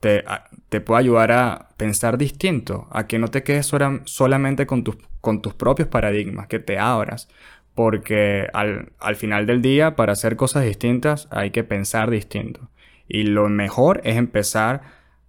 Te, 0.00 0.24
te 0.70 0.80
puede 0.80 1.00
ayudar 1.00 1.30
a 1.30 1.68
pensar 1.76 2.18
distinto, 2.18 2.88
a 2.90 3.06
que 3.06 3.20
no 3.20 3.28
te 3.28 3.44
quedes 3.44 3.70
solamente 4.06 4.66
con 4.66 4.82
tus, 4.82 4.96
con 5.20 5.40
tus 5.40 5.54
propios 5.54 5.86
paradigmas, 5.86 6.48
que 6.48 6.58
te 6.58 6.78
abras. 6.78 7.28
Porque 7.74 8.48
al, 8.52 8.92
al 8.98 9.16
final 9.16 9.46
del 9.46 9.62
día, 9.62 9.96
para 9.96 10.12
hacer 10.12 10.36
cosas 10.36 10.64
distintas, 10.64 11.28
hay 11.30 11.50
que 11.50 11.64
pensar 11.64 12.10
distinto. 12.10 12.68
Y 13.08 13.24
lo 13.24 13.48
mejor 13.48 14.00
es 14.04 14.16
empezar, 14.16 14.82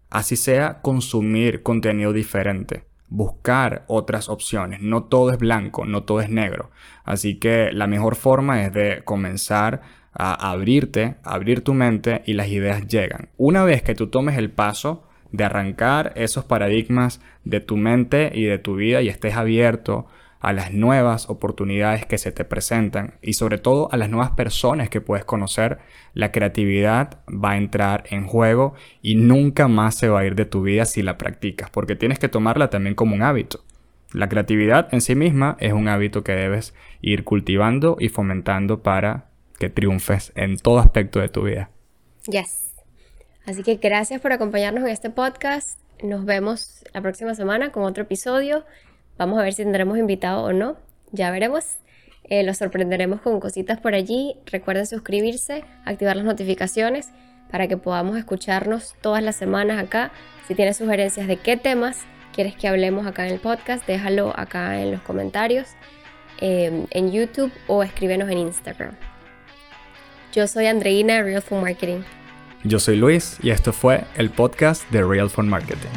así 0.09 0.35
sea, 0.35 0.81
consumir 0.81 1.63
contenido 1.63 2.13
diferente 2.13 2.83
buscar 3.11 3.83
otras 3.87 4.29
opciones. 4.29 4.81
No 4.81 5.03
todo 5.03 5.31
es 5.31 5.37
blanco, 5.37 5.85
no 5.85 6.03
todo 6.03 6.21
es 6.21 6.29
negro. 6.29 6.71
Así 7.03 7.35
que 7.35 7.71
la 7.71 7.85
mejor 7.85 8.15
forma 8.15 8.63
es 8.63 8.73
de 8.73 9.03
comenzar 9.03 9.81
a 10.13 10.51
abrirte, 10.51 11.15
abrir 11.23 11.61
tu 11.63 11.73
mente 11.73 12.23
y 12.25 12.33
las 12.33 12.47
ideas 12.47 12.87
llegan. 12.87 13.29
Una 13.37 13.63
vez 13.63 13.83
que 13.83 13.95
tú 13.95 14.07
tomes 14.07 14.37
el 14.37 14.49
paso 14.49 15.07
de 15.31 15.43
arrancar 15.43 16.13
esos 16.15 16.45
paradigmas 16.45 17.21
de 17.43 17.59
tu 17.59 17.77
mente 17.77 18.31
y 18.33 18.45
de 18.45 18.57
tu 18.57 18.75
vida 18.75 19.01
y 19.01 19.09
estés 19.09 19.35
abierto 19.35 20.07
a 20.41 20.53
las 20.53 20.73
nuevas 20.73 21.29
oportunidades 21.29 22.05
que 22.05 22.17
se 22.17 22.31
te 22.31 22.43
presentan 22.43 23.13
y 23.21 23.33
sobre 23.33 23.59
todo 23.59 23.89
a 23.91 23.97
las 23.97 24.09
nuevas 24.09 24.31
personas 24.31 24.89
que 24.89 24.99
puedes 24.99 25.23
conocer, 25.23 25.77
la 26.13 26.31
creatividad 26.31 27.19
va 27.27 27.51
a 27.51 27.57
entrar 27.57 28.03
en 28.09 28.25
juego 28.25 28.73
y 29.01 29.15
nunca 29.15 29.67
más 29.67 29.95
se 29.95 30.09
va 30.09 30.21
a 30.21 30.25
ir 30.25 30.35
de 30.35 30.45
tu 30.45 30.63
vida 30.63 30.85
si 30.85 31.03
la 31.03 31.17
practicas, 31.17 31.69
porque 31.69 31.95
tienes 31.95 32.19
que 32.19 32.27
tomarla 32.27 32.69
también 32.69 32.95
como 32.95 33.15
un 33.15 33.21
hábito. 33.21 33.63
La 34.13 34.27
creatividad 34.27 34.89
en 34.91 35.01
sí 35.01 35.15
misma 35.15 35.55
es 35.59 35.73
un 35.73 35.87
hábito 35.87 36.23
que 36.23 36.33
debes 36.33 36.73
ir 37.01 37.23
cultivando 37.23 37.95
y 37.99 38.09
fomentando 38.09 38.81
para 38.81 39.29
que 39.57 39.69
triunfes 39.69 40.33
en 40.35 40.57
todo 40.57 40.79
aspecto 40.79 41.19
de 41.19 41.29
tu 41.29 41.43
vida. 41.43 41.69
Yes. 42.25 42.71
Así 43.45 43.63
que 43.63 43.75
gracias 43.75 44.19
por 44.21 44.33
acompañarnos 44.33 44.83
en 44.83 44.89
este 44.89 45.11
podcast. 45.11 45.79
Nos 46.03 46.25
vemos 46.25 46.83
la 46.93 47.01
próxima 47.01 47.35
semana 47.35 47.71
con 47.71 47.83
otro 47.83 48.03
episodio. 48.03 48.65
Vamos 49.17 49.39
a 49.39 49.43
ver 49.43 49.53
si 49.53 49.63
tendremos 49.63 49.97
invitado 49.97 50.43
o 50.43 50.53
no. 50.53 50.77
Ya 51.11 51.31
veremos. 51.31 51.77
Eh, 52.23 52.43
los 52.43 52.57
sorprenderemos 52.57 53.21
con 53.21 53.39
cositas 53.39 53.79
por 53.79 53.93
allí. 53.93 54.35
Recuerden 54.45 54.85
suscribirse, 54.87 55.63
activar 55.85 56.15
las 56.15 56.25
notificaciones 56.25 57.09
para 57.51 57.67
que 57.67 57.77
podamos 57.77 58.17
escucharnos 58.17 58.95
todas 59.01 59.21
las 59.21 59.35
semanas 59.35 59.83
acá. 59.83 60.11
Si 60.47 60.55
tienes 60.55 60.77
sugerencias 60.77 61.27
de 61.27 61.37
qué 61.37 61.57
temas 61.57 62.05
quieres 62.33 62.55
que 62.55 62.67
hablemos 62.67 63.05
acá 63.05 63.27
en 63.27 63.33
el 63.33 63.39
podcast, 63.39 63.85
déjalo 63.85 64.33
acá 64.37 64.81
en 64.81 64.91
los 64.91 65.01
comentarios 65.01 65.67
em, 66.39 66.87
en 66.91 67.11
YouTube 67.11 67.51
o 67.67 67.83
escríbenos 67.83 68.29
en 68.29 68.37
Instagram. 68.37 68.95
Yo 70.33 70.47
soy 70.47 70.67
Andreina 70.67 71.15
de 71.15 71.23
Real 71.23 71.41
Phone 71.41 71.61
Marketing. 71.61 71.99
Yo 72.63 72.79
soy 72.79 72.95
Luis 72.95 73.37
y 73.43 73.49
esto 73.49 73.73
fue 73.73 74.05
el 74.15 74.29
podcast 74.29 74.89
de 74.91 75.03
Real 75.03 75.29
Phone 75.29 75.49
Marketing. 75.49 75.89